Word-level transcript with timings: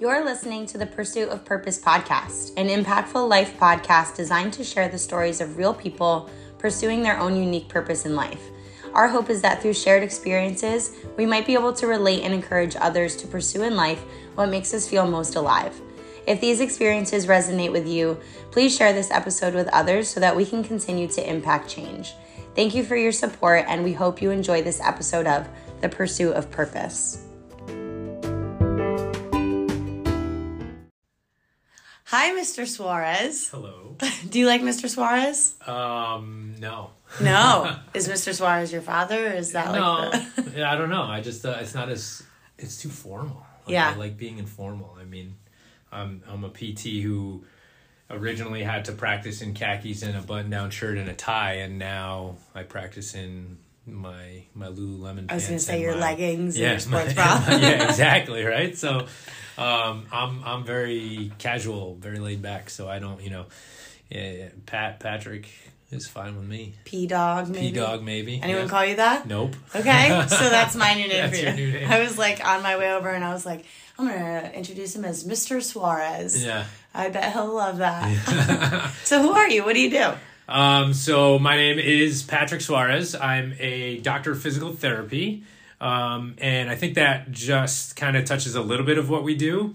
You're 0.00 0.24
listening 0.24 0.64
to 0.68 0.78
the 0.78 0.86
Pursuit 0.86 1.28
of 1.28 1.44
Purpose 1.44 1.78
podcast, 1.78 2.54
an 2.56 2.68
impactful 2.68 3.28
life 3.28 3.58
podcast 3.58 4.16
designed 4.16 4.54
to 4.54 4.64
share 4.64 4.88
the 4.88 4.96
stories 4.96 5.42
of 5.42 5.58
real 5.58 5.74
people 5.74 6.30
pursuing 6.56 7.02
their 7.02 7.20
own 7.20 7.36
unique 7.36 7.68
purpose 7.68 8.06
in 8.06 8.16
life. 8.16 8.40
Our 8.94 9.08
hope 9.08 9.28
is 9.28 9.42
that 9.42 9.60
through 9.60 9.74
shared 9.74 10.02
experiences, 10.02 10.96
we 11.18 11.26
might 11.26 11.44
be 11.44 11.52
able 11.52 11.74
to 11.74 11.86
relate 11.86 12.22
and 12.22 12.32
encourage 12.32 12.76
others 12.76 13.14
to 13.16 13.26
pursue 13.26 13.62
in 13.62 13.76
life 13.76 14.02
what 14.36 14.48
makes 14.48 14.72
us 14.72 14.88
feel 14.88 15.06
most 15.06 15.36
alive. 15.36 15.78
If 16.26 16.40
these 16.40 16.60
experiences 16.60 17.26
resonate 17.26 17.70
with 17.70 17.86
you, 17.86 18.18
please 18.52 18.74
share 18.74 18.94
this 18.94 19.10
episode 19.10 19.52
with 19.52 19.68
others 19.68 20.08
so 20.08 20.18
that 20.18 20.34
we 20.34 20.46
can 20.46 20.64
continue 20.64 21.08
to 21.08 21.28
impact 21.28 21.68
change. 21.68 22.14
Thank 22.56 22.74
you 22.74 22.84
for 22.84 22.96
your 22.96 23.12
support, 23.12 23.66
and 23.68 23.84
we 23.84 23.92
hope 23.92 24.22
you 24.22 24.30
enjoy 24.30 24.62
this 24.62 24.80
episode 24.80 25.26
of 25.26 25.46
The 25.82 25.90
Pursuit 25.90 26.32
of 26.32 26.50
Purpose. 26.50 27.26
Hi, 32.22 32.38
Mr. 32.38 32.66
Suarez. 32.66 33.48
Hello. 33.48 33.96
Do 34.28 34.38
you 34.38 34.46
like 34.46 34.60
Mr. 34.60 34.90
Suarez? 34.90 35.54
Um, 35.66 36.54
no. 36.58 36.90
No. 37.18 37.78
Is 37.94 38.08
Mr. 38.08 38.34
Suarez 38.34 38.70
your 38.70 38.82
father? 38.82 39.28
Or 39.28 39.30
is 39.30 39.52
that 39.52 39.72
no. 39.72 40.10
like 40.12 40.34
the... 40.34 40.62
I 40.68 40.76
don't 40.76 40.90
know. 40.90 41.04
I 41.04 41.22
just 41.22 41.46
uh, 41.46 41.56
it's 41.62 41.74
not 41.74 41.88
as 41.88 42.22
it's 42.58 42.76
too 42.82 42.90
formal. 42.90 43.38
Like, 43.64 43.72
Yeah. 43.72 43.88
I 43.88 43.94
like 43.96 44.18
being 44.18 44.36
informal. 44.36 44.98
I 45.00 45.04
mean, 45.04 45.36
I'm 45.90 46.22
I'm 46.28 46.44
a 46.44 46.50
PT 46.50 47.00
who 47.02 47.46
originally 48.10 48.64
had 48.64 48.84
to 48.84 48.92
practice 48.92 49.40
in 49.40 49.54
khakis 49.54 50.02
and 50.02 50.14
a 50.14 50.20
button-down 50.20 50.72
shirt 50.72 50.98
and 50.98 51.08
a 51.08 51.14
tie, 51.14 51.54
and 51.54 51.78
now 51.78 52.36
I 52.54 52.64
practice 52.64 53.14
in 53.14 53.56
my 53.86 54.42
my 54.54 54.66
Lululemon. 54.66 55.30
I 55.30 55.36
was 55.36 55.46
pants 55.46 55.48
gonna 55.48 55.58
say 55.58 55.80
your 55.80 55.94
my- 55.94 56.00
leggings 56.00 56.56
and 56.56 56.64
yeah, 56.64 56.76
sports 56.76 57.14
bra. 57.14 57.42
yeah, 57.48 57.88
exactly. 57.88 58.44
Right. 58.44 58.76
So, 58.76 59.06
um, 59.58 60.06
I'm 60.12 60.42
I'm 60.44 60.64
very 60.64 61.32
casual, 61.38 61.94
very 61.96 62.18
laid 62.18 62.42
back. 62.42 62.70
So 62.70 62.88
I 62.88 62.98
don't, 62.98 63.22
you 63.22 63.30
know, 63.30 63.46
yeah, 64.10 64.32
yeah, 64.32 64.48
Pat 64.66 65.00
Patrick 65.00 65.48
is 65.90 66.06
fine 66.06 66.36
with 66.36 66.46
me. 66.48 66.74
P 66.84 67.06
dog, 67.06 67.48
maybe? 67.48 67.68
P 67.68 67.72
dog 67.72 68.02
maybe. 68.02 68.40
Anyone 68.42 68.64
Yeah. 68.64 68.68
call 68.68 68.84
you 68.86 68.96
that? 68.96 69.26
Nope. 69.26 69.56
Okay, 69.74 70.24
so 70.28 70.36
that's 70.50 70.76
my 70.76 70.94
new 70.94 71.08
name 71.08 71.30
That's 71.30 71.38
for 71.38 71.44
your 71.44 71.54
new 71.54 71.72
name. 71.72 71.90
I 71.90 72.00
was 72.00 72.16
like 72.16 72.44
on 72.46 72.62
my 72.62 72.76
way 72.78 72.92
over 72.92 73.08
and 73.08 73.24
I 73.24 73.32
was 73.32 73.44
like, 73.44 73.64
I'm 73.98 74.06
gonna 74.06 74.50
introduce 74.54 74.94
him 74.94 75.04
as 75.04 75.24
Mr. 75.24 75.62
Suarez. 75.62 76.44
Yeah. 76.44 76.64
I 76.94 77.08
bet 77.08 77.32
he'll 77.32 77.52
love 77.54 77.78
that. 77.78 78.92
so 79.04 79.20
who 79.22 79.32
are 79.32 79.48
you? 79.48 79.64
What 79.64 79.74
do 79.74 79.80
you 79.80 79.90
do? 79.90 80.12
Um, 80.48 80.94
so 80.94 81.38
my 81.38 81.56
name 81.56 81.78
is 81.78 82.22
Patrick 82.22 82.60
Suarez. 82.60 83.14
I'm 83.14 83.54
a 83.60 83.98
doctor 83.98 84.32
of 84.32 84.42
physical 84.42 84.72
therapy. 84.72 85.44
Um, 85.80 86.34
and 86.38 86.68
I 86.68 86.74
think 86.76 86.94
that 86.94 87.30
just 87.30 87.96
kind 87.96 88.16
of 88.16 88.24
touches 88.24 88.54
a 88.54 88.60
little 88.60 88.84
bit 88.84 88.98
of 88.98 89.08
what 89.08 89.22
we 89.22 89.34
do. 89.34 89.74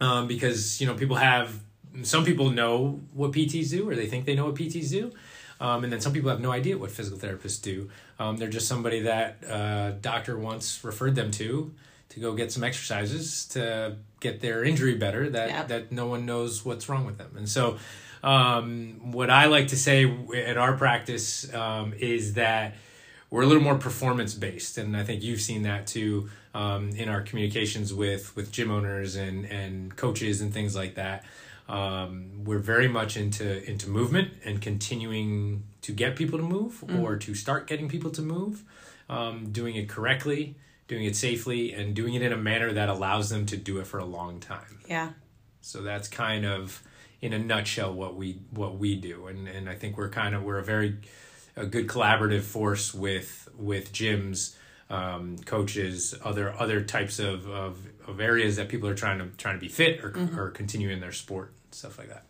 Um, 0.00 0.26
because, 0.26 0.80
you 0.80 0.86
know, 0.86 0.94
people 0.94 1.16
have, 1.16 1.60
some 2.02 2.24
people 2.24 2.50
know 2.50 3.00
what 3.12 3.32
PTs 3.32 3.70
do 3.70 3.88
or 3.88 3.94
they 3.94 4.06
think 4.06 4.24
they 4.26 4.34
know 4.34 4.46
what 4.46 4.54
PTs 4.54 4.90
do. 4.90 5.12
Um, 5.60 5.84
and 5.84 5.92
then 5.92 6.00
some 6.00 6.12
people 6.12 6.30
have 6.30 6.40
no 6.40 6.52
idea 6.52 6.76
what 6.76 6.90
physical 6.90 7.18
therapists 7.18 7.62
do. 7.62 7.88
Um, 8.18 8.36
they're 8.36 8.48
just 8.48 8.66
somebody 8.68 9.00
that 9.02 9.38
uh, 9.48 9.92
doctor 10.00 10.36
once 10.36 10.82
referred 10.84 11.14
them 11.14 11.30
to 11.32 11.72
to 12.10 12.20
go 12.20 12.34
get 12.34 12.52
some 12.52 12.62
exercises 12.62 13.46
to 13.46 13.96
get 14.20 14.40
their 14.40 14.62
injury 14.64 14.94
better 14.94 15.30
that 15.30 15.48
Yep. 15.48 15.68
that 15.68 15.92
no 15.92 16.06
one 16.06 16.26
knows 16.26 16.64
what's 16.64 16.88
wrong 16.88 17.06
with 17.06 17.18
them. 17.18 17.32
And 17.36 17.48
so 17.48 17.78
um, 18.22 19.12
what 19.12 19.30
I 19.30 19.46
like 19.46 19.68
to 19.68 19.76
say 19.76 20.10
at 20.34 20.56
our 20.56 20.76
practice 20.76 21.52
um, 21.54 21.94
is 21.98 22.34
that 22.34 22.74
we're 23.30 23.42
a 23.42 23.46
little 23.46 23.62
more 23.62 23.76
performance 23.76 24.34
based, 24.34 24.78
and 24.78 24.96
I 24.96 25.02
think 25.04 25.22
you've 25.22 25.40
seen 25.40 25.62
that 25.62 25.86
too 25.86 26.28
um, 26.54 26.90
in 26.90 27.08
our 27.08 27.22
communications 27.22 27.92
with 27.92 28.34
with 28.36 28.52
gym 28.52 28.70
owners 28.70 29.16
and 29.16 29.44
and 29.46 29.94
coaches 29.96 30.40
and 30.40 30.52
things 30.52 30.76
like 30.76 30.94
that. 30.94 31.24
Um, 31.68 32.44
we're 32.44 32.58
very 32.58 32.88
much 32.88 33.16
into 33.16 33.68
into 33.68 33.88
movement 33.88 34.32
and 34.44 34.60
continuing 34.60 35.64
to 35.82 35.92
get 35.92 36.14
people 36.16 36.38
to 36.38 36.44
move 36.44 36.84
or 36.98 37.16
to 37.16 37.34
start 37.34 37.66
getting 37.66 37.88
people 37.88 38.10
to 38.12 38.22
move, 38.22 38.62
um, 39.08 39.50
doing 39.50 39.74
it 39.74 39.88
correctly, 39.88 40.56
doing 40.88 41.04
it 41.04 41.16
safely, 41.16 41.72
and 41.72 41.94
doing 41.94 42.14
it 42.14 42.22
in 42.22 42.32
a 42.32 42.36
manner 42.36 42.72
that 42.72 42.88
allows 42.88 43.30
them 43.30 43.46
to 43.46 43.56
do 43.56 43.78
it 43.78 43.86
for 43.86 43.98
a 43.98 44.04
long 44.04 44.40
time. 44.40 44.80
Yeah. 44.88 45.10
So 45.60 45.82
that's 45.82 46.08
kind 46.08 46.44
of 46.44 46.82
in 47.22 47.32
a 47.32 47.38
nutshell 47.38 47.94
what 47.94 48.16
we 48.16 48.42
what 48.50 48.78
we 48.78 48.96
do, 48.96 49.26
and 49.26 49.48
and 49.48 49.68
I 49.68 49.74
think 49.74 49.96
we're 49.96 50.10
kind 50.10 50.34
of 50.34 50.42
we're 50.42 50.58
a 50.58 50.64
very 50.64 50.98
a 51.56 51.66
good 51.66 51.86
collaborative 51.86 52.42
force 52.42 52.92
with 52.94 53.48
with 53.56 53.92
gyms, 53.92 54.56
um, 54.90 55.38
coaches, 55.44 56.14
other 56.24 56.52
other 56.58 56.82
types 56.82 57.18
of, 57.18 57.48
of 57.48 57.78
of 58.06 58.20
areas 58.20 58.56
that 58.56 58.68
people 58.68 58.88
are 58.88 58.94
trying 58.94 59.18
to 59.18 59.26
trying 59.36 59.56
to 59.56 59.60
be 59.60 59.68
fit 59.68 60.02
or 60.04 60.12
or 60.36 60.50
continue 60.50 60.90
in 60.90 61.00
their 61.00 61.12
sport 61.12 61.52
stuff 61.70 61.98
like 61.98 62.08
that. 62.08 62.24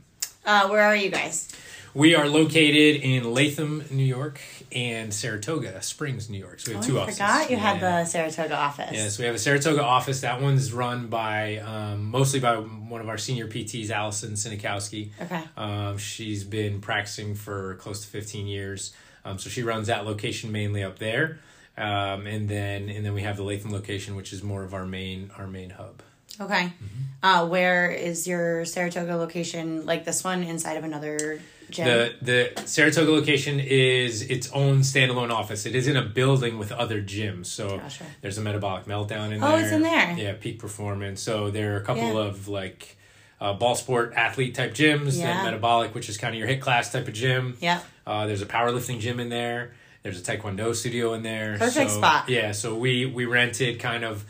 Uh, 0.47 0.69
where 0.69 0.83
are 0.83 0.97
you 0.97 1.11
guys? 1.11 1.51
We 1.95 2.15
are 2.17 2.29
located 2.29 3.03
in 3.03 3.33
Latham, 3.33 3.85
New 3.91 4.05
York, 4.05 4.41
and 4.73 5.15
Saratoga 5.15 5.81
Springs, 5.81 6.29
New 6.29 6.39
York. 6.41 6.59
So 6.59 6.73
we 6.73 6.77
have 6.77 6.85
two 6.85 6.97
Oh, 6.97 7.01
I 7.01 7.03
offices. 7.05 7.21
I 7.21 7.33
forgot 7.39 7.51
you 7.51 7.57
had 7.57 7.81
the 7.81 8.05
Saratoga 8.05 8.57
office. 8.57 8.91
Yeah, 8.93 9.09
so 9.09 9.23
we 9.23 9.27
have 9.27 9.37
a 9.37 9.39
Saratoga 9.39 9.85
office. 9.85 10.23
That 10.23 10.43
one's 10.43 10.73
run 10.73 11.07
by 11.07 11.59
um, 11.59 12.11
mostly 12.11 12.41
by 12.41 12.57
one 12.57 13.01
of 13.01 13.09
our 13.09 13.17
senior 13.17 13.47
PTs, 13.47 13.91
Allison 13.91 14.33
Sinikowski. 14.33 15.11
Okay. 15.23 15.41
Um, 15.57 15.97
she's 15.97 16.43
been 16.43 16.81
practicing 16.81 17.37
for 17.37 17.77
close 17.77 18.01
to 18.03 18.09
15 18.09 18.49
years. 18.49 18.93
Um, 19.25 19.39
so 19.39 19.49
she 19.51 19.63
runs 19.63 19.87
that 19.87 20.05
location 20.05 20.53
mainly 20.53 20.83
up 20.83 20.99
there. 20.99 21.39
Um, 21.77 22.27
and 22.27 22.49
then 22.49 22.89
and 22.89 23.05
then 23.05 23.15
we 23.15 23.23
have 23.23 23.37
the 23.37 23.43
Latham 23.43 23.73
location, 23.73 24.15
which 24.17 24.33
is 24.33 24.43
more 24.43 24.63
of 24.63 24.75
our 24.75 24.87
main 24.87 25.31
our 25.39 25.47
main 25.47 25.71
hub. 25.71 26.03
Okay. 26.41 26.65
Mm-hmm. 26.65 27.03
Uh, 27.23 27.47
where 27.47 27.91
is 27.91 28.27
your 28.27 28.65
Saratoga 28.65 29.17
location? 29.17 29.87
Like 29.87 30.05
this 30.05 30.23
one 30.25 30.43
inside 30.43 30.77
of 30.77 30.85
another 30.85 31.41
gym? 31.71 31.87
The 31.87 32.15
the 32.55 32.67
Saratoga 32.67 33.11
location 33.11 33.59
is 33.61 34.23
its 34.23 34.51
own 34.53 34.81
standalone 34.81 35.31
office. 35.31 35.67
It 35.67 35.75
is 35.75 35.89
in 35.89 35.97
a 35.97 36.03
building 36.03 36.59
with 36.59 36.71
other 36.71 37.03
gyms. 37.03 37.47
So 37.47 37.79
Gotcha. 37.79 38.05
there's 38.21 38.39
a 38.39 38.41
metabolic 38.43 38.85
meltdown 38.85 39.33
in 39.33 39.43
Oh, 39.43 39.49
there. 39.49 39.57
Oh, 39.57 39.61
it's 39.61 39.73
in 39.73 39.83
there. 39.83 40.13
Yeah, 40.17 40.35
peak 40.35 40.59
performance. 40.61 41.21
So 41.23 41.51
there 41.51 41.75
are 41.75 41.79
a 41.79 41.85
couple 41.85 42.15
Yeah. 42.15 42.27
of 42.29 42.47
like 42.49 42.97
uh, 43.41 43.53
ball 43.55 43.75
sport 43.75 44.13
athlete 44.17 44.55
type 44.55 44.75
gyms. 44.75 45.19
Yeah. 45.19 45.35
Then 45.35 45.45
metabolic, 45.45 45.95
which 45.95 46.09
is 46.09 46.17
kind 46.19 46.35
of 46.35 46.39
your 46.39 46.49
HIIT 46.49 46.61
class 46.61 46.93
type 46.93 47.09
of 47.09 47.15
gym. 47.15 47.57
Yep. 47.61 47.85
Uh, 48.07 48.27
there's 48.27 48.43
a 48.43 48.47
powerlifting 48.47 49.01
gym 49.01 49.21
in 49.21 49.29
there. 49.29 49.73
There's 50.03 50.19
a 50.21 50.23
taekwondo 50.23 50.75
studio 50.75 51.15
in 51.15 51.23
there. 51.23 51.57
Perfect 51.59 51.91
So, 51.91 51.97
spot. 51.99 52.29
Yeah, 52.29 52.53
so 52.53 52.75
we 52.77 53.07
we 53.07 53.25
rented 53.25 53.81
kind 53.81 54.05
of 54.05 54.25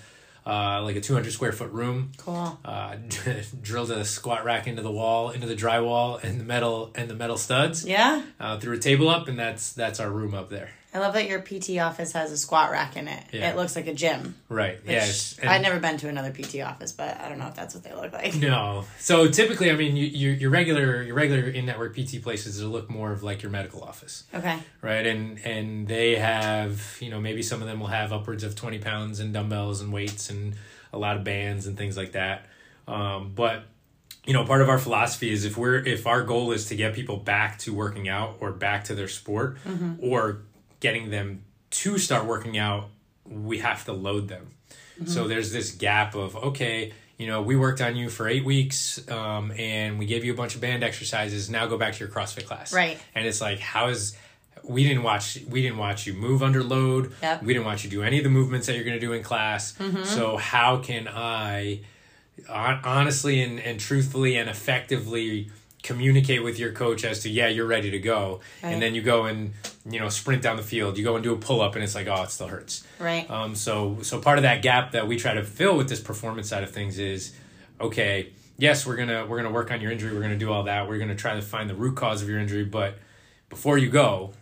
uh, 0.46 0.82
like 0.82 0.94
a 0.94 1.00
200 1.00 1.32
square 1.32 1.52
foot 1.52 1.72
room. 1.72 2.12
Cool. 2.18 2.58
Uh, 2.64 2.96
drilled 3.62 3.90
a 3.90 4.04
squat 4.04 4.44
rack 4.44 4.66
into 4.66 4.82
the 4.82 4.90
wall, 4.92 5.30
into 5.30 5.46
the 5.46 5.56
drywall, 5.56 6.22
and 6.22 6.38
the 6.38 6.44
metal 6.44 6.92
and 6.94 7.08
the 7.10 7.14
metal 7.14 7.36
studs. 7.36 7.84
Yeah. 7.84 8.22
Uh, 8.38 8.58
threw 8.60 8.74
a 8.74 8.78
table 8.78 9.08
up, 9.08 9.26
and 9.26 9.38
that's 9.38 9.72
that's 9.72 9.98
our 10.00 10.10
room 10.10 10.34
up 10.34 10.48
there. 10.50 10.70
I 10.94 11.00
love 11.00 11.14
that 11.14 11.28
your 11.28 11.40
PT 11.40 11.78
office 11.80 12.12
has 12.12 12.30
a 12.30 12.36
squat 12.38 12.70
rack 12.70 12.96
in 12.96 13.08
it. 13.08 13.24
Yeah. 13.32 13.50
It 13.50 13.56
looks 13.56 13.74
like 13.74 13.88
a 13.88 13.92
gym. 13.92 14.36
Right. 14.48 14.78
Yes. 14.86 15.36
I've 15.42 15.60
never 15.60 15.80
been 15.80 15.96
to 15.98 16.08
another 16.08 16.30
PT 16.30 16.60
office, 16.60 16.92
but 16.92 17.20
I 17.20 17.28
don't 17.28 17.38
know 17.40 17.48
if 17.48 17.56
that's 17.56 17.74
what 17.74 17.82
they 17.82 17.92
look 17.92 18.12
like. 18.12 18.36
No. 18.36 18.84
So 19.00 19.28
typically, 19.28 19.72
I 19.72 19.74
mean, 19.74 19.96
you, 19.96 20.06
your 20.06 20.32
your 20.34 20.50
regular 20.50 21.02
your 21.02 21.16
regular 21.16 21.48
in 21.48 21.66
network 21.66 21.96
PT 21.96 22.22
places 22.22 22.62
look 22.62 22.88
more 22.88 23.10
of 23.10 23.24
like 23.24 23.42
your 23.42 23.50
medical 23.50 23.82
office, 23.82 24.22
Okay. 24.32 24.56
right? 24.82 25.04
And 25.04 25.38
and 25.44 25.88
they 25.88 26.14
have 26.14 26.96
you 27.00 27.10
know 27.10 27.20
maybe 27.20 27.42
some 27.42 27.60
of 27.60 27.66
them 27.66 27.80
will 27.80 27.88
have 27.88 28.12
upwards 28.12 28.44
of 28.44 28.54
twenty 28.54 28.78
pounds 28.78 29.18
and 29.18 29.34
dumbbells 29.34 29.80
and 29.80 29.92
weights 29.92 30.30
and 30.30 30.54
a 30.92 30.98
lot 30.98 31.16
of 31.16 31.24
bands 31.24 31.66
and 31.66 31.76
things 31.76 31.96
like 31.96 32.12
that. 32.12 32.46
Um, 32.86 33.32
but 33.34 33.64
you 34.26 34.32
know, 34.32 34.44
part 34.44 34.62
of 34.62 34.68
our 34.68 34.78
philosophy 34.78 35.32
is 35.32 35.44
if 35.44 35.56
we're 35.56 35.76
if 35.84 36.06
our 36.06 36.22
goal 36.22 36.52
is 36.52 36.66
to 36.66 36.76
get 36.76 36.94
people 36.94 37.16
back 37.16 37.58
to 37.58 37.74
working 37.74 38.08
out 38.08 38.36
or 38.38 38.52
back 38.52 38.84
to 38.84 38.94
their 38.94 39.08
sport 39.08 39.58
or 40.00 40.42
getting 40.84 41.08
them 41.08 41.42
to 41.70 41.96
start 41.96 42.26
working 42.26 42.58
out, 42.58 42.90
we 43.24 43.56
have 43.58 43.86
to 43.86 43.92
load 43.94 44.28
them. 44.28 44.50
So 45.06 45.26
there's 45.26 45.50
this 45.50 45.70
gap 45.72 46.14
of 46.14 46.36
okay, 46.36 46.92
you 47.18 47.26
know, 47.26 47.40
we 47.42 47.56
worked 47.56 47.80
on 47.80 47.96
you 47.96 48.10
for 48.10 48.28
eight 48.28 48.44
weeks, 48.44 49.00
um, 49.10 49.50
and 49.52 49.98
we 49.98 50.04
gave 50.06 50.24
you 50.24 50.32
a 50.32 50.36
bunch 50.36 50.54
of 50.54 50.60
band 50.60 50.84
exercises. 50.84 51.48
Now 51.48 51.66
go 51.66 51.78
back 51.78 51.94
to 51.94 52.00
your 52.00 52.08
CrossFit 52.08 52.44
class, 52.44 52.72
Right. 52.72 52.98
And 53.14 53.26
it's 53.26 53.40
like, 53.40 53.58
how 53.58 53.88
is 53.88 54.14
we 54.62 54.84
didn't 54.84 55.02
watch 55.02 55.38
we 55.48 55.62
didn't 55.62 55.78
watch 55.78 56.06
you 56.06 56.12
move 56.12 56.42
under 56.42 56.62
load. 56.62 57.12
Yep. 57.22 57.42
We 57.42 57.54
didn't 57.54 57.66
watch 57.66 57.82
you 57.82 57.90
do 57.90 58.02
any 58.02 58.18
of 58.18 58.24
the 58.24 58.30
movements 58.30 58.66
that 58.66 58.74
you're 58.76 58.84
going 58.84 59.00
to 59.00 59.06
do 59.08 59.12
in 59.14 59.22
class. 59.22 59.74
So 60.04 60.36
how 60.36 60.78
can 60.78 61.08
I 61.08 61.80
honestly 62.48 63.42
and, 63.42 63.58
and 63.58 63.80
truthfully 63.80 64.36
and 64.36 64.50
effectively 64.50 65.50
communicate 65.84 66.42
with 66.42 66.58
your 66.58 66.72
coach 66.72 67.04
as 67.04 67.20
to 67.20 67.28
yeah 67.30 67.46
you're 67.46 67.66
ready 67.66 67.90
to 67.92 67.98
go 68.00 68.40
Right. 68.62 68.70
and 68.72 68.82
then 68.82 68.94
you 68.96 69.02
go 69.02 69.26
and 69.26 69.52
you 69.88 70.00
know 70.00 70.08
sprint 70.08 70.42
down 70.42 70.56
the 70.56 70.62
field 70.64 70.98
you 70.98 71.04
go 71.04 71.14
and 71.14 71.22
do 71.22 71.32
a 71.32 71.36
pull-up 71.36 71.74
and 71.76 71.84
it's 71.84 71.94
like 71.94 72.08
oh 72.08 72.22
it 72.24 72.30
still 72.30 72.48
hurts 72.48 72.84
Right. 72.98 73.30
um, 73.30 73.54
so 73.54 73.98
so 74.02 74.18
part 74.20 74.38
of 74.38 74.42
that 74.42 74.62
gap 74.62 74.92
that 74.92 75.06
we 75.06 75.16
try 75.16 75.34
to 75.34 75.44
fill 75.44 75.76
with 75.76 75.88
this 75.88 76.00
performance 76.00 76.48
side 76.48 76.64
of 76.64 76.70
things 76.72 76.98
is 76.98 77.32
okay 77.80 78.32
yes 78.56 78.86
we're 78.86 78.96
gonna 78.96 79.26
we're 79.26 79.36
gonna 79.36 79.50
work 79.52 79.70
on 79.70 79.80
your 79.82 79.92
injury 79.92 80.12
we're 80.14 80.22
gonna 80.22 80.38
do 80.38 80.50
all 80.50 80.62
that 80.64 80.88
we're 80.88 80.98
gonna 80.98 81.14
try 81.14 81.34
to 81.34 81.42
find 81.42 81.68
the 81.68 81.74
root 81.74 81.94
cause 81.96 82.22
of 82.22 82.28
your 82.28 82.38
injury 82.40 82.64
but 82.64 82.96
before 83.50 83.76
you 83.78 83.90
go 83.90 84.32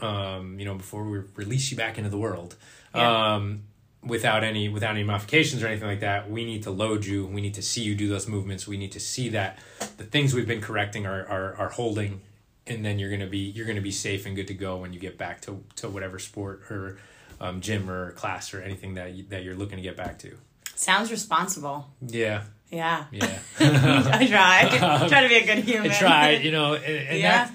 um, 0.00 0.58
you 0.58 0.64
know 0.64 0.74
before 0.74 1.04
we 1.04 1.18
release 1.36 1.70
you 1.70 1.76
back 1.76 1.96
into 1.98 2.10
the 2.10 2.18
world 2.18 2.56
Yeah. 2.94 3.34
um, 3.36 3.62
without 4.02 4.44
any 4.44 4.68
without 4.68 4.92
any 4.94 5.02
modifications 5.04 5.62
or 5.62 5.66
anything 5.66 5.88
like 5.88 6.00
that 6.00 6.30
we 6.30 6.44
need 6.44 6.62
to 6.62 6.70
load 6.70 7.04
you 7.04 7.26
we 7.26 7.40
need 7.40 7.54
to 7.54 7.62
see 7.62 7.82
you 7.82 7.94
do 7.94 8.08
those 8.08 8.28
movements 8.28 8.66
we 8.66 8.76
need 8.76 8.92
to 8.92 9.00
see 9.00 9.28
that 9.28 9.58
the 9.96 10.04
things 10.04 10.32
we've 10.32 10.46
been 10.46 10.60
correcting 10.60 11.04
are 11.04 11.26
are, 11.26 11.54
are 11.56 11.68
holding 11.70 12.20
and 12.66 12.84
then 12.84 12.98
you're 12.98 13.10
gonna 13.10 13.26
be 13.26 13.38
you're 13.38 13.66
gonna 13.66 13.80
be 13.80 13.90
safe 13.90 14.24
and 14.24 14.36
good 14.36 14.46
to 14.46 14.54
go 14.54 14.76
when 14.76 14.92
you 14.92 15.00
get 15.00 15.18
back 15.18 15.40
to 15.40 15.62
to 15.74 15.88
whatever 15.88 16.18
sport 16.18 16.62
or 16.70 16.98
um, 17.40 17.60
gym 17.60 17.90
or 17.90 18.12
class 18.12 18.52
or 18.54 18.60
anything 18.62 18.94
that 18.94 19.14
you, 19.14 19.24
that 19.30 19.42
you're 19.42 19.54
looking 19.56 19.76
to 19.76 19.82
get 19.82 19.96
back 19.96 20.18
to 20.20 20.36
Sounds 20.76 21.10
responsible. 21.10 21.88
yeah 22.06 22.44
Yeah. 22.70 23.04
yeah 23.10 23.38
I 23.58 24.26
try. 24.28 24.68
I 25.02 25.08
try 25.08 25.22
to 25.22 25.28
be 25.28 25.36
a 25.36 25.44
good 25.46 25.64
human. 25.64 25.90
I 25.90 25.94
try, 25.98 26.30
you 26.32 26.52
know, 26.52 26.74
and, 26.74 26.84
and 26.84 27.18
Yeah. 27.18 27.50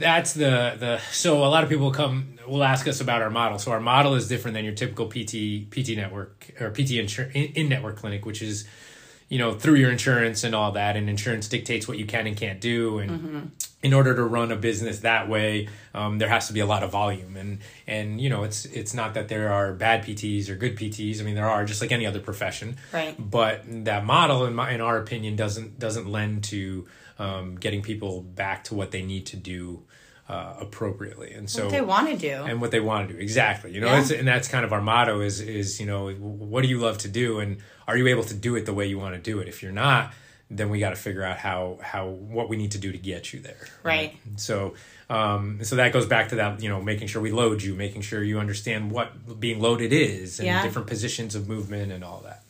That's 0.00 0.32
the 0.32 0.74
the 0.78 0.98
so 1.12 1.44
a 1.44 1.46
lot 1.54 1.62
of 1.62 1.70
people 1.70 1.90
come 1.92 2.38
will 2.48 2.64
ask 2.64 2.88
us 2.88 3.00
about 3.00 3.22
our 3.22 3.30
model. 3.30 3.58
So 3.58 3.70
our 3.70 3.80
model 3.80 4.14
is 4.16 4.26
different 4.26 4.54
than 4.54 4.64
your 4.64 4.74
typical 4.74 5.06
PT 5.06 5.70
PT 5.70 5.90
network 5.96 6.50
or 6.60 6.70
PT 6.70 6.98
insur- 6.98 7.30
in 7.32 7.68
network 7.68 7.96
clinic, 7.96 8.26
which 8.26 8.42
is 8.42 8.66
you 9.28 9.38
know 9.38 9.52
through 9.52 9.76
your 9.76 9.90
insurance 9.92 10.42
and 10.42 10.54
all 10.54 10.72
that, 10.72 10.96
and 10.96 11.08
insurance 11.08 11.46
dictates 11.48 11.86
what 11.86 11.98
you 11.98 12.06
can 12.06 12.26
and 12.26 12.36
can't 12.36 12.60
do, 12.60 12.98
and 12.98 13.52
in 13.82 13.94
order 13.94 14.14
to 14.14 14.22
run 14.24 14.50
a 14.52 14.56
business 14.56 14.98
that 15.00 15.28
way, 15.28 15.66
um, 15.94 16.18
there 16.18 16.28
has 16.28 16.48
to 16.48 16.52
be 16.52 16.60
a 16.60 16.66
lot 16.66 16.82
of 16.82 16.90
volume, 16.90 17.36
and 17.36 17.58
and 17.86 18.20
you 18.20 18.28
know 18.28 18.42
it's 18.42 18.64
it's 18.64 18.92
not 18.94 19.14
that 19.14 19.28
there 19.28 19.52
are 19.52 19.72
bad 19.72 20.04
PTs 20.04 20.48
or 20.48 20.56
good 20.56 20.76
PTs. 20.76 21.20
I 21.20 21.24
mean 21.24 21.36
there 21.36 21.48
are 21.48 21.64
just 21.64 21.80
like 21.80 21.92
any 21.92 22.06
other 22.06 22.20
profession, 22.20 22.76
Right. 22.92 23.14
but 23.18 23.62
that 23.84 24.04
model 24.04 24.46
in 24.46 24.54
my 24.54 24.72
in 24.72 24.80
our 24.80 24.98
opinion 24.98 25.36
doesn't 25.36 25.78
doesn't 25.78 26.06
lend 26.08 26.42
to 26.44 26.88
um, 27.20 27.54
getting 27.56 27.82
people 27.82 28.22
back 28.22 28.64
to 28.64 28.74
what 28.74 28.90
they 28.90 29.02
need 29.02 29.26
to 29.26 29.36
do 29.36 29.82
uh, 30.32 30.54
appropriately 30.60 31.30
and 31.32 31.50
so 31.50 31.64
What 31.64 31.72
they 31.72 31.80
want 31.80 32.08
to 32.10 32.16
do. 32.16 32.34
and 32.48 32.60
what 32.60 32.70
they 32.70 32.78
want 32.80 33.08
to 33.08 33.14
do 33.14 33.20
exactly 33.20 33.72
you 33.74 33.80
know 33.80 33.88
Yeah. 33.88 34.00
it's, 34.00 34.10
and 34.20 34.26
that's 34.32 34.48
kind 34.54 34.64
of 34.64 34.72
our 34.72 34.80
motto 34.80 35.20
is 35.20 35.40
is 35.40 35.80
you 35.80 35.86
know 35.86 36.10
what 36.12 36.60
do 36.62 36.68
you 36.68 36.78
love 36.78 36.98
to 36.98 37.08
do 37.08 37.40
and 37.40 37.58
are 37.88 37.96
you 37.96 38.06
able 38.14 38.22
to 38.24 38.34
do 38.34 38.54
it 38.56 38.64
the 38.64 38.72
way 38.78 38.86
you 38.86 38.98
want 39.04 39.14
to 39.16 39.20
do 39.20 39.40
it 39.40 39.48
if 39.48 39.62
you're 39.62 39.72
not 39.88 40.12
then 40.52 40.68
we 40.68 40.78
got 40.80 40.90
to 40.90 40.96
figure 40.96 41.24
out 41.24 41.36
how 41.38 41.78
how 41.82 42.02
what 42.08 42.48
we 42.48 42.56
need 42.56 42.72
to 42.72 42.78
do 42.78 42.90
to 42.92 42.98
get 42.98 43.32
you 43.32 43.40
there 43.40 43.64
Right. 43.82 44.10
so 44.36 44.74
um 45.08 45.64
so 45.64 45.74
that 45.76 45.92
goes 45.92 46.06
back 46.06 46.28
to 46.28 46.36
that 46.36 46.62
you 46.62 46.68
know 46.68 46.80
making 46.80 47.08
sure 47.08 47.20
we 47.22 47.32
load 47.32 47.62
you 47.62 47.74
making 47.74 48.02
sure 48.02 48.22
you 48.22 48.38
understand 48.38 48.92
what 48.92 49.40
being 49.40 49.58
loaded 49.60 49.92
is 49.92 50.38
and 50.38 50.46
Yeah. 50.46 50.62
different 50.62 50.86
positions 50.88 51.34
of 51.34 51.48
movement 51.48 51.90
and 51.92 52.04
all 52.04 52.20
that 52.24 52.42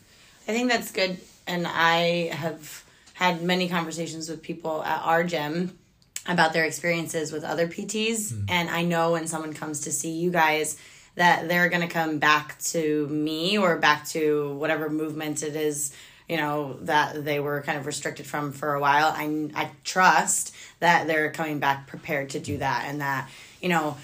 I 0.49 0.53
think 0.53 0.69
that's 0.71 0.91
good. 0.91 1.17
And 1.47 1.65
I 1.67 2.29
have 2.33 2.85
had 3.15 3.43
many 3.43 3.69
conversations 3.69 4.29
with 4.29 4.43
people 4.43 4.83
at 4.83 5.01
our 5.05 5.23
gym 5.23 5.79
about 6.27 6.53
their 6.53 6.65
experiences 6.65 7.33
with 7.33 7.45
other 7.45 7.67
PTs. 7.67 8.33
Hmm. 8.33 8.45
And 8.49 8.71
I 8.71 8.83
know 8.83 9.13
when 9.13 9.27
someone 9.27 9.53
comes 9.53 9.81
to 9.81 9.93
see 9.93 10.13
you 10.13 10.31
guys 10.31 10.77
that 11.17 11.49
they're 11.49 11.69
going 11.69 11.83
to 11.83 11.93
come 11.93 12.19
back 12.19 12.59
to 12.59 13.07
me 13.09 13.59
or 13.59 13.77
back 13.79 14.07
to 14.09 14.55
whatever 14.55 14.89
movement 14.89 15.43
it 15.43 15.57
is 15.57 15.93
you 16.29 16.37
know 16.37 16.79
that 16.83 17.25
they 17.25 17.41
were 17.41 17.61
kind 17.63 17.77
of 17.77 17.87
restricted 17.87 18.25
from 18.25 18.53
for 18.53 18.75
a 18.75 18.81
while 18.81 19.13
i 19.17 19.51
i 19.55 19.69
trust 19.83 20.55
that 20.79 21.09
they're 21.09 21.33
coming 21.33 21.59
back 21.59 21.89
prepared 21.89 22.31
to 22.31 22.39
do 22.39 22.59
that 22.59 22.85
and 22.87 23.01
that 23.01 23.29
you 23.61 23.69
know 23.69 23.97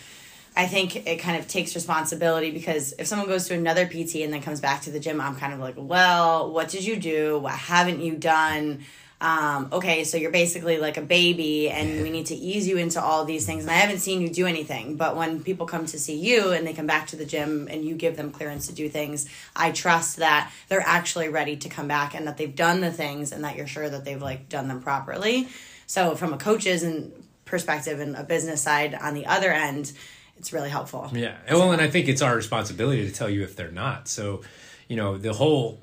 I 0.58 0.66
think 0.66 1.06
it 1.06 1.16
kind 1.16 1.38
of 1.38 1.46
takes 1.46 1.74
responsibility 1.74 2.50
because 2.50 2.94
if 2.98 3.06
someone 3.06 3.28
goes 3.28 3.46
to 3.48 3.54
another 3.54 3.84
PT 3.86 4.16
and 4.16 4.32
then 4.32 4.40
comes 4.40 4.58
back 4.58 4.80
to 4.82 4.90
the 4.90 4.98
gym, 4.98 5.20
I'm 5.20 5.36
kind 5.36 5.52
of 5.52 5.60
like, 5.60 5.74
well, 5.76 6.50
what 6.50 6.70
did 6.70 6.82
you 6.82 6.96
do? 6.96 7.38
What 7.38 7.52
haven't 7.52 8.00
you 8.00 8.16
done? 8.16 8.82
Um, 9.18 9.70
okay, 9.72 10.04
so 10.04 10.18
you're 10.18 10.30
basically 10.30 10.76
like 10.76 10.98
a 10.98 11.02
baby, 11.02 11.70
and 11.70 12.02
we 12.02 12.10
need 12.10 12.26
to 12.26 12.34
ease 12.34 12.68
you 12.68 12.76
into 12.76 13.00
all 13.00 13.24
these 13.24 13.46
things. 13.46 13.62
And 13.62 13.70
I 13.70 13.74
haven't 13.74 14.00
seen 14.00 14.20
you 14.20 14.28
do 14.28 14.46
anything, 14.46 14.96
but 14.96 15.16
when 15.16 15.42
people 15.42 15.66
come 15.66 15.86
to 15.86 15.98
see 15.98 16.16
you 16.16 16.52
and 16.52 16.66
they 16.66 16.74
come 16.74 16.86
back 16.86 17.06
to 17.08 17.16
the 17.16 17.24
gym 17.24 17.66
and 17.70 17.84
you 17.84 17.94
give 17.94 18.16
them 18.16 18.30
clearance 18.30 18.66
to 18.66 18.74
do 18.74 18.88
things, 18.88 19.26
I 19.54 19.72
trust 19.72 20.18
that 20.18 20.52
they're 20.68 20.84
actually 20.84 21.28
ready 21.28 21.56
to 21.56 21.68
come 21.68 21.88
back 21.88 22.14
and 22.14 22.26
that 22.26 22.36
they've 22.36 22.54
done 22.54 22.80
the 22.80 22.92
things 22.92 23.32
and 23.32 23.42
that 23.44 23.56
you're 23.56 23.66
sure 23.66 23.88
that 23.88 24.04
they've 24.04 24.20
like 24.20 24.50
done 24.50 24.68
them 24.68 24.82
properly. 24.82 25.48
So 25.86 26.14
from 26.14 26.34
a 26.34 26.36
coach's 26.36 26.82
and 26.82 27.12
perspective 27.46 28.00
and 28.00 28.16
a 28.16 28.24
business 28.24 28.60
side 28.60 28.94
on 28.94 29.14
the 29.14 29.24
other 29.26 29.50
end, 29.50 29.92
it's 30.36 30.52
really 30.52 30.68
helpful. 30.68 31.10
Yeah. 31.14 31.36
Well, 31.50 31.72
and 31.72 31.80
I 31.80 31.88
think 31.88 32.08
it's 32.08 32.20
our 32.20 32.36
responsibility 32.36 33.06
to 33.06 33.14
tell 33.14 33.30
you 33.30 33.42
if 33.42 33.56
they're 33.56 33.70
not. 33.70 34.08
So, 34.08 34.42
you 34.88 34.96
know, 34.96 35.16
the 35.16 35.32
whole 35.32 35.80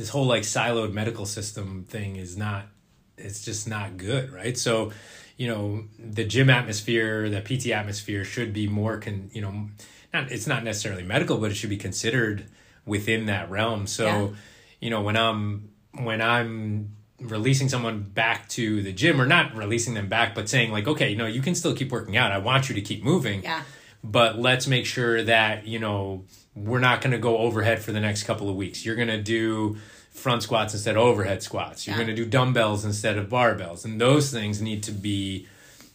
this 0.00 0.08
whole 0.08 0.24
like 0.26 0.42
siloed 0.42 0.92
medical 0.92 1.26
system 1.26 1.84
thing 1.84 2.16
is 2.16 2.36
not 2.36 2.64
it's 3.18 3.44
just 3.44 3.68
not 3.68 3.98
good, 3.98 4.32
right? 4.32 4.56
So, 4.56 4.92
you 5.36 5.46
know, 5.46 5.84
the 5.98 6.24
gym 6.24 6.48
atmosphere, 6.48 7.28
the 7.28 7.42
PT 7.42 7.66
atmosphere 7.70 8.24
should 8.24 8.54
be 8.54 8.66
more 8.66 8.98
con, 8.98 9.30
you 9.34 9.42
know, 9.42 9.68
not 10.14 10.32
it's 10.32 10.46
not 10.46 10.64
necessarily 10.64 11.02
medical, 11.02 11.36
but 11.36 11.50
it 11.50 11.54
should 11.54 11.68
be 11.70 11.76
considered 11.76 12.46
within 12.86 13.26
that 13.26 13.50
realm. 13.50 13.86
So, 13.86 14.06
Yeah. 14.06 14.28
you 14.80 14.90
know, 14.90 15.02
when 15.02 15.16
I'm 15.18 15.68
when 15.92 16.22
I'm 16.22 16.96
releasing 17.20 17.68
someone 17.68 18.00
back 18.00 18.48
to 18.50 18.82
the 18.82 18.92
gym 18.92 19.20
or 19.20 19.26
not 19.26 19.54
releasing 19.54 19.92
them 19.92 20.08
back 20.08 20.34
but 20.34 20.48
saying 20.48 20.72
like 20.72 20.88
okay 20.88 21.10
you 21.10 21.16
know 21.16 21.26
you 21.26 21.42
can 21.42 21.54
still 21.54 21.74
keep 21.76 21.92
working 21.92 22.16
out 22.16 22.32
i 22.32 22.38
want 22.38 22.70
you 22.70 22.74
to 22.74 22.80
keep 22.80 23.04
moving 23.04 23.42
Yeah. 23.42 23.62
but 24.02 24.38
let's 24.38 24.66
make 24.66 24.86
sure 24.86 25.22
that 25.24 25.66
you 25.66 25.78
know 25.78 26.24
we're 26.64 26.78
not 26.80 27.00
going 27.00 27.12
to 27.12 27.18
go 27.18 27.38
overhead 27.38 27.80
for 27.82 27.92
the 27.92 28.00
next 28.00 28.24
couple 28.24 28.48
of 28.48 28.56
weeks 28.56 28.84
you're 28.84 28.96
going 28.96 29.08
to 29.08 29.22
do 29.22 29.76
front 30.10 30.42
squats 30.42 30.74
instead 30.74 30.96
of 30.96 31.02
overhead 31.02 31.42
squats 31.42 31.86
you're 31.86 31.96
Yeah. 31.96 32.04
going 32.04 32.16
to 32.16 32.22
do 32.24 32.28
dumbbells 32.28 32.84
instead 32.84 33.16
of 33.18 33.28
barbells 33.28 33.84
and 33.84 34.00
those 34.00 34.30
things 34.30 34.60
need 34.60 34.82
to 34.84 34.92
be 34.92 35.46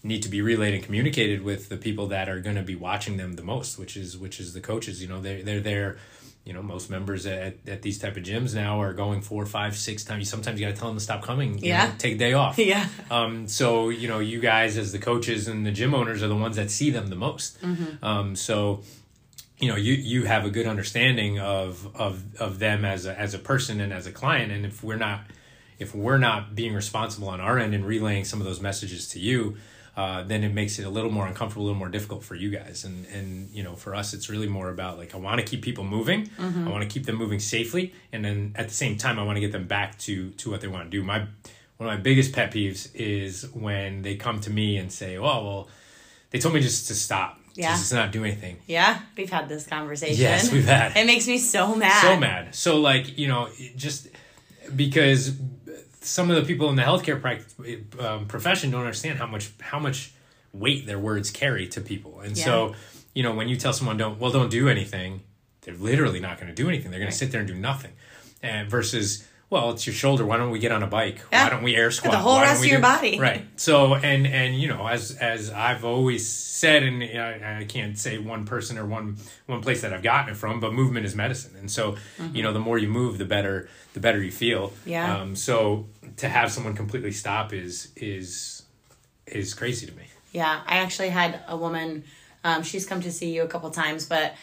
need 0.04 0.22
to 0.24 0.30
be 0.30 0.42
relayed 0.42 0.74
and 0.76 0.84
communicated 0.84 1.42
with 1.42 1.68
the 1.70 1.78
people 1.78 2.08
that 2.08 2.30
are 2.30 2.40
going 2.40 2.56
to 2.56 2.62
be 2.62 2.76
watching 2.76 3.18
them 3.18 3.34
the 3.34 3.44
most 3.44 3.78
which 3.80 3.98
is 3.98 4.18
which 4.18 4.40
is 4.40 4.54
the 4.54 4.62
coaches 4.62 5.02
you 5.02 5.08
know 5.08 5.20
they 5.20 5.42
they're 5.42 5.60
there 5.60 5.98
you 6.46 6.54
know 6.54 6.62
most 6.62 6.92
members 6.92 7.26
at, 7.26 7.56
at 7.68 7.82
these 7.82 7.98
type 7.98 8.16
of 8.16 8.22
gyms 8.24 8.54
now 8.54 8.80
are 8.80 8.94
going 8.94 9.20
four 9.20 9.46
five 9.48 9.76
six 9.76 10.04
times 10.04 10.30
sometimes 10.30 10.60
you 10.60 10.66
got 10.68 10.74
to 10.76 10.80
tell 10.80 10.90
them 10.90 10.98
to 10.98 11.04
stop 11.04 11.24
coming 11.24 11.58
you 11.58 11.70
Yeah. 11.70 11.88
know, 11.88 11.94
take 11.98 12.14
a 12.16 12.18
day 12.20 12.34
off 12.34 12.58
Yeah. 12.74 12.88
um, 13.10 13.48
so 13.48 13.90
you 13.90 14.08
know, 14.08 14.20
you 14.20 14.40
guys 14.40 14.78
as 14.78 14.92
the 14.92 15.00
coaches 15.00 15.48
and 15.48 15.66
the 15.66 15.72
gym 15.72 15.94
owners 15.96 16.22
are 16.22 16.28
the 16.28 16.36
ones 16.36 16.56
that 16.58 16.70
see 16.70 16.92
them 16.92 17.08
the 17.08 17.16
most. 17.16 17.60
Mm-hmm. 17.62 18.06
Um, 18.06 18.36
so 18.36 18.84
you 19.66 19.72
know, 19.72 19.78
you 19.78 19.94
you 19.94 20.26
have 20.26 20.46
a 20.46 20.52
good 20.52 20.68
understanding 20.68 21.40
of 21.40 21.90
of 21.96 22.24
of 22.40 22.60
them 22.60 22.86
as 22.86 23.08
a 23.08 23.20
as 23.20 23.34
a 23.34 23.40
person 23.40 23.82
and 23.82 23.92
as 23.92 24.06
a 24.06 24.12
client. 24.12 24.52
And 24.52 24.64
if 24.64 24.84
we're 24.84 24.96
not 24.96 25.22
if 25.80 25.96
we're 25.96 26.20
not 26.20 26.54
being 26.54 26.76
responsible 26.76 27.30
on 27.30 27.42
our 27.42 27.58
end 27.58 27.74
and 27.74 27.84
relaying 27.84 28.26
some 28.26 28.40
of 28.40 28.46
those 28.46 28.62
messages 28.62 29.08
to 29.10 29.20
you. 29.20 29.58
Uh, 29.98 30.24
then 30.24 30.44
it 30.44 30.54
makes 30.54 30.78
it 30.78 30.84
a 30.84 30.90
little 30.90 31.10
more 31.10 31.26
uncomfortable, 31.26 31.64
a 31.64 31.68
little 31.68 31.80
more 31.80 31.88
difficult 31.88 32.22
for 32.22 32.36
you 32.36 32.50
guys, 32.50 32.84
and 32.84 33.06
and 33.06 33.50
you 33.52 33.64
know 33.64 33.76
for 33.78 33.96
us 33.96 34.14
it's 34.14 34.30
really 34.30 34.50
more 34.50 34.70
about 34.70 34.98
like 34.98 35.16
I 35.16 35.18
want 35.18 35.40
to 35.40 35.46
keep 35.46 35.62
people 35.62 35.86
moving, 35.86 36.30
I 36.38 36.70
want 36.70 36.84
to 36.84 36.90
keep 36.90 37.06
them 37.06 37.16
moving 37.16 37.40
safely, 37.40 37.94
and 38.12 38.26
then 38.26 38.52
at 38.56 38.68
the 38.68 38.74
same 38.74 38.98
time 38.98 39.18
I 39.18 39.24
want 39.24 39.38
to 39.38 39.40
get 39.40 39.54
them 39.54 39.68
back 39.68 39.98
to 40.00 40.32
to 40.32 40.52
what 40.52 40.60
they 40.60 40.68
want 40.68 40.84
to 40.84 40.90
do. 40.90 41.02
My 41.02 41.20
one 41.78 41.90
of 41.90 41.96
my 41.96 41.96
biggest 41.96 42.34
pet 42.34 42.52
peeves 42.52 42.94
is 42.94 43.50
when 43.54 44.02
they 44.02 44.18
come 44.18 44.42
to 44.42 44.50
me 44.50 44.76
and 44.76 44.92
say, 44.92 45.16
"Oh, 45.16 45.24
well, 45.24 45.70
they 46.32 46.40
told 46.40 46.54
me 46.56 46.60
just 46.60 46.90
to 46.90 46.94
stop, 46.94 47.40
Yeah. 47.56 47.76
just 47.76 47.94
not 47.94 48.12
do 48.12 48.24
anything." 48.24 48.58
Yeah, 48.68 49.00
we've 49.18 49.30
had 49.30 49.50
this 49.50 49.66
conversation. 49.66 50.22
Yes, 50.22 50.52
we've 50.52 50.66
had. 50.66 50.96
It 50.96 51.06
makes 51.06 51.28
me 51.28 51.38
so 51.38 51.76
mad. 51.76 52.02
So 52.02 52.18
mad. 52.18 52.56
So 52.56 52.80
like 52.80 53.18
you 53.18 53.28
know, 53.28 53.50
just 53.76 54.08
because 54.76 55.36
some 56.02 56.30
of 56.30 56.36
the 56.36 56.44
people 56.44 56.70
in 56.70 56.76
the 56.76 56.84
healthcare 56.84 57.20
um, 58.00 58.26
profession 58.28 58.72
don't 58.72 58.82
understand 58.82 59.18
how 59.20 59.28
much 59.28 59.52
how 59.60 59.80
much 59.80 60.14
weight 60.54 60.86
their 60.86 61.00
words 61.00 61.32
carry 61.32 61.68
to 61.70 61.82
people, 61.82 62.20
and 62.22 62.38
so 62.38 62.76
you 63.14 63.24
know 63.24 63.34
when 63.34 63.48
you 63.48 63.56
tell 63.56 63.74
someone 63.74 63.98
don't 63.98 64.20
well 64.20 64.32
don't 64.32 64.50
do 64.52 64.70
anything, 64.70 65.22
they're 65.62 65.76
literally 65.76 66.20
not 66.20 66.38
going 66.40 66.48
to 66.48 66.56
do 66.56 66.68
anything. 66.70 66.92
They're 66.92 67.00
going 67.00 67.12
to 67.12 67.18
sit 67.18 67.32
there 67.32 67.42
and 67.42 67.48
do 67.48 67.56
nothing, 67.56 67.92
and 68.42 68.70
versus. 68.70 69.28
Well, 69.50 69.70
it's 69.72 69.86
your 69.86 69.94
shoulder. 69.94 70.26
Why 70.26 70.38
don't 70.38 70.50
we 70.50 70.60
get 70.60 70.72
on 70.72 70.82
a 70.82 70.88
bike? 70.88 71.22
Yeah. 71.32 71.44
Why 71.44 71.50
don't 71.52 71.64
we 71.64 71.76
air 71.76 71.92
squat? 71.92 72.12
The 72.14 72.18
whole 72.18 72.38
Why 72.38 72.44
rest 72.44 72.62
of 72.62 72.68
your 72.68 72.78
do- 72.78 72.82
body. 72.82 73.20
Right. 73.20 73.46
So 73.58 73.94
and 73.94 74.26
and 74.26 74.60
you 74.60 74.68
know 74.68 74.88
as 74.88 75.12
as 75.18 75.52
I've 75.52 75.86
always 75.86 76.28
said, 76.28 76.84
and 76.84 77.04
I, 77.04 77.60
I 77.62 77.66
can't 77.66 77.98
say 77.98 78.18
one 78.18 78.46
person 78.46 78.78
or 78.78 78.86
one 78.86 79.18
one 79.46 79.62
place 79.62 79.82
that 79.82 79.94
I've 79.94 80.02
gotten 80.04 80.32
it 80.34 80.38
from, 80.38 80.60
but 80.60 80.74
movement 80.74 81.06
is 81.06 81.16
medicine, 81.16 81.56
and 81.60 81.70
so 81.70 81.96
you 82.34 82.42
know 82.42 82.54
the 82.54 82.60
more 82.60 82.78
you 82.78 82.88
move, 82.88 83.18
the 83.20 83.26
better 83.26 83.70
the 83.94 84.00
better 84.00 84.22
you 84.22 84.32
feel. 84.32 84.74
Yeah. 84.86 85.16
Um, 85.18 85.36
so 85.36 85.86
to 86.18 86.28
have 86.28 86.52
someone 86.52 86.76
completely 86.76 87.12
stop 87.12 87.54
is 87.54 87.92
is 87.96 88.64
is 89.28 89.54
crazy 89.54 89.86
to 89.86 89.94
me. 89.94 90.06
Yeah, 90.32 90.62
I 90.66 90.78
actually 90.78 91.10
had 91.10 91.40
a 91.48 91.56
woman. 91.56 92.04
Um, 92.44 92.64
she's 92.64 92.86
come 92.86 93.02
to 93.02 93.12
see 93.12 93.34
you 93.34 93.44
a 93.44 93.48
couple 93.48 93.70
times, 93.70 94.06
but 94.06 94.34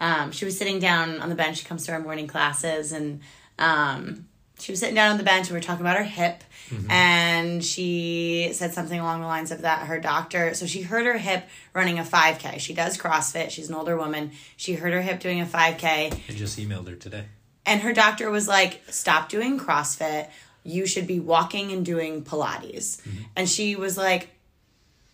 um, 0.00 0.32
she 0.32 0.44
was 0.44 0.58
sitting 0.58 0.78
down 0.78 1.20
on 1.20 1.28
the 1.28 1.34
bench. 1.34 1.58
She 1.58 1.64
comes 1.64 1.84
to 1.86 1.92
our 1.92 2.00
morning 2.00 2.26
classes, 2.26 2.92
and 2.92 3.20
um, 3.58 4.26
she 4.58 4.72
was 4.72 4.80
sitting 4.80 4.94
down 4.94 5.12
on 5.12 5.18
the 5.18 5.24
bench, 5.24 5.46
and 5.46 5.50
we 5.50 5.56
were 5.58 5.62
talking 5.62 5.82
about 5.82 5.96
her 5.96 6.04
hip. 6.04 6.42
Mm-hmm. 6.70 6.90
And 6.90 7.64
she 7.64 8.50
said 8.52 8.74
something 8.74 8.98
along 8.98 9.20
the 9.20 9.26
lines 9.26 9.52
of 9.52 9.62
that 9.62 9.86
her 9.86 10.00
doctor. 10.00 10.54
So 10.54 10.66
she 10.66 10.82
hurt 10.82 11.06
her 11.06 11.16
hip 11.16 11.44
running 11.72 11.98
a 11.98 12.02
5K. 12.02 12.58
She 12.58 12.74
does 12.74 12.98
CrossFit. 12.98 13.50
She's 13.50 13.68
an 13.68 13.76
older 13.76 13.96
woman. 13.96 14.32
She 14.56 14.74
hurt 14.74 14.92
her 14.92 15.02
hip 15.02 15.20
doing 15.20 15.40
a 15.40 15.46
5K. 15.46 15.80
I 15.82 16.32
just 16.32 16.58
emailed 16.58 16.88
her 16.88 16.96
today. 16.96 17.26
And 17.64 17.82
her 17.82 17.92
doctor 17.92 18.30
was 18.30 18.48
like, 18.48 18.80
stop 18.88 19.28
doing 19.28 19.58
CrossFit. 19.58 20.28
You 20.64 20.86
should 20.86 21.06
be 21.06 21.20
walking 21.20 21.70
and 21.70 21.84
doing 21.84 22.24
Pilates. 22.24 23.00
Mm-hmm. 23.02 23.22
And 23.36 23.48
she 23.48 23.76
was 23.76 23.96
like, 23.96 24.30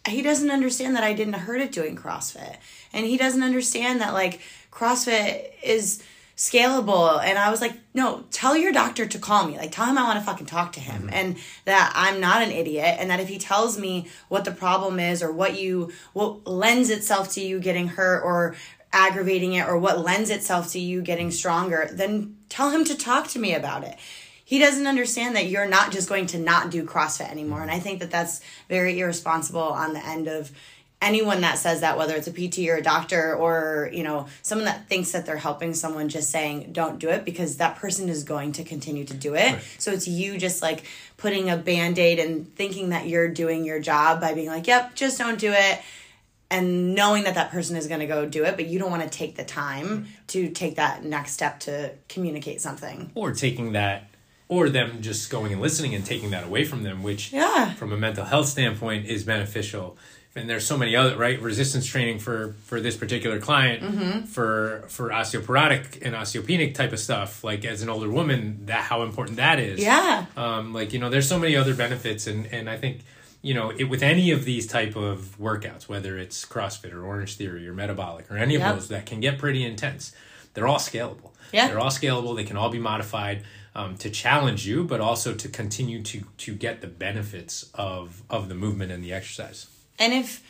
he 0.08 0.22
doesn't 0.22 0.50
understand 0.50 0.96
that 0.96 1.04
I 1.04 1.12
didn't 1.12 1.34
hurt 1.34 1.60
it 1.60 1.72
doing 1.72 1.96
CrossFit. 1.96 2.56
And 2.92 3.06
he 3.06 3.16
doesn't 3.16 3.42
understand 3.42 4.00
that 4.00 4.14
like 4.14 4.40
CrossFit 4.70 5.50
is 5.62 6.02
scalable. 6.36 7.22
And 7.22 7.38
i 7.38 7.50
was 7.50 7.60
like 7.60 7.74
no 7.94 8.24
tell 8.30 8.56
your 8.56 8.72
doctor 8.72 9.06
to 9.06 9.18
call 9.18 9.46
me. 9.46 9.56
Like 9.56 9.72
tell 9.72 9.86
him 9.86 9.98
i 9.98 10.04
want 10.04 10.18
to 10.18 10.24
fucking 10.24 10.46
talk 10.46 10.72
to 10.72 10.80
him 10.80 11.02
mm-hmm. 11.02 11.14
and 11.14 11.36
that 11.64 11.92
i'm 11.94 12.20
not 12.20 12.42
an 12.42 12.50
idiot 12.50 12.96
and 12.98 13.10
that 13.10 13.20
if 13.20 13.28
he 13.28 13.38
tells 13.38 13.78
me 13.78 14.08
what 14.28 14.44
the 14.44 14.52
problem 14.52 14.98
is 14.98 15.22
or 15.22 15.32
what 15.32 15.58
you 15.58 15.92
what 16.12 16.46
lends 16.46 16.90
itself 16.90 17.32
to 17.34 17.40
you 17.40 17.60
getting 17.60 17.88
hurt 17.88 18.22
or 18.22 18.56
aggravating 18.92 19.54
it 19.54 19.66
or 19.66 19.78
what 19.78 19.98
lends 19.98 20.28
itself 20.28 20.72
to 20.72 20.78
you 20.78 21.00
getting 21.00 21.28
mm-hmm. 21.28 21.34
stronger 21.34 21.88
then 21.92 22.36
tell 22.52 22.70
him 22.70 22.84
to 22.84 22.94
talk 22.94 23.28
to 23.28 23.38
me 23.38 23.54
about 23.54 23.82
it. 23.82 23.96
He 24.44 24.58
doesn't 24.58 24.86
understand 24.86 25.34
that 25.36 25.46
you're 25.46 25.66
not 25.66 25.90
just 25.90 26.08
going 26.08 26.26
to 26.26 26.38
not 26.38 26.70
do 26.70 26.84
CrossFit 26.84 27.30
anymore. 27.30 27.60
Mm-hmm. 27.60 27.70
And 27.70 27.76
I 27.76 27.78
think 27.78 28.00
that 28.00 28.10
that's 28.10 28.42
very 28.68 29.00
irresponsible 29.00 29.62
on 29.62 29.94
the 29.94 30.06
end 30.06 30.28
of 30.28 30.52
anyone 31.02 31.42
that 31.42 31.58
says 31.58 31.80
that, 31.80 31.98
whether 31.98 32.14
it's 32.14 32.28
a 32.28 32.32
PT 32.32 32.70
or 32.70 32.76
a 32.76 32.82
doctor 32.82 33.34
or, 33.34 33.90
you 33.92 34.02
know, 34.02 34.26
someone 34.40 34.64
that 34.64 34.88
thinks 34.88 35.12
that 35.12 35.26
they're 35.26 35.36
helping 35.36 35.74
someone 35.74 36.08
just 36.08 36.30
saying, 36.30 36.72
don't 36.72 36.98
do 36.98 37.08
it 37.08 37.24
because 37.24 37.58
that 37.58 37.76
person 37.76 38.08
is 38.08 38.24
going 38.24 38.52
to 38.52 38.64
continue 38.64 39.04
to 39.04 39.14
do 39.14 39.34
it. 39.34 39.52
Right. 39.52 39.62
So 39.78 39.90
it's 39.90 40.08
you 40.08 40.38
just 40.38 40.62
like 40.62 40.84
putting 41.16 41.50
a 41.50 41.56
band 41.56 41.98
aid 41.98 42.18
and 42.18 42.54
thinking 42.54 42.90
that 42.90 43.08
you're 43.08 43.28
doing 43.28 43.64
your 43.64 43.80
job 43.80 44.20
by 44.20 44.32
being 44.32 44.48
like, 44.48 44.66
yep, 44.66 44.94
just 44.94 45.18
don't 45.18 45.38
do 45.38 45.52
it 45.52 45.80
and 46.50 46.94
knowing 46.94 47.24
that 47.24 47.34
that 47.34 47.50
person 47.50 47.76
is 47.76 47.86
going 47.86 48.00
to 48.00 48.06
go 48.06 48.26
do 48.26 48.44
it 48.44 48.56
but 48.56 48.66
you 48.66 48.78
don't 48.78 48.90
want 48.90 49.02
to 49.02 49.08
take 49.08 49.36
the 49.36 49.44
time 49.44 50.06
to 50.26 50.50
take 50.50 50.76
that 50.76 51.02
next 51.02 51.32
step 51.32 51.58
to 51.58 51.90
communicate 52.10 52.60
something 52.60 53.10
or 53.14 53.32
taking 53.32 53.72
that 53.72 54.12
or 54.52 54.68
them 54.68 55.00
just 55.00 55.30
going 55.30 55.50
and 55.50 55.62
listening 55.62 55.94
and 55.94 56.04
taking 56.04 56.28
that 56.30 56.44
away 56.44 56.62
from 56.62 56.82
them, 56.82 57.02
which 57.02 57.32
yeah. 57.32 57.72
from 57.72 57.90
a 57.90 57.96
mental 57.96 58.26
health 58.26 58.46
standpoint 58.46 59.06
is 59.06 59.24
beneficial. 59.24 59.96
And 60.34 60.48
there's 60.48 60.66
so 60.66 60.78
many 60.78 60.96
other 60.96 61.16
right 61.16 61.40
resistance 61.40 61.86
training 61.86 62.18
for 62.18 62.54
for 62.64 62.80
this 62.80 62.96
particular 62.96 63.38
client 63.38 63.82
mm-hmm. 63.82 64.20
for 64.22 64.84
for 64.88 65.10
osteoporotic 65.10 66.00
and 66.00 66.14
osteopenic 66.14 66.74
type 66.74 66.92
of 66.92 67.00
stuff. 67.00 67.44
Like 67.44 67.64
as 67.66 67.82
an 67.82 67.90
older 67.90 68.08
woman, 68.08 68.66
that 68.66 68.82
how 68.82 69.02
important 69.02 69.36
that 69.36 69.58
is. 69.58 69.80
Yeah. 69.80 70.24
Um, 70.36 70.72
like 70.72 70.92
you 70.92 70.98
know, 70.98 71.10
there's 71.10 71.28
so 71.28 71.38
many 71.38 71.54
other 71.54 71.74
benefits, 71.74 72.26
and 72.26 72.46
and 72.46 72.70
I 72.70 72.78
think 72.78 73.00
you 73.42 73.52
know 73.52 73.70
it, 73.70 73.84
with 73.84 74.02
any 74.02 74.30
of 74.30 74.46
these 74.46 74.66
type 74.66 74.96
of 74.96 75.36
workouts, 75.38 75.86
whether 75.86 76.16
it's 76.16 76.46
CrossFit 76.46 76.94
or 76.94 77.04
Orange 77.04 77.36
Theory 77.36 77.68
or 77.68 77.74
metabolic 77.74 78.30
or 78.30 78.38
any 78.38 78.54
of 78.54 78.62
those 78.62 78.88
that 78.88 79.04
can 79.04 79.20
get 79.20 79.38
pretty 79.38 79.62
intense, 79.64 80.14
they're 80.54 80.66
all 80.66 80.78
scalable. 80.78 81.32
Yeah. 81.52 81.68
They're 81.68 81.80
all 81.80 81.90
scalable. 81.90 82.34
They 82.34 82.44
can 82.44 82.56
all 82.56 82.70
be 82.70 82.78
modified 82.78 83.42
um, 83.74 83.96
to 83.98 84.10
challenge 84.10 84.66
you, 84.66 84.84
but 84.84 85.00
also 85.00 85.34
to 85.34 85.48
continue 85.48 86.02
to 86.02 86.24
to 86.38 86.54
get 86.54 86.80
the 86.80 86.86
benefits 86.86 87.70
of 87.74 88.22
of 88.30 88.48
the 88.48 88.54
movement 88.54 88.92
and 88.92 89.02
the 89.02 89.12
exercise. 89.12 89.66
And 90.02 90.12
if, 90.12 90.42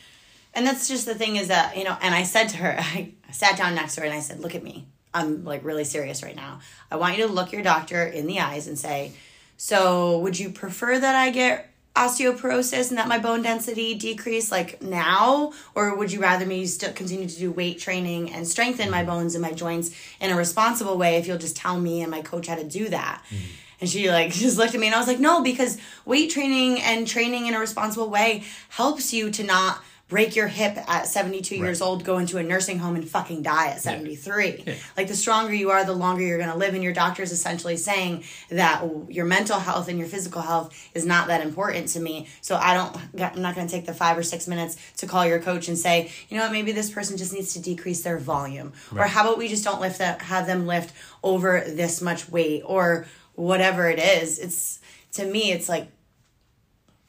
and 0.55 0.65
that's 0.65 0.87
just 0.87 1.05
the 1.05 1.13
thing 1.13 1.35
is 1.35 1.49
that 1.49 1.77
you 1.77 1.83
know, 1.83 1.95
and 2.01 2.15
I 2.15 2.23
said 2.23 2.47
to 2.49 2.57
her, 2.57 2.75
I 2.79 3.13
sat 3.31 3.57
down 3.57 3.75
next 3.75 3.95
to 3.95 4.01
her 4.01 4.07
and 4.07 4.15
I 4.15 4.19
said, 4.19 4.39
"Look 4.39 4.55
at 4.55 4.63
me. 4.63 4.87
I'm 5.13 5.45
like 5.45 5.63
really 5.63 5.83
serious 5.83 6.23
right 6.23 6.35
now. 6.35 6.59
I 6.89 6.95
want 6.95 7.17
you 7.17 7.27
to 7.27 7.31
look 7.31 7.51
your 7.51 7.61
doctor 7.61 8.03
in 8.03 8.27
the 8.27 8.39
eyes 8.39 8.67
and 8.67 8.77
say." 8.77 9.11
So, 9.55 10.17
would 10.19 10.39
you 10.39 10.49
prefer 10.49 10.97
that 10.97 11.15
I 11.15 11.29
get 11.29 11.69
osteoporosis 11.95 12.89
and 12.89 12.97
that 12.97 13.07
my 13.07 13.19
bone 13.19 13.43
density 13.43 13.93
decrease 13.93 14.51
like 14.51 14.81
now 14.81 15.53
or 15.75 15.95
would 15.95 16.11
you 16.11 16.19
rather 16.19 16.43
me 16.43 16.65
still 16.65 16.91
continue 16.91 17.27
to 17.27 17.37
do 17.37 17.51
weight 17.51 17.77
training 17.77 18.31
and 18.33 18.47
strengthen 18.47 18.89
my 18.89 19.03
bones 19.03 19.35
and 19.35 19.43
my 19.43 19.51
joints 19.51 19.91
in 20.19 20.31
a 20.31 20.35
responsible 20.35 20.97
way 20.97 21.17
if 21.17 21.27
you'll 21.27 21.37
just 21.37 21.55
tell 21.55 21.79
me 21.79 22.01
and 22.01 22.09
my 22.09 22.23
coach 22.23 22.47
how 22.47 22.55
to 22.55 22.63
do 22.63 22.89
that 22.89 23.21
mm. 23.29 23.37
And 23.83 23.89
she 23.89 24.09
like 24.09 24.31
just 24.31 24.57
looked 24.57 24.73
at 24.73 24.79
me 24.79 24.87
and 24.87 24.95
i 24.95 24.97
was 24.97 25.07
like 25.07 25.19
no 25.19 25.43
because 25.43 25.77
weight 26.05 26.31
training 26.31 26.81
and 26.81 27.05
training 27.05 27.47
in 27.47 27.53
a 27.53 27.59
responsible 27.59 28.09
way 28.09 28.43
helps 28.69 29.13
you 29.13 29.29
to 29.29 29.43
not 29.43 29.83
break 30.13 30.35
your 30.35 30.47
hip 30.47 30.77
at 30.87 31.07
72 31.07 31.55
right. 31.55 31.65
years 31.65 31.81
old, 31.81 32.03
go 32.03 32.19
into 32.19 32.37
a 32.37 32.43
nursing 32.43 32.77
home 32.77 32.95
and 32.95 33.09
fucking 33.09 33.41
die 33.41 33.69
at 33.69 33.81
73. 33.81 34.45
Yeah. 34.45 34.63
Yeah. 34.67 34.73
Like 34.95 35.07
the 35.07 35.15
stronger 35.15 35.51
you 35.51 35.71
are, 35.71 35.83
the 35.85 35.93
longer 35.93 36.21
you're 36.21 36.37
going 36.37 36.51
to 36.51 36.55
live. 36.55 36.75
And 36.75 36.83
your 36.83 36.93
doctor 36.93 37.23
is 37.23 37.31
essentially 37.31 37.77
saying 37.77 38.23
that 38.49 38.83
your 39.09 39.25
mental 39.25 39.57
health 39.57 39.87
and 39.87 39.97
your 39.97 40.07
physical 40.07 40.43
health 40.43 40.91
is 40.93 41.03
not 41.03 41.27
that 41.29 41.41
important 41.41 41.87
to 41.89 41.99
me. 41.99 42.27
So 42.41 42.57
I 42.57 42.75
don't, 42.75 42.95
I'm 43.19 43.41
not 43.41 43.55
going 43.55 43.65
to 43.65 43.73
take 43.73 43.87
the 43.87 43.93
five 43.93 44.15
or 44.15 44.21
six 44.21 44.47
minutes 44.47 44.77
to 44.97 45.07
call 45.07 45.25
your 45.25 45.39
coach 45.39 45.67
and 45.67 45.75
say, 45.75 46.11
you 46.29 46.37
know 46.37 46.43
what, 46.43 46.51
maybe 46.51 46.73
this 46.73 46.91
person 46.91 47.17
just 47.17 47.33
needs 47.33 47.53
to 47.53 47.59
decrease 47.59 48.03
their 48.03 48.19
volume. 48.19 48.73
Right. 48.91 49.05
Or 49.05 49.07
how 49.07 49.23
about 49.23 49.39
we 49.39 49.47
just 49.47 49.63
don't 49.63 49.81
lift 49.81 49.97
that, 49.97 50.21
have 50.21 50.45
them 50.45 50.67
lift 50.67 50.93
over 51.23 51.63
this 51.65 52.01
much 52.01 52.29
weight 52.29 52.61
or 52.65 53.07
whatever 53.35 53.89
it 53.89 53.99
is. 53.99 54.39
It's, 54.39 54.79
to 55.13 55.25
me, 55.25 55.51
it's 55.51 55.69
like, 55.69 55.87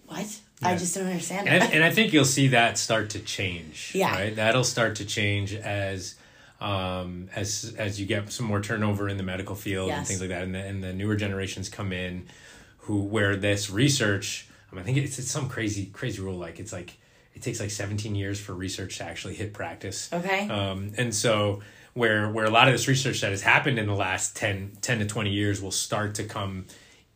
what? 0.07 0.41
Yeah. 0.63 0.69
I 0.69 0.77
just 0.77 0.95
don't 0.95 1.07
understand 1.07 1.49
and, 1.49 1.63
and, 1.75 1.83
I 1.83 1.91
think 1.91 2.13
you'll 2.13 2.25
see 2.25 2.49
that 2.49 2.79
start 2.79 3.11
to 3.11 3.19
change. 3.19 3.93
Yeah. 3.95 4.15
Right? 4.15 4.37
That'll 4.37 4.65
start 4.65 4.97
to 4.97 5.05
change 5.05 5.53
as 5.53 6.15
um, 6.61 7.29
as 7.35 7.75
as 7.77 8.01
you 8.01 8.07
get 8.07 8.33
some 8.33 8.47
more 8.47 8.61
turnover 8.61 9.09
in 9.09 9.17
the 9.17 9.23
medical 9.23 9.55
field 9.55 9.89
yes. 9.89 9.99
and 9.99 10.07
things 10.07 10.21
like 10.21 10.31
that, 10.31 10.43
and 10.43 10.55
the, 10.55 10.61
and 10.61 10.83
the 10.83 10.93
newer 10.93 11.17
generations 11.17 11.69
come 11.69 11.93
in, 11.93 12.27
who 12.79 13.03
where 13.03 13.37
this 13.37 13.69
research, 13.69 14.49
I, 14.71 14.75
mean, 14.75 14.83
I 14.83 14.85
think 14.85 14.99
it's, 14.99 15.19
it's 15.19 15.31
some 15.31 15.49
crazy 15.49 15.87
crazy 15.87 16.23
rule 16.23 16.39
like 16.39 16.61
it's 16.61 16.73
like 16.73 16.97
it 17.35 17.43
takes 17.43 17.61
like 17.61 17.71
17 17.71 18.15
years 18.15 18.41
for 18.41 18.55
research 18.55 18.99
to 18.99 19.05
actually 19.05 19.35
hit 19.35 19.53
practice. 19.53 20.09
Okay. 20.13 20.49
Um, 20.49 20.93
and 20.97 21.13
so 21.13 21.63
where 21.95 22.29
where 22.29 22.45
a 22.45 22.51
lot 22.51 22.69
of 22.69 22.75
this 22.75 22.87
research 22.87 23.21
that 23.23 23.31
has 23.31 23.43
happened 23.43 23.79
in 23.79 23.87
the 23.87 23.95
last 23.95 24.37
10, 24.37 24.79
10 24.81 24.99
to 24.99 25.07
20 25.07 25.31
years 25.31 25.63
will 25.63 25.71
start 25.71 26.15
to 26.17 26.25
come 26.25 26.67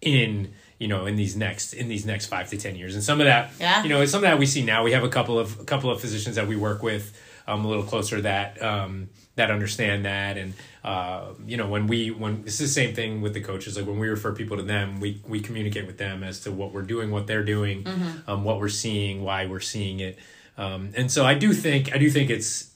in 0.00 0.52
you 0.78 0.88
know 0.88 1.06
in 1.06 1.16
these 1.16 1.36
next 1.36 1.72
in 1.72 1.88
these 1.88 2.06
next 2.06 2.26
five 2.26 2.48
to 2.50 2.56
ten 2.56 2.76
years. 2.76 2.94
And 2.94 3.02
some 3.02 3.20
of 3.20 3.26
that 3.26 3.50
yeah. 3.60 3.82
you 3.82 3.88
know 3.88 4.00
it's 4.00 4.12
something 4.12 4.30
that 4.30 4.38
we 4.38 4.46
see 4.46 4.64
now. 4.64 4.84
We 4.84 4.92
have 4.92 5.04
a 5.04 5.08
couple 5.08 5.38
of 5.38 5.60
a 5.60 5.64
couple 5.64 5.90
of 5.90 6.00
physicians 6.00 6.36
that 6.36 6.46
we 6.46 6.56
work 6.56 6.82
with 6.82 7.18
um, 7.46 7.64
a 7.64 7.68
little 7.68 7.82
closer 7.82 8.20
that 8.20 8.62
um, 8.62 9.08
that 9.36 9.50
understand 9.50 10.04
that. 10.04 10.38
And 10.38 10.54
uh, 10.84 11.32
you 11.44 11.56
know 11.56 11.68
when 11.68 11.86
we 11.86 12.10
when 12.10 12.44
it's 12.46 12.58
the 12.58 12.68
same 12.68 12.94
thing 12.94 13.20
with 13.20 13.34
the 13.34 13.40
coaches. 13.40 13.76
Like 13.76 13.86
when 13.86 13.98
we 13.98 14.08
refer 14.08 14.32
people 14.32 14.56
to 14.56 14.62
them 14.62 15.00
we 15.00 15.20
we 15.26 15.40
communicate 15.40 15.86
with 15.86 15.98
them 15.98 16.22
as 16.22 16.40
to 16.40 16.52
what 16.52 16.72
we're 16.72 16.82
doing 16.82 17.10
what 17.10 17.26
they're 17.26 17.44
doing 17.44 17.84
mm-hmm. 17.84 18.30
um, 18.30 18.44
what 18.44 18.60
we're 18.60 18.68
seeing 18.68 19.22
why 19.22 19.46
we're 19.46 19.60
seeing 19.60 20.00
it. 20.00 20.18
Um, 20.56 20.90
and 20.96 21.10
so 21.10 21.24
I 21.24 21.34
do 21.34 21.52
think 21.52 21.92
I 21.92 21.98
do 21.98 22.10
think 22.10 22.30
it's 22.30 22.67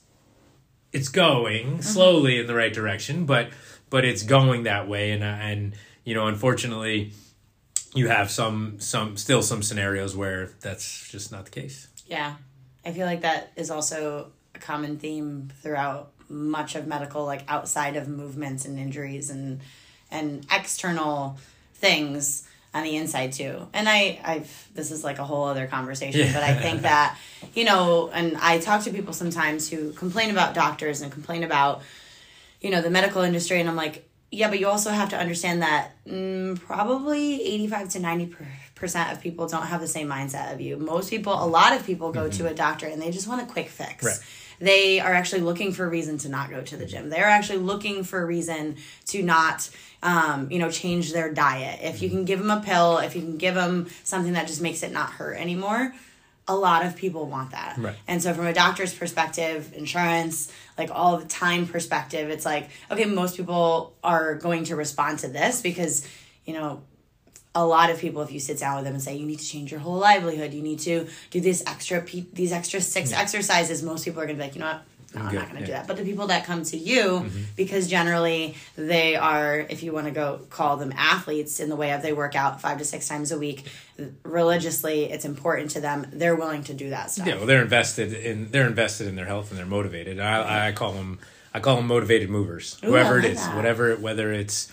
it's 0.93 1.09
going 1.09 1.65
mm-hmm. 1.65 1.81
slowly 1.81 2.39
in 2.39 2.47
the 2.47 2.55
right 2.55 2.73
direction 2.73 3.25
but 3.25 3.49
but 3.89 4.05
it's 4.05 4.23
going 4.23 4.63
that 4.63 4.87
way 4.87 5.11
and 5.11 5.23
and 5.23 5.73
you 6.03 6.13
know 6.13 6.27
unfortunately 6.27 7.11
you 7.93 8.07
have 8.07 8.31
some 8.31 8.79
some 8.79 9.17
still 9.17 9.41
some 9.41 9.61
scenarios 9.63 10.15
where 10.15 10.51
that's 10.61 11.07
just 11.09 11.31
not 11.31 11.45
the 11.45 11.51
case. 11.51 11.87
Yeah. 12.07 12.35
I 12.85 12.91
feel 12.91 13.05
like 13.05 13.21
that 13.21 13.51
is 13.55 13.71
also 13.71 14.31
a 14.55 14.59
common 14.59 14.97
theme 14.97 15.49
throughout 15.61 16.11
much 16.29 16.75
of 16.75 16.87
medical 16.87 17.25
like 17.25 17.43
outside 17.47 17.95
of 17.95 18.07
movements 18.07 18.65
and 18.65 18.79
injuries 18.79 19.29
and 19.29 19.61
and 20.09 20.45
external 20.51 21.37
things 21.75 22.47
on 22.73 22.83
the 22.83 22.95
inside 22.95 23.33
too. 23.33 23.67
And 23.73 23.87
I 23.87 24.19
I've 24.23 24.69
this 24.73 24.91
is 24.91 25.03
like 25.03 25.19
a 25.19 25.23
whole 25.23 25.45
other 25.45 25.67
conversation, 25.67 26.27
yeah. 26.27 26.33
but 26.33 26.43
I 26.43 26.53
think 26.55 26.81
that 26.83 27.17
you 27.53 27.65
know, 27.65 28.09
and 28.13 28.37
I 28.37 28.59
talk 28.59 28.83
to 28.83 28.91
people 28.91 29.13
sometimes 29.13 29.69
who 29.69 29.91
complain 29.93 30.31
about 30.31 30.53
doctors 30.53 31.01
and 31.01 31.11
complain 31.11 31.43
about 31.43 31.81
you 32.61 32.69
know, 32.69 32.81
the 32.81 32.89
medical 32.89 33.21
industry 33.23 33.59
and 33.59 33.67
I'm 33.67 33.75
like 33.75 34.07
yeah, 34.33 34.49
but 34.49 34.59
you 34.59 34.67
also 34.67 34.89
have 34.89 35.09
to 35.09 35.17
understand 35.17 35.61
that 35.61 35.91
mm, 36.07 36.59
probably 36.59 37.35
85 37.43 37.89
to 37.89 37.99
90% 37.99 39.11
of 39.11 39.21
people 39.21 39.47
don't 39.47 39.67
have 39.67 39.79
the 39.79 39.87
same 39.87 40.07
mindset 40.07 40.51
of 40.51 40.59
you. 40.59 40.75
Most 40.77 41.11
people, 41.11 41.33
a 41.33 41.45
lot 41.45 41.73
of 41.73 41.85
people 41.85 42.11
go 42.11 42.21
mm-hmm. 42.21 42.43
to 42.43 42.49
a 42.49 42.53
doctor 42.53 42.87
and 42.87 42.99
they 42.99 43.11
just 43.11 43.27
want 43.27 43.43
a 43.43 43.45
quick 43.45 43.69
fix. 43.69 44.03
Right. 44.03 44.19
They 44.59 44.99
are 44.99 45.13
actually 45.13 45.41
looking 45.41 45.71
for 45.71 45.85
a 45.85 45.89
reason 45.89 46.17
to 46.19 46.29
not 46.29 46.49
go 46.49 46.61
to 46.61 46.77
the 46.77 46.85
gym. 46.85 47.09
They're 47.09 47.27
actually 47.27 47.59
looking 47.59 48.03
for 48.03 48.21
a 48.21 48.25
reason 48.25 48.77
to 49.07 49.21
not, 49.21 49.69
um, 50.03 50.51
you 50.51 50.59
know, 50.59 50.69
change 50.69 51.13
their 51.13 51.33
diet. 51.33 51.79
If 51.81 52.01
you 52.01 52.09
mm-hmm. 52.09 52.17
can 52.17 52.25
give 52.25 52.39
them 52.39 52.51
a 52.51 52.61
pill, 52.61 52.99
if 52.99 53.15
you 53.15 53.21
can 53.21 53.37
give 53.37 53.55
them 53.55 53.87
something 54.03 54.33
that 54.33 54.47
just 54.47 54.61
makes 54.61 54.83
it 54.83 54.91
not 54.91 55.09
hurt 55.11 55.37
anymore, 55.37 55.95
a 56.45 56.55
lot 56.55 56.85
of 56.85 56.97
people 56.97 57.25
want 57.25 57.51
that. 57.51 57.77
Right. 57.77 57.95
And 58.05 58.21
so 58.21 58.33
from 58.33 58.45
a 58.45 58.53
doctor's 58.53 58.93
perspective, 58.93 59.73
insurance, 59.73 60.51
like 60.77 60.91
all 60.91 61.17
the 61.17 61.25
time 61.25 61.65
perspective, 61.67 62.29
it's 62.29 62.45
like, 62.45 62.69
okay, 62.91 63.05
most 63.05 63.37
people 63.37 63.95
are 64.03 64.35
going 64.35 64.65
to 64.65 64.75
respond 64.75 65.19
to 65.19 65.29
this 65.29 65.61
because, 65.61 66.05
you 66.45 66.53
know, 66.53 66.83
a 67.55 67.65
lot 67.65 67.89
of 67.89 67.99
people 67.99 68.23
if 68.23 68.31
you 68.31 68.39
sit 68.39 68.57
down 68.57 68.75
with 68.77 68.83
them 68.83 68.95
and 68.95 69.03
say 69.03 69.15
you 69.15 69.27
need 69.27 69.39
to 69.39 69.45
change 69.45 69.71
your 69.71 69.79
whole 69.79 69.97
livelihood, 69.97 70.53
you 70.53 70.61
need 70.61 70.79
to 70.79 71.07
do 71.29 71.39
this 71.39 71.63
extra 71.65 72.01
these 72.33 72.51
extra 72.51 72.81
six 72.81 73.11
yeah. 73.11 73.21
exercises, 73.21 73.81
most 73.81 74.03
people 74.03 74.21
are 74.21 74.25
going 74.25 74.35
to 74.35 74.41
be 74.41 74.47
like, 74.47 74.55
you 74.55 74.59
know 74.59 74.67
what? 74.67 74.81
No, 75.15 75.21
I'm, 75.21 75.35
not 75.35 75.51
going 75.51 75.55
to 75.55 75.59
yeah. 75.61 75.65
do 75.65 75.71
that. 75.73 75.87
But 75.87 75.97
the 75.97 76.03
people 76.03 76.27
that 76.27 76.45
come 76.45 76.63
to 76.63 76.77
you, 76.77 77.03
mm-hmm. 77.03 77.41
because 77.55 77.87
generally 77.87 78.55
they 78.75 79.15
are, 79.15 79.59
if 79.59 79.83
you 79.83 79.91
want 79.91 80.07
to 80.07 80.11
go 80.11 80.41
call 80.49 80.77
them 80.77 80.93
athletes 80.95 81.59
in 81.59 81.69
the 81.69 81.75
way 81.75 81.91
of 81.91 82.01
they 82.01 82.13
work 82.13 82.35
out 82.35 82.61
five 82.61 82.77
to 82.79 82.85
six 82.85 83.07
times 83.07 83.31
a 83.31 83.37
week 83.37 83.65
religiously, 84.23 85.05
it's 85.05 85.25
important 85.25 85.71
to 85.71 85.81
them. 85.81 86.07
They're 86.11 86.35
willing 86.35 86.63
to 86.65 86.73
do 86.73 86.89
that 86.89 87.11
stuff. 87.11 87.27
Yeah, 87.27 87.35
well, 87.35 87.45
they're 87.45 87.61
invested 87.61 88.13
in 88.13 88.49
they're 88.51 88.67
invested 88.67 89.07
in 89.07 89.15
their 89.15 89.25
health 89.25 89.51
and 89.51 89.59
they're 89.59 89.65
motivated. 89.65 90.19
I, 90.19 90.69
I 90.69 90.71
call 90.71 90.93
them 90.93 91.19
I 91.53 91.59
call 91.59 91.75
them 91.75 91.87
motivated 91.87 92.29
movers. 92.29 92.79
Ooh, 92.83 92.87
Whoever 92.87 93.19
it 93.19 93.25
is, 93.25 93.37
that. 93.37 93.55
whatever 93.55 93.95
whether 93.95 94.31
it's 94.31 94.71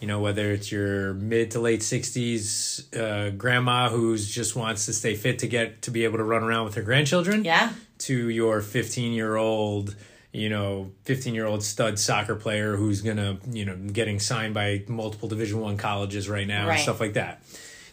you 0.00 0.06
know 0.06 0.20
whether 0.20 0.50
it's 0.52 0.70
your 0.70 1.14
mid 1.14 1.52
to 1.52 1.60
late 1.60 1.80
60s 1.80 2.96
uh, 2.96 3.30
grandma 3.30 3.88
who's 3.88 4.28
just 4.28 4.54
wants 4.54 4.86
to 4.86 4.92
stay 4.92 5.14
fit 5.14 5.40
to 5.40 5.48
get 5.48 5.82
to 5.82 5.90
be 5.90 6.04
able 6.04 6.18
to 6.18 6.24
run 6.24 6.42
around 6.42 6.66
with 6.66 6.74
her 6.74 6.82
grandchildren 6.82 7.44
yeah 7.44 7.72
to 7.98 8.28
your 8.28 8.60
15 8.60 9.12
year 9.12 9.36
old 9.36 9.96
you 10.32 10.48
know 10.48 10.92
15 11.04 11.34
year 11.34 11.46
old 11.46 11.62
stud 11.62 11.98
soccer 11.98 12.34
player 12.34 12.76
who's 12.76 13.00
gonna 13.00 13.38
you 13.50 13.64
know 13.64 13.74
getting 13.76 14.18
signed 14.20 14.54
by 14.54 14.84
multiple 14.86 15.28
division 15.28 15.60
one 15.60 15.76
colleges 15.76 16.28
right 16.28 16.46
now 16.46 16.66
Right. 16.66 16.74
and 16.74 16.82
stuff 16.82 17.00
like 17.00 17.14
that 17.14 17.42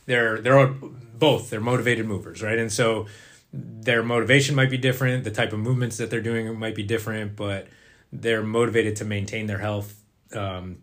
they're 0.05 0.39
they're 0.41 0.67
both 0.67 1.49
they're 1.49 1.61
motivated 1.61 2.05
movers 2.05 2.43
right 2.43 2.57
and 2.59 2.71
so 2.71 3.07
their 3.53 4.03
motivation 4.03 4.53
might 4.53 4.69
be 4.69 4.77
different 4.77 5.23
the 5.23 5.31
type 5.31 5.53
of 5.53 5.59
movements 5.59 5.97
that 5.97 6.09
they're 6.09 6.21
doing 6.21 6.59
might 6.59 6.75
be 6.75 6.83
different 6.83 7.35
but 7.37 7.67
they're 8.11 8.43
motivated 8.43 8.97
to 8.97 9.05
maintain 9.05 9.47
their 9.47 9.59
health 9.59 9.95
um, 10.33 10.79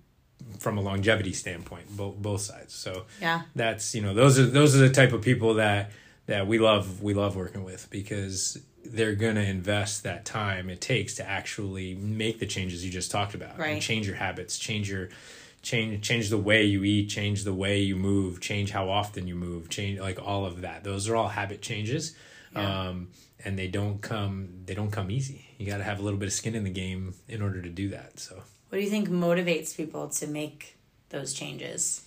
from 0.59 0.79
a 0.79 0.81
longevity 0.81 1.33
standpoint 1.35 1.85
both 1.97 2.17
both 2.17 2.41
sides 2.41 2.73
so 2.75 3.05
Yeah. 3.21 3.43
that's 3.55 3.95
you 3.95 4.01
know 4.01 4.15
those 4.15 4.39
are 4.39 4.47
those 4.47 4.75
are 4.75 4.79
the 4.79 4.91
type 4.91 5.13
of 5.13 5.21
people 5.23 5.55
that 5.55 5.91
that 6.27 6.47
we 6.47 6.59
love 6.59 7.03
we 7.03 7.13
love 7.15 7.37
working 7.37 7.63
with 7.63 7.89
because 7.91 8.59
they're 8.85 9.15
going 9.15 9.37
to 9.37 9.45
invest 9.45 10.03
that 10.03 10.25
time 10.25 10.69
it 10.69 10.81
takes 10.81 11.15
to 11.15 11.29
actually 11.29 11.95
make 11.95 12.39
the 12.39 12.47
changes 12.47 12.85
you 12.85 12.91
just 12.91 13.11
talked 13.11 13.35
about 13.35 13.59
Right. 13.59 13.75
and 13.75 13.83
change 13.83 14.07
your 14.07 14.17
habits 14.17 14.59
change 14.59 14.91
your 14.91 15.09
change 15.63 16.03
change 16.07 16.29
the 16.31 16.39
way 16.39 16.65
you 16.65 16.83
eat 16.85 17.09
change 17.09 17.45
the 17.45 17.55
way 17.55 17.81
you 17.81 17.95
move 17.97 18.41
change 18.41 18.71
how 18.73 18.89
often 18.91 19.27
you 19.29 19.35
move 19.37 19.69
change 19.69 20.01
like 20.01 20.21
all 20.21 20.45
of 20.45 20.63
that 20.63 20.83
those 20.85 21.09
are 21.09 21.15
all 21.17 21.29
habit 21.29 21.63
changes 21.63 22.15
Yeah. 22.55 22.89
um 22.89 23.09
and 23.45 23.59
they 23.59 23.69
don't 23.69 24.01
come 24.03 24.49
they 24.67 24.75
don't 24.75 24.91
come 24.91 25.11
easy 25.11 25.47
you 25.59 25.67
got 25.67 25.79
to 25.79 25.85
have 25.85 26.01
a 26.01 26.03
little 26.03 26.19
bit 26.19 26.27
of 26.27 26.33
skin 26.33 26.55
in 26.57 26.65
the 26.65 26.71
game 26.71 27.15
in 27.29 27.41
order 27.43 27.63
to 27.63 27.69
do 27.71 27.89
that 27.91 28.19
so 28.19 28.35
What 28.71 28.79
do 28.79 28.85
you 28.85 28.91
think 28.91 29.09
motivates 29.09 29.77
people 29.77 30.09
to 30.09 30.27
make 30.27 30.77
those 31.11 31.33
changes? 31.35 32.03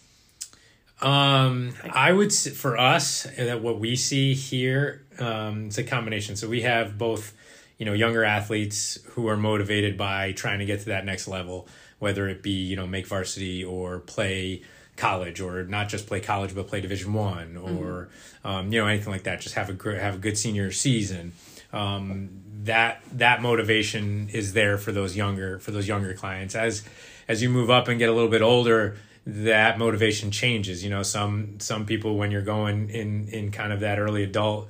Um, 1.01 1.73
I 1.91 2.11
would 2.13 2.33
for 2.33 2.77
us 2.77 3.23
that 3.37 3.61
what 3.61 3.79
we 3.79 3.95
see 3.97 4.33
here, 4.33 5.04
um, 5.19 5.67
it's 5.67 5.77
a 5.77 5.83
combination. 5.83 6.35
So 6.35 6.47
we 6.47 6.61
have 6.61 6.97
both, 6.97 7.33
you 7.77 7.85
know, 7.85 7.93
younger 7.93 8.23
athletes 8.23 8.99
who 9.11 9.27
are 9.27 9.37
motivated 9.37 9.97
by 9.97 10.31
trying 10.31 10.59
to 10.59 10.65
get 10.65 10.81
to 10.81 10.85
that 10.87 11.05
next 11.05 11.27
level, 11.27 11.67
whether 11.99 12.27
it 12.29 12.41
be 12.43 12.51
you 12.51 12.75
know 12.75 12.87
make 12.87 13.07
varsity 13.07 13.63
or 13.63 13.99
play 13.99 14.61
college 14.97 15.41
or 15.41 15.63
not 15.65 15.89
just 15.89 16.07
play 16.07 16.21
college 16.21 16.55
but 16.55 16.67
play 16.67 16.79
Division 16.79 17.13
One 17.13 17.57
or 17.57 18.09
um, 18.43 18.71
you 18.71 18.79
know 18.79 18.87
anything 18.87 19.11
like 19.11 19.23
that. 19.23 19.41
Just 19.41 19.55
have 19.55 19.69
a 19.69 19.73
gr- 19.73 19.95
have 19.95 20.15
a 20.15 20.19
good 20.19 20.37
senior 20.37 20.71
season. 20.71 21.33
Um, 21.73 22.29
that 22.65 23.01
that 23.11 23.41
motivation 23.41 24.29
is 24.29 24.53
there 24.53 24.77
for 24.77 24.91
those 24.91 25.15
younger 25.15 25.59
for 25.59 25.71
those 25.71 25.87
younger 25.87 26.13
clients 26.13 26.55
as 26.55 26.83
as 27.27 27.41
you 27.41 27.49
move 27.49 27.69
up 27.69 27.87
and 27.87 27.99
get 27.99 28.09
a 28.09 28.11
little 28.11 28.29
bit 28.29 28.41
older 28.41 28.97
that 29.27 29.77
motivation 29.77 30.31
changes 30.31 30.83
you 30.83 30.89
know 30.89 31.03
some 31.03 31.59
some 31.59 31.85
people 31.85 32.17
when 32.17 32.31
you're 32.31 32.41
going 32.41 32.89
in 32.89 33.27
in 33.29 33.51
kind 33.51 33.71
of 33.71 33.81
that 33.81 33.99
early 33.99 34.23
adult 34.23 34.67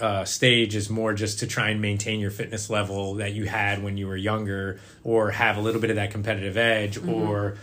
uh, 0.00 0.24
stage 0.24 0.76
is 0.76 0.90
more 0.90 1.14
just 1.14 1.38
to 1.38 1.46
try 1.46 1.70
and 1.70 1.80
maintain 1.80 2.20
your 2.20 2.30
fitness 2.30 2.68
level 2.68 3.14
that 3.14 3.32
you 3.32 3.44
had 3.46 3.82
when 3.82 3.96
you 3.96 4.06
were 4.06 4.16
younger 4.16 4.78
or 5.02 5.30
have 5.30 5.56
a 5.56 5.60
little 5.60 5.80
bit 5.80 5.90
of 5.90 5.96
that 5.96 6.10
competitive 6.10 6.56
edge 6.58 6.98
or 6.98 7.56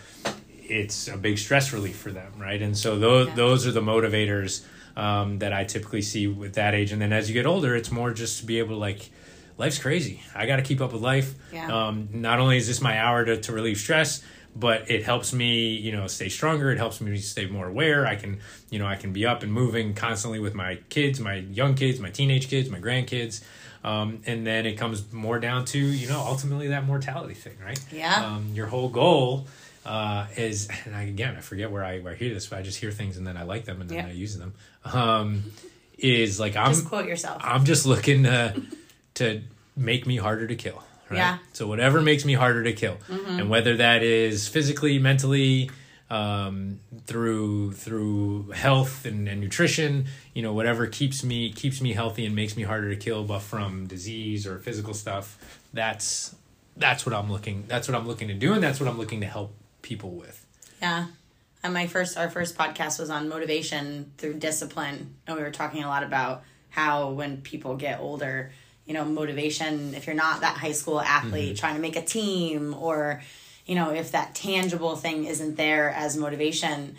it's 0.68 1.06
a 1.08 1.16
big 1.16 1.38
stress 1.38 1.72
relief 1.72 1.96
for 1.96 2.10
them 2.10 2.32
right? 2.38 2.60
And 2.60 2.76
so 2.76 2.98
those 2.98 3.28
Yeah. 3.28 3.34
those 3.34 3.66
are 3.66 3.72
the 3.72 3.80
motivators 3.82 4.64
um, 4.96 5.38
that 5.38 5.52
I 5.52 5.64
typically 5.64 6.02
see 6.02 6.26
with 6.26 6.54
that 6.54 6.74
age. 6.74 6.90
And 6.90 7.00
then 7.00 7.12
as 7.12 7.28
you 7.28 7.34
get 7.34 7.46
older 7.46 7.76
it's 7.76 7.92
more 7.92 8.12
just 8.12 8.40
to 8.40 8.46
be 8.46 8.58
able 8.58 8.70
to 8.70 8.80
like 8.80 9.10
life's 9.58 9.78
crazy. 9.78 10.22
I 10.34 10.46
got 10.46 10.56
to 10.56 10.62
keep 10.62 10.80
up 10.80 10.92
with 10.92 11.02
life. 11.02 11.34
Yeah. 11.52 11.70
um, 11.88 12.08
not 12.12 12.40
only 12.40 12.56
is 12.56 12.66
this 12.66 12.80
my 12.80 12.98
hour 12.98 13.24
to, 13.24 13.40
to 13.40 13.52
relieve 13.52 13.78
stress 13.78 14.22
but 14.58 14.90
it 14.90 15.04
helps 15.04 15.32
me 15.32 15.68
you 15.86 15.92
know 15.92 16.06
stay 16.06 16.28
stronger 16.28 16.70
it 16.70 16.78
helps 16.78 17.00
me 17.00 17.16
stay 17.18 17.46
more 17.46 17.66
aware 17.68 18.06
i 18.06 18.16
can 18.16 18.38
you 18.70 18.78
know 18.78 18.86
i 18.86 18.96
can 18.96 19.12
be 19.12 19.26
up 19.26 19.42
and 19.42 19.52
moving 19.52 19.92
constantly 19.92 20.38
with 20.40 20.54
my 20.54 20.76
kids 20.88 21.20
my 21.20 21.34
young 21.34 21.74
kids 21.74 22.00
my 22.00 22.10
teenage 22.10 22.48
kids 22.48 22.70
my 22.70 22.80
grandkids 22.80 23.42
um, 23.84 24.20
and 24.26 24.46
then 24.46 24.66
it 24.66 24.74
comes 24.74 25.12
more 25.12 25.38
down 25.38 25.64
to 25.66 25.78
you 25.78 26.08
know 26.08 26.20
ultimately 26.20 26.68
that 26.68 26.84
mortality 26.86 27.34
thing 27.34 27.56
right 27.64 27.78
Yeah. 27.92 28.14
um, 28.24 28.50
your 28.54 28.66
whole 28.66 28.88
goal 28.88 29.46
uh, 29.84 30.26
is 30.36 30.68
and 30.86 30.96
I, 30.96 31.02
again 31.02 31.36
i 31.36 31.40
forget 31.40 31.70
where 31.70 31.84
I, 31.84 31.98
where 32.00 32.12
I 32.14 32.16
hear 32.16 32.32
this 32.32 32.46
but 32.46 32.58
i 32.58 32.62
just 32.62 32.78
hear 32.80 32.90
things 32.90 33.16
and 33.18 33.26
then 33.26 33.36
i 33.36 33.42
like 33.42 33.64
them 33.66 33.80
and 33.80 33.90
then 33.90 33.98
Yeah. 33.98 34.06
i 34.06 34.12
use 34.12 34.36
them 34.38 34.54
um, 34.84 35.42
is 35.98 36.40
like 36.40 36.56
i'm 36.56 36.68
Just 36.72 36.86
quote 36.86 37.06
yourself. 37.06 37.40
I'm 37.44 37.64
just 37.64 37.84
looking 37.86 38.22
to 38.24 38.54
to 39.14 39.42
make 39.76 40.06
me 40.06 40.16
harder 40.16 40.46
to 40.46 40.54
kill. 40.56 40.82
Right? 41.08 41.18
Yeah. 41.18 41.38
So 41.52 41.66
whatever 41.66 42.00
makes 42.00 42.24
me 42.24 42.32
harder 42.34 42.64
to 42.64 42.72
kill, 42.72 42.98
and 43.08 43.48
whether 43.48 43.76
that 43.76 44.02
is 44.02 44.48
physically, 44.48 44.98
mentally, 44.98 45.70
um, 46.10 46.80
through 47.06 47.72
through 47.72 48.50
health 48.50 49.04
and, 49.04 49.28
and 49.28 49.40
nutrition, 49.40 50.06
you 50.34 50.42
know, 50.42 50.52
whatever 50.52 50.86
keeps 50.86 51.24
me 51.24 51.52
keeps 51.52 51.80
me 51.80 51.92
healthy 51.92 52.26
and 52.26 52.34
makes 52.34 52.56
me 52.56 52.62
harder 52.62 52.90
to 52.90 52.96
kill, 52.96 53.24
but 53.24 53.40
from 53.40 53.86
disease 53.86 54.46
or 54.46 54.58
physical 54.58 54.94
stuff, 54.94 55.60
that's 55.72 56.34
that's 56.76 57.06
what 57.06 57.14
I'm 57.14 57.30
looking. 57.30 57.64
That's 57.66 57.88
what 57.88 57.96
I'm 57.96 58.06
looking 58.06 58.28
to 58.28 58.34
do, 58.34 58.52
and 58.52 58.62
that's 58.62 58.80
what 58.80 58.88
I'm 58.88 58.98
looking 58.98 59.20
to 59.20 59.26
help 59.26 59.54
people 59.82 60.10
with. 60.10 60.44
Yeah. 60.80 61.06
And 61.62 61.74
my 61.74 61.86
first, 61.86 62.16
our 62.16 62.30
first 62.30 62.56
podcast 62.56 63.00
was 63.00 63.10
on 63.10 63.28
motivation 63.28 64.12
through 64.18 64.34
discipline. 64.34 65.16
And 65.26 65.36
we 65.36 65.42
were 65.42 65.50
talking 65.50 65.82
a 65.82 65.88
lot 65.88 66.02
about 66.02 66.44
how 66.70 67.10
when 67.10 67.40
people 67.40 67.76
get 67.76 67.98
older, 67.98 68.52
you 68.86 68.94
know, 68.94 69.04
motivation, 69.04 69.94
if 69.94 70.06
you're 70.06 70.16
not 70.16 70.40
that 70.40 70.56
high 70.56 70.72
school 70.72 71.00
athlete 71.00 71.54
mm-hmm. 71.54 71.60
trying 71.60 71.74
to 71.74 71.80
make 71.80 71.96
a 71.96 72.02
team 72.02 72.72
or, 72.74 73.20
you 73.66 73.74
know, 73.74 73.90
if 73.90 74.12
that 74.12 74.34
tangible 74.34 74.94
thing 74.94 75.24
isn't 75.24 75.56
there 75.56 75.90
as 75.90 76.16
motivation, 76.16 76.96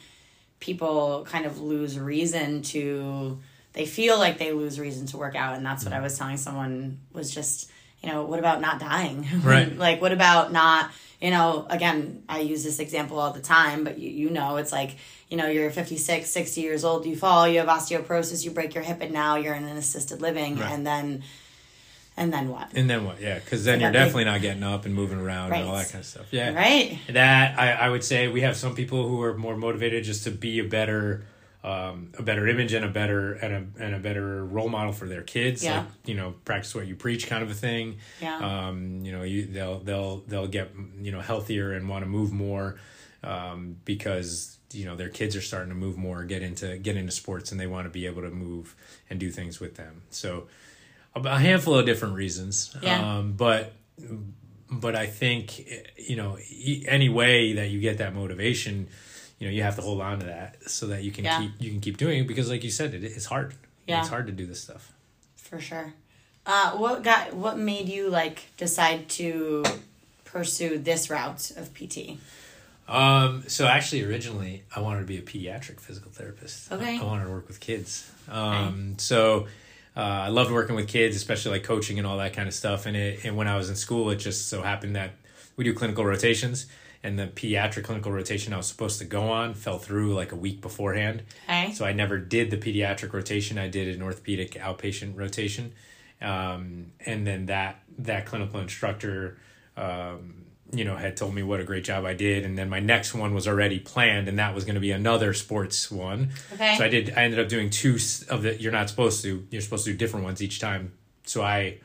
people 0.59 1.25
kind 1.29 1.45
of 1.45 1.61
lose 1.61 1.97
reason 1.97 2.61
to, 2.61 3.39
they 3.73 3.85
feel 3.85 4.17
like 4.17 4.37
they 4.37 4.51
lose 4.51 4.79
reason 4.79 5.07
to 5.07 5.17
work 5.17 5.35
out. 5.35 5.55
And 5.55 5.65
that's 5.65 5.85
what 5.85 5.93
I 5.93 5.97
mm-hmm. 5.97 6.03
was 6.03 6.17
telling 6.17 6.37
someone 6.37 6.99
was 7.13 7.33
just, 7.33 7.71
you 8.03 8.09
know, 8.09 8.25
what 8.25 8.39
about 8.39 8.59
not 8.59 8.79
dying? 8.79 9.25
Right. 9.43 9.75
like, 9.77 10.01
what 10.01 10.11
about 10.11 10.51
not, 10.51 10.91
you 11.21 11.31
know, 11.31 11.65
again, 11.69 12.23
I 12.27 12.41
use 12.41 12.65
this 12.65 12.79
example 12.79 13.17
all 13.17 13.31
the 13.31 13.41
time, 13.41 13.85
but 13.85 13.97
you, 13.97 14.09
you 14.09 14.29
know, 14.29 14.57
it's 14.57 14.73
like, 14.73 14.97
you 15.29 15.37
know, 15.37 15.47
you're 15.47 15.71
56, 15.71 16.29
60 16.29 16.61
years 16.61 16.83
old, 16.83 17.05
you 17.05 17.15
fall, 17.15 17.47
you 17.47 17.59
have 17.59 17.69
osteoporosis, 17.69 18.43
you 18.43 18.51
break 18.51 18.75
your 18.75 18.83
hip, 18.83 18.99
and 19.01 19.13
now 19.13 19.37
you're 19.37 19.55
in 19.55 19.63
an 19.63 19.77
assisted 19.77 20.21
living. 20.21 20.57
Right. 20.57 20.71
And 20.71 20.85
then, 20.85 21.23
and 22.17 22.33
then 22.33 22.49
what? 22.49 22.69
And 22.73 22.89
then 22.89 23.05
what? 23.05 23.21
Yeah, 23.21 23.39
because 23.39 23.63
then 23.63 23.79
So 23.79 23.83
you're 23.83 23.91
big- 23.91 23.99
definitely 23.99 24.25
not 24.25 24.41
getting 24.41 24.63
up 24.63 24.85
and 24.85 24.93
moving 24.93 25.19
around 25.19 25.53
and 25.53 25.65
all 25.67 25.75
that 25.75 25.89
kind 25.89 26.01
of 26.01 26.05
stuff. 26.05 26.25
Yeah, 26.31 26.53
Right? 26.53 26.99
That 27.09 27.57
I, 27.59 27.71
I 27.73 27.89
would 27.89 28.03
say 28.03 28.27
we 28.27 28.41
have 28.41 28.55
some 28.57 28.75
people 28.75 29.07
who 29.07 29.21
are 29.21 29.37
more 29.37 29.55
motivated 29.55 30.03
just 30.03 30.23
to 30.25 30.31
be 30.31 30.59
a 30.59 30.63
better 30.63 31.23
um, 31.63 32.11
a 32.17 32.23
better 32.23 32.47
image 32.47 32.71
and 32.73 32.85
a 32.85 32.87
better 32.87 33.33
and 33.33 33.53
a 33.53 33.83
and 33.83 33.95
a 33.95 33.99
better 33.99 34.45
role 34.45 34.69
model 34.69 34.93
for 34.93 35.05
their 35.07 35.23
kids. 35.23 35.63
Yeah. 35.63 35.79
Like, 35.79 35.87
you 36.05 36.15
know, 36.15 36.35
practice 36.45 36.73
what 36.73 36.87
you 36.87 36.95
preach 36.95 37.27
kind 37.27 37.43
of 37.43 37.49
a 37.49 37.53
thing. 37.55 37.97
Yeah. 38.21 38.37
Um, 38.67 39.03
you 39.03 39.11
know, 39.11 39.23
you 39.23 39.47
they'll 39.47 39.79
they'll 39.79 40.17
they'll 40.27 40.47
get 40.47 40.71
you 41.01 41.11
know 41.11 41.19
healthier 41.19 41.73
and 41.73 41.89
want 41.89 42.03
to 42.05 42.09
move 42.09 42.31
more 42.31 42.77
um, 43.23 43.77
because 43.85 44.57
you 44.71 44.85
know 44.85 44.95
their 44.95 45.09
kids 45.09 45.35
are 45.35 45.41
starting 45.41 45.69
to 45.69 45.75
move 45.75 45.97
more, 45.97 46.23
get 46.23 46.41
into 46.41 46.77
get 46.77 46.95
into 46.95 47.11
sports, 47.11 47.51
and 47.51 47.59
they 47.59 47.67
want 47.67 47.85
to 47.85 47.89
be 47.89 48.05
able 48.05 48.21
to 48.21 48.29
move 48.29 48.75
and 49.09 49.19
do 49.19 49.29
things 49.31 49.59
with 49.59 49.75
them. 49.75 50.03
So 50.09 50.47
a 51.25 51.39
handful 51.39 51.75
of 51.75 51.85
different 51.85 52.15
reasons. 52.15 52.75
Yeah. 52.81 53.17
Um, 53.17 53.33
but 53.33 53.73
but 54.69 54.95
I 54.95 55.07
think 55.07 55.65
you 55.97 56.15
know 56.15 56.37
any 56.87 57.09
way 57.09 57.53
that 57.53 57.69
you 57.69 57.79
get 57.79 57.97
that 57.99 58.13
motivation, 58.13 58.87
you 59.39 59.47
know 59.47 59.53
you 59.53 59.63
have 59.63 59.75
to 59.75 59.81
hold 59.81 60.01
on 60.01 60.19
to 60.19 60.25
that 60.27 60.69
so 60.69 60.87
that 60.87 61.03
you 61.03 61.11
can 61.11 61.23
Yeah. 61.25 61.39
keep 61.39 61.51
you 61.59 61.71
can 61.71 61.81
keep 61.81 61.97
doing 61.97 62.19
it 62.19 62.27
because 62.27 62.49
like 62.49 62.63
you 62.63 62.71
said 62.71 62.93
it, 62.93 63.03
it's 63.03 63.25
hard. 63.25 63.53
Yeah. 63.87 63.99
It's 64.01 64.09
hard 64.09 64.27
to 64.27 64.33
do 64.33 64.45
this 64.45 64.61
stuff. 64.61 64.91
For 65.35 65.59
sure. 65.59 65.93
Uh, 66.45 66.71
what 66.77 67.03
got, 67.03 67.33
what 67.33 67.57
made 67.57 67.89
you 67.89 68.09
like 68.09 68.45
decide 68.55 69.09
to 69.09 69.63
pursue 70.23 70.77
this 70.77 71.09
route 71.09 71.51
of 71.57 71.73
PT? 71.73 72.17
Um, 72.87 73.43
so 73.47 73.65
actually, 73.67 74.03
originally, 74.05 74.63
I 74.73 74.79
wanted 74.79 75.01
to 75.01 75.05
be 75.05 75.17
a 75.17 75.21
pediatric 75.21 75.81
physical 75.81 76.09
therapist. 76.11 76.71
Okay. 76.71 76.97
I, 76.97 77.01
I 77.01 77.03
wanted 77.03 77.25
to 77.25 77.31
work 77.31 77.49
with 77.49 77.59
kids. 77.59 78.09
Um, 78.29 78.95
so 78.97 79.47
uh, 79.97 80.25
I 80.25 80.27
loved 80.27 80.51
working 80.51 80.75
with 80.75 80.87
kids, 80.87 81.15
especially 81.15 81.53
like 81.53 81.63
coaching 81.63 81.97
and 81.97 82.05
all 82.05 82.19
that 82.19 82.33
kind 82.33 82.47
of 82.47 82.53
stuff. 82.53 82.85
And 82.85 82.95
it, 82.95 83.25
and 83.25 83.35
when 83.35 83.47
I 83.47 83.57
was 83.57 83.67
in 83.67 83.75
school, 83.75 84.11
it 84.11 84.17
just 84.17 84.47
so 84.47 84.61
happened 84.61 84.95
that 84.95 85.13
we 85.55 85.63
do 85.63 85.73
clinical 85.73 86.05
rotations, 86.05 86.67
and 87.01 87.17
the 87.17 87.27
pediatric 87.27 87.83
clinical 87.83 88.11
rotation 88.11 88.53
I 88.53 88.57
was 88.57 88.67
supposed 88.67 88.99
to 88.99 89.05
go 89.05 89.23
on 89.31 89.55
fell 89.55 89.79
through 89.79 90.13
like 90.13 90.31
a 90.31 90.35
week 90.35 90.61
beforehand. 90.61 91.23
Okay. 91.45 91.71
So 91.73 91.83
I 91.83 91.93
never 91.93 92.19
did 92.19 92.51
the 92.51 92.57
pediatric 92.57 93.11
rotation. 93.11 93.57
I 93.57 93.69
did 93.69 93.87
an 93.95 94.03
orthopedic 94.03 94.51
outpatient 94.51 95.17
rotation, 95.17 95.73
um, 96.21 96.91
and 97.03 97.25
then 97.25 97.47
that 97.47 97.79
that 97.97 98.27
clinical 98.27 98.59
instructor, 98.59 99.39
um, 99.75 100.45
you 100.71 100.83
know, 100.83 100.95
had 100.95 101.15
told 101.15 101.33
me 101.33 101.43
what 101.43 101.59
a 101.59 101.63
great 101.63 101.83
job 101.83 102.05
I 102.05 102.13
did. 102.13 102.43
And 102.45 102.57
then 102.57 102.69
my 102.69 102.79
next 102.79 103.13
one 103.13 103.33
was 103.33 103.47
already 103.47 103.79
planned, 103.79 104.27
and 104.27 104.39
that 104.39 104.53
was 104.53 104.65
going 104.65 104.75
to 104.75 104.81
be 104.81 104.91
another 104.91 105.33
sports 105.33 105.89
one. 105.89 106.29
Okay. 106.53 106.75
So 106.77 106.83
I 106.83 106.89
did. 106.89 107.13
I 107.15 107.23
ended 107.23 107.39
up 107.39 107.47
doing 107.47 107.69
two 107.69 107.97
of 108.29 108.43
the. 108.43 108.59
You're 108.59 108.71
not 108.71 108.89
supposed 108.89 109.23
to. 109.23 109.47
You're 109.49 109.61
supposed 109.61 109.85
to 109.85 109.91
do 109.91 109.97
different 109.97 110.25
ones 110.25 110.41
each 110.41 110.59
time. 110.59 110.93
So 111.25 111.41
I. 111.43 111.79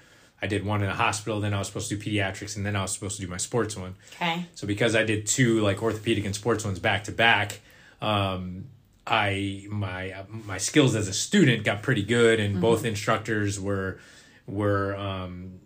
I 0.44 0.48
did 0.48 0.66
one 0.66 0.82
in 0.82 0.88
a 0.88 0.94
hospital, 0.94 1.38
then 1.38 1.54
I 1.54 1.60
was 1.60 1.68
supposed 1.68 1.88
to 1.90 1.96
do 1.96 2.10
pediatrics, 2.10 2.56
and 2.56 2.66
then 2.66 2.74
I 2.74 2.82
was 2.82 2.90
supposed 2.90 3.14
to 3.14 3.22
do 3.22 3.28
my 3.28 3.36
sports 3.36 3.76
one. 3.76 3.94
Okay. 4.16 4.44
So 4.56 4.66
because 4.66 4.96
I 4.96 5.04
did 5.04 5.24
two 5.24 5.60
like 5.60 5.80
orthopedic 5.80 6.24
and 6.24 6.34
sports 6.34 6.64
ones 6.64 6.80
back 6.80 7.04
to 7.04 7.12
back, 7.12 7.60
um, 8.00 8.64
I 9.06 9.66
my 9.70 10.24
my 10.28 10.58
skills 10.58 10.96
as 10.96 11.06
a 11.06 11.12
student 11.12 11.62
got 11.62 11.82
pretty 11.82 12.02
good, 12.02 12.40
and 12.40 12.60
both 12.60 12.84
instructors 12.84 13.60
were 13.60 14.00
were 14.48 14.96
um, 14.96 15.60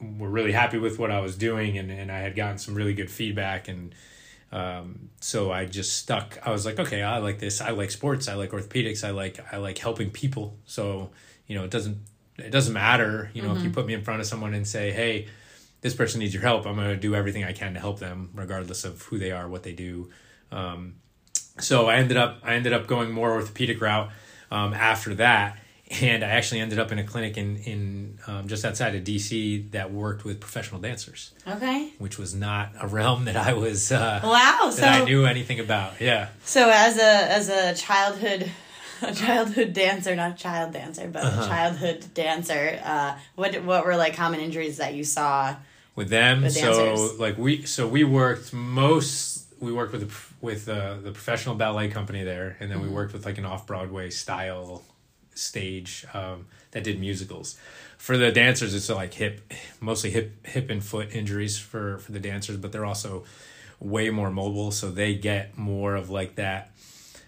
were 0.00 0.28
really 0.28 0.52
happy 0.52 0.78
with 0.78 0.98
what 0.98 1.10
I 1.10 1.20
was 1.20 1.36
doing, 1.36 1.78
and 1.78 1.90
and 1.90 2.10
I 2.10 2.18
had 2.18 2.34
gotten 2.34 2.58
some 2.58 2.74
really 2.74 2.94
good 2.94 3.10
feedback, 3.10 3.68
and 3.68 3.94
um, 4.52 5.10
so 5.20 5.52
I 5.52 5.66
just 5.66 5.96
stuck. 5.96 6.38
I 6.44 6.50
was 6.50 6.66
like, 6.66 6.78
okay, 6.78 7.02
I 7.02 7.18
like 7.18 7.38
this. 7.38 7.60
I 7.60 7.70
like 7.70 7.90
sports. 7.90 8.28
I 8.28 8.34
like 8.34 8.50
orthopedics. 8.50 9.04
I 9.04 9.10
like 9.10 9.40
I 9.52 9.58
like 9.58 9.78
helping 9.78 10.10
people. 10.10 10.56
So 10.64 11.10
you 11.46 11.56
know, 11.56 11.64
it 11.64 11.70
doesn't 11.70 11.98
it 12.38 12.50
doesn't 12.50 12.72
matter. 12.72 13.30
You 13.34 13.42
know, 13.42 13.54
if 13.54 13.62
you 13.62 13.70
put 13.70 13.86
me 13.86 13.94
in 13.94 14.02
front 14.02 14.20
of 14.20 14.26
someone 14.26 14.54
and 14.54 14.66
say, 14.66 14.92
hey, 14.92 15.28
this 15.80 15.94
person 15.94 16.20
needs 16.20 16.34
your 16.34 16.42
help, 16.42 16.66
I'm 16.66 16.76
going 16.76 16.88
to 16.88 16.96
do 16.96 17.14
everything 17.14 17.44
I 17.44 17.52
can 17.52 17.74
to 17.74 17.80
help 17.80 17.98
them, 17.98 18.30
regardless 18.34 18.84
of 18.84 19.02
who 19.02 19.18
they 19.18 19.30
are, 19.30 19.48
what 19.48 19.62
they 19.62 19.72
do. 19.72 20.10
Um, 20.52 20.94
so 21.58 21.88
I 21.88 21.96
ended 21.96 22.16
up 22.16 22.38
I 22.42 22.54
ended 22.54 22.72
up 22.72 22.86
going 22.86 23.12
more 23.12 23.32
orthopedic 23.32 23.80
route 23.80 24.10
um, 24.50 24.74
after 24.74 25.14
that, 25.16 25.58
and 26.00 26.22
I 26.24 26.28
actually 26.28 26.60
ended 26.60 26.78
up 26.78 26.92
in 26.92 26.98
a 26.98 27.04
clinic 27.04 27.36
in 27.36 27.56
in 27.56 28.18
um, 28.26 28.46
just 28.48 28.64
outside 28.64 28.94
of 28.94 29.02
DC 29.04 29.70
that 29.72 29.90
worked 29.92 30.24
with 30.24 30.40
professional 30.40 30.80
dancers, 30.80 31.32
Okay. 31.46 31.90
which 31.98 32.18
was 32.18 32.34
not 32.34 32.70
a 32.80 32.86
realm 32.86 33.24
that 33.24 33.36
I 33.36 33.52
was 33.54 33.90
uh, 33.90 34.20
Wow. 34.22 34.70
that 34.76 35.02
I 35.02 35.04
knew 35.04 35.24
anything 35.24 35.58
about. 35.60 36.00
Yeah, 36.00 36.28
so 36.44 36.70
as 36.72 36.96
a 36.98 37.02
as 37.32 37.48
a 37.48 37.74
childhood 37.74 38.50
a 39.02 39.14
childhood 39.14 39.72
dancer, 39.72 40.14
not 40.14 40.32
a 40.32 40.36
child 40.36 40.72
dancer, 40.72 41.08
but 41.08 41.24
Uh-huh. 41.24 41.42
a 41.42 41.48
childhood 41.48 42.04
dancer, 42.14 42.78
uh, 42.84 43.16
what 43.34 43.54
what 43.64 43.84
were 43.84 43.96
like 43.96 44.14
common 44.14 44.40
injuries 44.40 44.76
that 44.76 44.94
you 44.94 45.04
saw? 45.04 45.56
with 45.96 46.08
them. 46.08 46.42
With 46.42 46.52
so 46.52 47.14
like 47.18 47.36
we 47.36 47.64
so 47.66 47.88
we 47.88 48.04
worked 48.04 48.52
most 48.52 49.38
we 49.58 49.72
worked 49.72 49.92
with 49.92 50.08
the, 50.08 50.16
with 50.40 50.68
uh, 50.68 50.94
the 51.02 51.10
professional 51.12 51.54
ballet 51.56 51.88
company 51.88 52.22
there, 52.24 52.56
and 52.60 52.70
then 52.70 52.78
Mm-hmm. 52.78 52.88
we 52.88 52.94
worked 52.94 53.12
with 53.12 53.26
like 53.26 53.38
an 53.38 53.44
off 53.44 53.66
Broadway 53.66 54.08
style 54.08 54.82
stage 55.40 56.04
um, 56.14 56.46
that 56.72 56.84
did 56.84 57.00
musicals. 57.00 57.58
For 57.98 58.16
the 58.16 58.30
dancers, 58.32 58.74
it's 58.74 58.88
like 58.88 59.14
hip, 59.14 59.52
mostly 59.80 60.10
hip 60.10 60.46
hip 60.46 60.70
and 60.70 60.82
foot 60.84 61.08
injuries 61.14 61.58
for 61.58 61.98
for 61.98 62.12
the 62.12 62.20
dancers, 62.20 62.56
but 62.56 62.72
they're 62.72 62.86
also 62.86 63.24
way 63.78 64.10
more 64.10 64.30
mobile, 64.30 64.70
so 64.72 64.90
they 64.90 65.14
get 65.14 65.56
more 65.58 65.94
of 65.96 66.10
like 66.10 66.36
that 66.36 66.70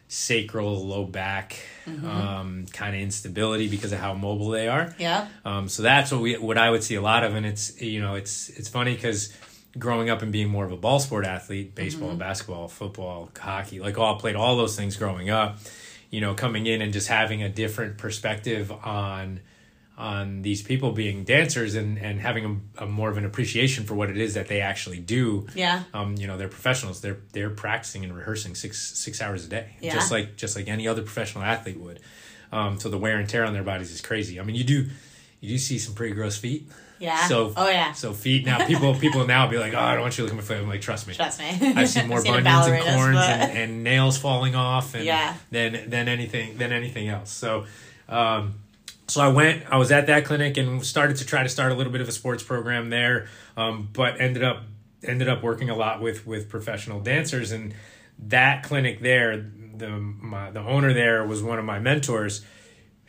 sacral 0.08 0.86
low 0.86 1.04
back 1.04 1.56
Mm-hmm. 1.84 2.06
um, 2.06 2.66
kind 2.72 2.94
of 2.94 3.02
instability 3.02 3.68
because 3.68 3.90
of 3.92 3.98
how 3.98 4.14
mobile 4.14 4.50
they 4.50 4.68
are. 4.68 4.94
Yeah. 4.96 5.26
Um, 5.44 5.68
so 5.68 5.82
that's 5.82 6.12
what 6.12 6.20
we 6.20 6.36
what 6.38 6.56
I 6.56 6.70
would 6.70 6.84
see 6.84 6.94
a 6.94 7.02
lot 7.02 7.24
of, 7.24 7.34
and 7.34 7.44
it's 7.44 7.80
you 7.82 8.00
know 8.00 8.14
it's 8.14 8.50
it's 8.50 8.68
funny 8.68 8.94
because 8.94 9.34
growing 9.76 10.08
up 10.08 10.22
and 10.22 10.30
being 10.30 10.48
more 10.48 10.64
of 10.64 10.70
a 10.70 10.76
ball 10.76 11.00
sport 11.00 11.26
athlete, 11.26 11.74
baseball, 11.74 12.14
basketball, 12.14 12.68
football, 12.68 13.30
hockey, 13.36 13.80
like 13.80 13.98
all 13.98 14.14
played 14.16 14.36
all 14.36 14.56
those 14.56 14.76
things 14.76 14.96
growing 14.96 15.28
up. 15.28 15.58
You 16.12 16.20
know, 16.20 16.34
coming 16.34 16.66
in 16.66 16.80
and 16.80 16.92
just 16.92 17.08
having 17.08 17.42
a 17.42 17.48
different 17.48 17.98
perspective 17.98 18.70
on 18.70 19.40
on 19.98 20.40
these 20.42 20.62
people 20.62 20.92
being 20.92 21.24
dancers 21.24 21.74
and 21.74 21.98
and 21.98 22.20
having 22.20 22.62
a, 22.78 22.84
a 22.84 22.86
more 22.86 23.10
of 23.10 23.16
an 23.16 23.24
appreciation 23.24 23.84
for 23.84 23.94
what 23.94 24.08
it 24.10 24.16
is 24.16 24.34
that 24.34 24.46
they 24.48 24.60
actually 24.60 24.98
do. 25.00 25.46
Yeah. 25.54 25.82
Um, 25.92 26.16
you 26.16 26.26
know, 26.26 26.36
they're 26.38 26.48
professionals. 26.48 27.00
They're 27.00 27.18
they're 27.32 27.50
practicing 27.50 28.04
and 28.04 28.14
rehearsing 28.16 28.54
six 28.54 28.78
six 28.98 29.20
hours 29.20 29.44
a 29.44 29.48
day, 29.48 29.76
Yeah. 29.80 29.94
just 29.94 30.10
like 30.12 30.36
just 30.36 30.54
like 30.54 30.68
any 30.68 30.86
other 30.86 31.02
professional 31.02 31.44
athlete 31.44 31.78
would. 31.80 32.00
Um, 32.52 32.78
so 32.78 32.88
the 32.90 32.98
wear 32.98 33.16
and 33.18 33.28
tear 33.28 33.44
on 33.44 33.54
their 33.54 33.62
bodies 33.64 33.90
is 33.90 34.00
crazy. 34.02 34.38
I 34.38 34.44
mean, 34.44 34.56
you 34.56 34.64
do 34.64 34.88
you 35.40 35.48
do 35.48 35.58
see 35.58 35.78
some 35.78 35.94
pretty 35.94 36.14
gross 36.14 36.36
feet. 36.36 36.68
Yeah. 37.02 37.26
So 37.26 37.52
oh 37.56 37.68
yeah. 37.68 37.92
So 37.92 38.12
feet 38.12 38.46
now 38.46 38.64
people 38.66 38.94
people 39.04 39.26
now 39.26 39.48
be 39.48 39.58
like, 39.58 39.74
oh, 39.74 39.78
I 39.78 39.92
don't 39.94 40.02
want 40.02 40.16
you 40.16 40.24
to 40.26 40.32
look 40.32 40.32
at 40.32 40.36
my 40.36 40.42
foot. 40.42 40.62
I'm 40.62 40.68
like, 40.68 40.80
trust 40.80 41.08
me. 41.08 41.14
Trust 41.14 41.40
me. 41.40 41.46
I've 41.76 41.88
seen 41.88 42.06
more 42.08 42.20
a 42.20 42.22
bunions 42.22 42.66
and 42.66 42.84
corns 42.84 43.16
but- 43.16 43.28
and, 43.28 43.58
and 43.58 43.84
nails 43.84 44.16
falling 44.18 44.54
off 44.54 44.94
and 44.94 45.04
Yeah. 45.04 45.34
than 45.50 45.90
than 45.90 46.08
anything 46.08 46.58
than 46.58 46.70
anything 46.72 47.08
else. 47.08 47.30
So 47.30 47.66
um 48.08 48.54
so 49.08 49.20
I 49.20 49.28
went 49.28 49.64
I 49.68 49.76
was 49.78 49.90
at 49.90 50.06
that 50.06 50.24
clinic 50.24 50.56
and 50.56 50.84
started 50.86 51.16
to 51.16 51.26
try 51.26 51.42
to 51.42 51.48
start 51.48 51.72
a 51.72 51.74
little 51.74 51.92
bit 51.92 52.00
of 52.00 52.08
a 52.08 52.12
sports 52.12 52.42
program 52.42 52.88
there. 52.88 53.26
Um, 53.56 53.88
but 53.92 54.20
ended 54.20 54.44
up 54.44 54.62
ended 55.02 55.28
up 55.28 55.42
working 55.42 55.70
a 55.70 55.74
lot 55.76 56.00
with 56.00 56.24
with 56.26 56.48
professional 56.48 57.00
dancers 57.00 57.50
and 57.50 57.74
that 58.28 58.62
clinic 58.62 59.00
there 59.00 59.44
the 59.74 59.88
my, 59.88 60.50
the 60.52 60.60
owner 60.60 60.92
there 60.92 61.26
was 61.26 61.42
one 61.42 61.58
of 61.58 61.64
my 61.64 61.80
mentors 61.80 62.44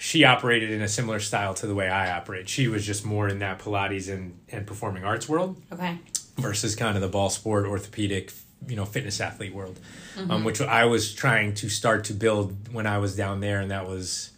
she 0.05 0.25
operated 0.25 0.69
in 0.69 0.81
a 0.81 0.87
similar 0.89 1.17
style 1.21 1.53
to 1.53 1.65
the 1.65 1.73
way 1.73 1.87
I 1.87 2.11
operate. 2.17 2.49
She 2.49 2.67
was 2.67 2.85
just 2.85 3.05
more 3.05 3.29
in 3.29 3.39
that 3.39 3.59
Pilates 3.59 4.11
and, 4.13 4.37
and 4.49 4.67
performing 4.67 5.05
arts 5.05 5.29
world 5.29 5.55
okay. 5.71 5.97
versus 6.35 6.75
kind 6.75 6.97
of 6.97 7.01
the 7.01 7.07
ball 7.07 7.29
sport, 7.29 7.65
orthopedic, 7.65 8.33
you 8.67 8.75
know, 8.75 8.83
fitness 8.83 9.21
athlete 9.21 9.53
world, 9.53 9.79
Mm-hmm. 10.17 10.29
um, 10.29 10.43
which 10.43 10.59
I 10.61 10.83
was 10.85 11.13
trying 11.13 11.53
to 11.55 11.69
start 11.69 12.03
to 12.05 12.13
build 12.13 12.73
when 12.73 12.85
I 12.85 12.97
was 12.97 13.15
down 13.15 13.39
there, 13.39 13.61
and 13.61 13.71
that 13.71 13.87
was, 13.87 14.29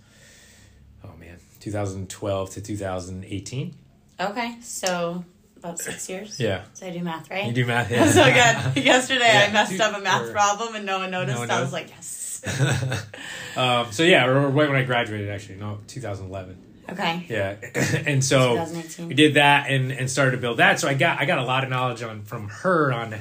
oh 1.03 1.09
man, 1.19 1.37
2012 1.61 2.49
to 2.51 2.61
2018. 2.61 3.73
Okay. 4.19 4.57
So 4.61 5.25
about 5.57 5.79
six 5.79 6.07
years. 6.11 6.39
Yeah, 6.39 6.63
So 6.73 6.85
I 6.85 6.91
do 6.91 6.99
math 7.03 7.29
right. 7.31 7.45
you 7.47 7.53
do 7.53 7.65
math. 7.65 7.89
Yeah. 7.91 8.05
so 8.05 8.23
good. 8.23 8.83
Yesterday 8.85 9.25
I 9.25 9.47
Yeah. 9.47 9.51
messed 9.53 9.79
up 9.81 9.97
a 9.97 9.99
math 10.01 10.29
Or- 10.29 10.31
problem 10.31 10.75
and 10.75 10.85
no 10.85 10.99
one 10.99 11.09
noticed. 11.11 11.33
No 11.35 11.39
one 11.41 11.49
I 11.51 11.59
was 11.59 11.73
like, 11.73 11.89
yes. 11.89 12.05
um, 13.57 13.91
so 13.91 14.03
yeah, 14.03 14.25
or 14.25 14.49
right 14.49 14.69
when 14.69 14.77
I 14.77 14.83
graduated, 14.83 15.29
actually, 15.29 15.55
no, 15.55 15.79
2011. 15.87 16.57
Okay. 16.91 17.25
Yeah, 17.27 17.55
and 18.05 18.23
so 18.23 18.63
we 18.99 19.15
did 19.15 19.35
that 19.35 19.69
and 19.69 19.91
and 19.91 20.09
started 20.09 20.31
to 20.31 20.37
build 20.37 20.57
that. 20.57 20.79
So 20.79 20.87
I 20.87 20.93
got 20.93 21.19
I 21.19 21.25
got 21.25 21.39
a 21.39 21.43
lot 21.45 21.63
of 21.63 21.69
knowledge 21.69 22.03
on 22.03 22.23
from 22.23 22.49
her 22.49 22.93
on, 22.93 23.15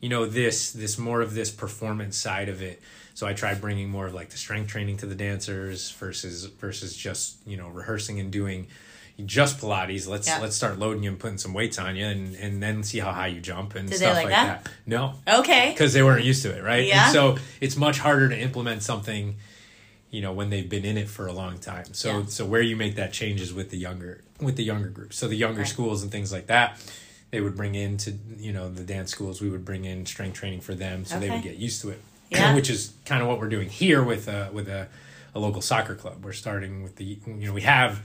you 0.00 0.08
know, 0.08 0.26
this 0.26 0.72
this 0.72 0.98
more 0.98 1.20
of 1.20 1.34
this 1.34 1.50
performance 1.50 2.16
side 2.16 2.48
of 2.48 2.62
it. 2.62 2.80
So 3.14 3.26
I 3.26 3.34
tried 3.34 3.60
bringing 3.60 3.90
more 3.90 4.06
of 4.06 4.14
like 4.14 4.30
the 4.30 4.38
strength 4.38 4.68
training 4.68 4.96
to 4.98 5.06
the 5.06 5.14
dancers 5.14 5.90
versus 5.90 6.46
versus 6.46 6.96
just 6.96 7.36
you 7.46 7.58
know 7.58 7.68
rehearsing 7.68 8.18
and 8.20 8.30
doing 8.30 8.68
just 9.26 9.58
Pilates. 9.58 10.06
Let's 10.08 10.26
Yeah. 10.28 10.38
let's 10.40 10.56
start 10.56 10.78
loading 10.78 11.02
you 11.02 11.10
and 11.10 11.18
putting 11.18 11.38
some 11.38 11.52
weights 11.54 11.78
on 11.78 11.96
you 11.96 12.06
and 12.06 12.34
and 12.36 12.62
then 12.62 12.82
see 12.82 12.98
how 12.98 13.12
high 13.12 13.28
you 13.28 13.40
jump 13.40 13.74
and 13.74 13.88
Did 13.88 13.94
they 14.00 14.04
stuff 14.04 14.16
like 14.16 14.24
like 14.26 14.34
that? 14.34 14.64
that. 14.64 14.72
No, 14.86 15.14
Okay. 15.28 15.70
because 15.72 15.92
they 15.92 16.02
weren't 16.02 16.24
used 16.24 16.42
to 16.42 16.56
it, 16.56 16.62
right? 16.62 16.86
Yeah. 16.86 17.04
And 17.06 17.12
so 17.12 17.38
it's 17.60 17.76
much 17.76 17.98
harder 17.98 18.28
to 18.28 18.38
implement 18.38 18.82
something, 18.82 19.36
you 20.10 20.20
know, 20.22 20.32
when 20.32 20.50
they've 20.50 20.68
been 20.68 20.84
in 20.84 20.96
it 20.96 21.08
for 21.08 21.26
a 21.26 21.32
long 21.32 21.58
time. 21.58 21.86
So 21.92 22.20
Yeah. 22.20 22.24
so 22.28 22.44
where 22.44 22.62
you 22.62 22.76
make 22.76 22.96
that 22.96 23.12
change 23.12 23.40
is 23.40 23.52
with 23.52 23.70
the 23.70 23.78
younger 23.78 24.22
with 24.40 24.56
the 24.56 24.64
younger 24.64 24.88
groups. 24.88 25.16
So 25.16 25.28
the 25.28 25.36
younger 25.36 25.60
Right. 25.60 25.68
schools 25.68 26.02
and 26.02 26.10
things 26.10 26.32
like 26.32 26.46
that, 26.46 26.78
they 27.30 27.40
would 27.40 27.56
bring 27.56 27.74
in 27.74 27.96
to 27.98 28.12
you 28.38 28.52
know 28.52 28.68
the 28.70 28.82
dance 28.84 29.10
schools. 29.10 29.40
We 29.40 29.50
would 29.50 29.64
bring 29.64 29.84
in 29.84 30.06
strength 30.06 30.34
training 30.38 30.60
for 30.62 30.74
them, 30.74 31.04
so 31.04 31.18
they 31.20 31.30
would 31.30 31.42
get 31.42 31.56
used 31.56 31.80
to 31.82 31.90
it. 31.90 32.00
Yeah. 32.30 32.54
Which 32.58 32.70
is 32.70 32.92
kind 33.04 33.22
of 33.22 33.28
what 33.28 33.38
we're 33.40 33.48
doing 33.48 33.68
here 33.68 34.02
with 34.02 34.28
uh 34.28 34.48
with 34.52 34.68
a, 34.68 34.88
a 35.34 35.38
local 35.38 35.60
soccer 35.62 35.94
club. 35.94 36.24
We're 36.24 36.32
starting 36.32 36.82
with 36.82 36.96
the 36.96 37.18
you 37.26 37.46
know 37.46 37.52
we 37.52 37.62
have 37.62 38.00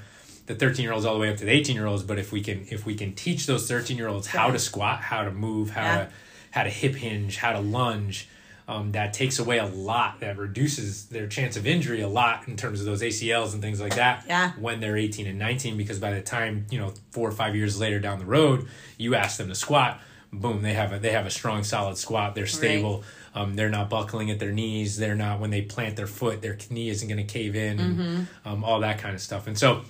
the 0.48 0.56
13 0.56 0.84
year 0.84 0.94
olds 0.94 1.06
all 1.06 1.14
the 1.16 1.20
way 1.20 1.30
up 1.30 1.38
to 1.38 1.46
the 1.46 1.52
18 1.52 1.76
year 1.76 1.86
olds 1.88 2.04
but 2.04 2.20
if 2.20 2.32
we 2.32 2.42
can 2.42 2.66
if 2.70 2.86
we 2.86 2.96
can 2.96 3.14
teach 3.14 3.46
those 3.48 3.68
13 3.68 3.98
year 3.98 4.08
olds 4.08 4.28
how 4.28 4.52
to 4.52 4.60
squat 4.60 5.00
how 5.02 5.24
to 5.24 5.32
move 5.32 5.72
how 5.72 5.82
Yeah. 5.82 5.98
to 6.06 6.10
how 6.52 6.64
to 6.64 6.70
hip 6.70 6.96
hinge 6.96 7.38
how 7.38 7.54
to 7.54 7.60
lunge 7.60 8.28
um, 8.68 8.94
that 8.94 9.14
takes 9.14 9.38
away 9.38 9.60
a 9.60 9.66
lot 9.68 10.22
that 10.22 10.38
reduces 10.38 11.06
their 11.08 11.28
chance 11.28 11.56
of 11.56 11.68
injury 11.68 12.02
a 12.02 12.08
lot 12.08 12.48
in 12.48 12.56
terms 12.58 12.80
of 12.80 12.86
those 12.88 13.02
acls 13.04 13.54
and 13.54 13.62
things 13.62 13.80
like 13.80 13.96
that 13.96 14.24
Yeah. 14.28 14.52
when 14.60 14.80
they're 14.80 14.98
18 14.98 15.28
and 15.28 15.38
19 15.38 15.78
because 15.78 16.00
by 16.00 16.12
the 16.12 16.22
time 16.22 16.66
you 16.72 16.80
know 16.80 16.94
four 17.12 17.28
or 17.28 17.32
five 17.32 17.56
years 17.56 17.80
later 17.80 18.00
down 18.00 18.20
the 18.20 18.26
road 18.26 18.68
you 18.98 19.14
ask 19.16 19.38
them 19.38 19.50
to 19.50 19.56
squat 19.56 20.00
boom 20.34 20.62
they 20.64 20.74
have 20.74 20.92
a 20.94 21.00
they 21.00 21.12
have 21.12 21.26
a 21.26 21.30
strong 21.32 21.64
solid 21.64 21.98
squat. 21.98 22.36
They're 22.36 22.46
stable. 22.48 23.04
Um, 23.34 23.56
they're 23.56 23.70
not 23.70 23.90
buckling 23.90 24.32
at 24.32 24.40
their 24.40 24.52
knees. 24.52 24.98
They're 24.98 25.16
not 25.16 25.40
when 25.40 25.50
they 25.50 25.62
plant 25.62 25.96
their 25.96 26.08
foot 26.08 26.42
their 26.42 26.58
knee 26.70 26.90
isn't 26.90 27.08
going 27.08 27.26
to 27.26 27.32
cave 27.34 27.56
in 27.56 27.80
and 27.80 28.28
um, 28.46 28.64
all 28.64 28.80
that 28.82 28.98
kind 28.98 29.16
of 29.16 29.22
stuff. 29.22 29.48
And 29.48 29.58
so 29.58 29.84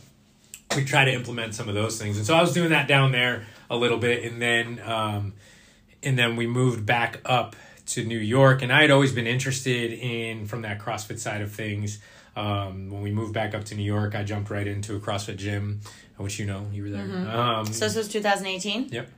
we 0.76 0.84
try 0.86 1.06
to 1.06 1.12
implement 1.14 1.56
some 1.56 1.68
of 1.70 1.76
those 1.76 2.00
things. 2.00 2.18
And 2.18 2.26
so 2.26 2.34
I 2.36 2.42
was 2.42 2.54
doing 2.54 2.70
that 2.70 2.88
down 2.88 3.12
there 3.12 3.46
a 3.70 3.76
little 3.76 3.98
bit, 3.98 4.24
and 4.32 4.42
then 4.42 4.80
um, 4.86 5.34
and 6.04 6.18
then 6.18 6.36
we 6.36 6.48
moved 6.48 6.86
back 6.86 7.20
up 7.26 7.56
to 7.88 8.04
New 8.04 8.18
York. 8.20 8.62
And 8.62 8.72
I 8.74 8.82
had 8.82 8.92
always 8.92 9.12
been 9.12 9.28
interested 9.28 9.94
in 9.94 10.46
from 10.48 10.62
that 10.64 10.80
CrossFit 10.80 11.20
side 11.20 11.42
of 11.42 11.52
things. 11.52 12.00
Um, 12.36 12.90
when 12.90 13.02
we 13.02 13.12
moved 13.12 13.34
back 13.34 13.54
up 13.56 13.64
to 13.66 13.76
New 13.76 13.84
York, 13.84 14.14
I 14.14 14.24
jumped 14.24 14.50
right 14.50 14.68
into 14.68 14.96
a 14.96 15.00
CrossFit 15.00 15.38
gym, 15.38 15.80
which 16.18 16.38
you 16.40 16.46
know 16.46 16.68
you 16.74 16.84
were 16.84 16.90
there. 16.90 17.02
Um, 17.30 17.66
So 17.68 17.86
this 17.86 17.96
was 17.96 18.08
2018. 18.10 18.90
yep, 18.92 19.10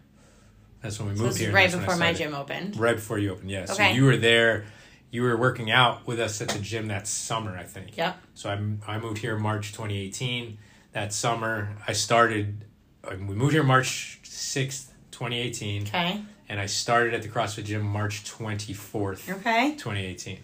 that's 0.82 1.00
when 1.00 1.10
we 1.10 1.16
So 1.16 1.24
moved 1.24 1.38
here. 1.40 1.52
right 1.52 1.64
that's 1.64 1.74
when 1.76 1.84
I 1.84 1.86
before 1.88 2.00
my 2.00 2.14
gym 2.14 2.36
opened. 2.36 2.78
Right 2.80 2.96
before 2.96 3.18
you 3.18 3.32
opened, 3.32 3.50
yeah. 3.50 3.66
So 3.66 3.74
Okay. 3.74 3.94
you 3.96 4.06
were 4.06 4.18
there. 4.18 4.66
You 5.10 5.24
were 5.24 5.36
working 5.38 5.72
out 5.72 6.06
with 6.06 6.20
us 6.20 6.42
at 6.42 6.50
the 6.50 6.60
gym 6.60 6.90
that 6.90 7.08
summer, 7.08 7.58
I 7.58 7.64
think. 7.64 7.96
Yep. 7.98 8.18
So 8.36 8.50
I, 8.50 8.92
I 8.92 9.00
moved 9.00 9.20
here 9.20 9.36
March 9.38 9.72
2018. 9.72 10.58
That 10.98 11.14
summer, 11.14 11.70
I 11.88 11.94
started. 11.94 12.66
um, 13.04 13.28
We 13.28 13.36
moved 13.36 13.54
here 13.54 13.62
March 13.62 14.18
6th, 14.24 14.88
2018, 15.12 15.84
Okay. 15.84 16.22
and 16.50 16.60
I 16.60 16.66
started 16.66 17.14
at 17.14 17.22
the 17.22 17.28
CrossFit 17.28 17.66
gym 17.66 17.84
March 17.84 18.24
24th, 18.26 19.30
Okay. 19.30 19.76
2018. 19.78 20.40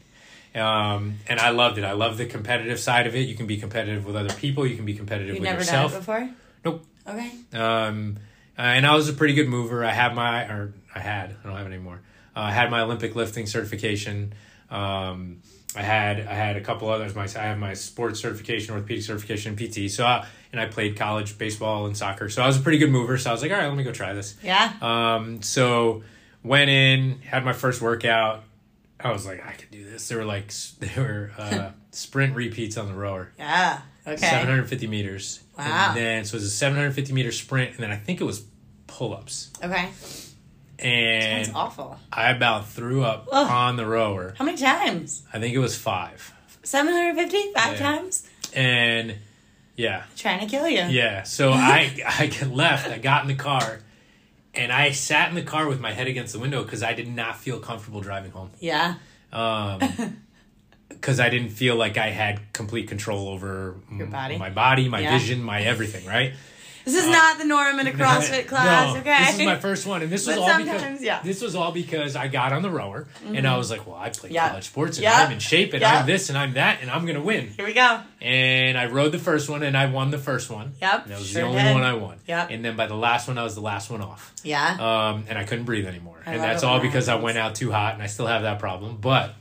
Um, 0.53 1.15
and 1.27 1.39
I 1.39 1.49
loved 1.49 1.79
it. 1.79 1.83
I 1.83 1.93
love 1.93 2.17
the 2.19 2.27
competitive 2.27 2.79
side 2.79 3.07
of 3.07 3.15
it. 3.15 3.21
You 3.27 3.33
can 3.33 3.47
be 3.47 3.57
competitive 3.57 4.05
with 4.05 4.15
other 4.15 4.31
people. 4.35 4.67
You 4.67 4.75
can 4.75 4.85
be 4.85 4.93
competitive 4.93 5.29
You've 5.33 5.39
with 5.41 5.49
never 5.49 5.61
yourself. 5.61 5.91
done 5.91 5.97
it 5.97 6.01
before. 6.01 6.29
Nope. 6.63 6.85
Okay. 7.07 7.31
Um, 7.53 8.17
uh, 8.55 8.61
and 8.61 8.85
I 8.85 8.93
was 8.93 9.09
a 9.09 9.13
pretty 9.13 9.33
good 9.33 9.47
mover. 9.47 9.83
I 9.83 9.89
had 9.91 10.13
my, 10.13 10.43
or 10.43 10.71
I 10.93 10.99
had, 10.99 11.35
I 11.43 11.47
don't 11.47 11.57
have 11.57 11.65
it 11.65 11.73
anymore. 11.73 12.01
Uh, 12.35 12.41
I 12.41 12.51
had 12.51 12.69
my 12.69 12.81
Olympic 12.81 13.15
lifting 13.15 13.47
certification. 13.47 14.35
Um, 14.69 15.41
I 15.75 15.81
had 15.81 16.19
I 16.19 16.33
had 16.35 16.55
a 16.55 16.61
couple 16.61 16.87
others. 16.89 17.15
My 17.15 17.23
I 17.23 17.45
have 17.47 17.57
my 17.57 17.73
sports 17.73 18.19
certification, 18.19 18.75
orthopedic 18.75 19.03
certification, 19.03 19.55
PT. 19.55 19.89
So 19.89 20.05
I, 20.05 20.27
and 20.53 20.61
I 20.61 20.67
played 20.67 20.95
college 20.95 21.37
baseball 21.37 21.87
and 21.87 21.97
soccer. 21.97 22.29
So 22.29 22.41
I 22.41 22.47
was 22.47 22.57
a 22.57 22.61
pretty 22.61 22.77
good 22.77 22.91
mover. 22.91 23.17
So 23.17 23.31
I 23.31 23.33
was 23.33 23.41
like, 23.41 23.51
all 23.51 23.57
right, 23.57 23.67
let 23.67 23.75
me 23.75 23.83
go 23.83 23.91
try 23.91 24.13
this. 24.13 24.35
Yeah. 24.41 24.71
Um, 24.81 25.41
so 25.41 26.03
went 26.43 26.69
in, 26.69 27.19
had 27.23 27.43
my 27.43 27.53
first 27.53 27.81
workout. 27.81 28.43
I 28.99 29.11
was 29.11 29.25
like, 29.25 29.45
I 29.45 29.51
could 29.53 29.71
do 29.71 29.83
this. 29.83 30.07
There 30.07 30.19
were 30.19 30.25
like 30.25 30.53
there 30.79 31.03
were 31.03 31.31
uh, 31.37 31.71
sprint 31.91 32.35
repeats 32.35 32.77
on 32.77 32.87
the 32.87 32.93
rower. 32.93 33.31
Yeah. 33.37 33.81
Okay. 34.05 34.17
750 34.17 34.87
meters. 34.87 35.41
Wow. 35.57 35.87
And 35.89 35.97
then 35.97 36.25
so 36.25 36.35
it 36.35 36.37
was 36.37 36.43
a 36.45 36.49
750 36.49 37.13
meter 37.13 37.31
sprint, 37.31 37.71
and 37.71 37.79
then 37.79 37.89
I 37.91 37.95
think 37.97 38.21
it 38.21 38.25
was 38.25 38.45
pull 38.87 39.13
ups. 39.13 39.51
Okay. 39.63 39.89
And 40.79 41.51
awful. 41.55 41.97
I 42.11 42.29
about 42.31 42.67
threw 42.67 43.03
up 43.03 43.27
Ugh. 43.31 43.49
on 43.49 43.77
the 43.77 43.85
rower. 43.85 44.33
How 44.37 44.45
many 44.45 44.57
times? 44.57 45.23
I 45.33 45.39
think 45.39 45.55
it 45.55 45.59
was 45.59 45.77
five. 45.77 46.33
750? 46.63 47.53
Five 47.53 47.73
Yeah. 47.73 47.79
times? 47.79 48.27
And 48.53 49.15
yeah, 49.75 50.03
Trying 50.15 50.39
to 50.41 50.45
kill 50.45 50.67
you. 50.67 50.83
yeah. 50.83 51.23
So 51.23 51.51
I 51.51 51.91
I 52.05 52.45
left. 52.45 52.89
I 52.89 52.97
got 52.99 53.21
in 53.23 53.27
the 53.27 53.35
car, 53.35 53.79
and 54.53 54.71
I 54.71 54.91
sat 54.91 55.29
in 55.29 55.35
the 55.35 55.41
car 55.41 55.67
with 55.67 55.79
my 55.79 55.91
head 55.93 56.07
against 56.07 56.33
the 56.33 56.39
window 56.39 56.63
because 56.63 56.83
I 56.83 56.93
did 56.93 57.07
not 57.07 57.37
feel 57.37 57.59
comfortable 57.59 58.01
driving 58.01 58.31
home. 58.31 58.51
Yeah. 58.59 58.95
Um, 59.31 59.79
because 60.89 61.19
I 61.19 61.29
didn't 61.29 61.49
feel 61.49 61.75
like 61.75 61.97
I 61.97 62.09
had 62.09 62.53
complete 62.53 62.87
control 62.87 63.27
over 63.29 63.75
Your 63.91 64.07
body? 64.07 64.37
my 64.37 64.49
body, 64.51 64.87
my 64.87 64.99
Yeah. 64.99 65.17
vision, 65.17 65.41
my 65.41 65.61
everything. 65.63 66.05
Right. 66.05 66.33
This 66.85 66.95
is 66.95 67.07
not 67.09 67.37
the 67.37 67.45
norm 67.45 67.79
in 67.79 67.87
a 67.87 67.91
CrossFit 67.93 68.47
class, 68.47 68.89
Uh, 68.91 68.93
No, 68.95 68.99
okay? 68.99 69.25
This 69.25 69.39
is 69.39 69.45
my 69.45 69.55
first 69.57 69.85
one, 69.85 70.01
and 70.01 70.11
this 70.11 70.27
was 70.27 70.37
all 70.37 70.57
because 70.57 71.01
yeah. 71.01 71.17
Mm-hmm. 71.19 71.27
this 71.27 71.41
was 71.41 71.55
all 71.55 71.71
because 71.71 72.15
I 72.15 72.27
got 72.27 72.51
on 72.51 72.61
the 72.61 72.69
rower, 72.69 73.07
and 73.25 73.47
I 73.47 73.55
was 73.57 73.71
like, 73.71 73.87
"Well, 73.87 73.95
I 73.95 74.09
play 74.09 74.31
Yeah. 74.31 74.49
college 74.49 74.65
sports, 74.65 74.97
and 74.97 75.03
Yeah. 75.03 75.13
I'm 75.23 75.31
in 75.31 75.39
shape, 75.39 75.73
and 75.73 75.81
Yeah. 75.81 75.99
I'm 75.99 76.05
this, 76.05 76.27
and 76.29 76.37
I'm 76.37 76.53
that, 76.55 76.79
and 76.81 76.91
I'm 76.91 77.05
gonna 77.05 77.21
win." 77.21 77.47
Here 77.55 77.65
we 77.65 77.73
go. 77.73 77.99
And 78.21 78.77
I 78.77 78.87
rode 78.87 79.11
the 79.13 79.19
first 79.19 79.49
one, 79.49 79.63
and 79.63 79.77
I 79.77 79.85
won 79.85 80.11
the 80.11 80.17
first 80.17 80.49
one. 80.49 80.73
Yep, 80.81 81.03
And 81.03 81.11
that 81.13 81.19
was 81.19 81.27
sure 81.29 81.41
the 81.41 81.47
only 81.47 81.63
did. 81.63 81.73
one 81.73 81.83
I 81.83 81.93
won. 81.93 82.17
Yep. 82.27 82.47
And 82.51 82.65
then 82.65 82.75
by 82.75 82.87
the 82.87 82.95
last 82.95 83.27
one, 83.27 83.37
I 83.37 83.43
was 83.43 83.55
the 83.55 83.61
last 83.61 83.89
one 83.89 84.01
off, 84.01 84.33
Yeah. 84.43 84.75
um, 84.79 85.25
and 85.29 85.37
I 85.37 85.43
couldn't 85.45 85.65
breathe 85.65 85.85
anymore. 85.87 86.21
I 86.25 86.33
and 86.33 86.41
that's 86.41 86.63
all 86.63 86.79
because 86.79 87.07
I 87.09 87.15
went 87.15 87.37
out 87.37 87.55
too 87.55 87.71
hot, 87.71 87.93
and 87.93 88.03
I 88.03 88.07
still 88.07 88.27
have 88.27 88.41
that 88.43 88.59
problem. 88.59 88.97
But 88.99 89.33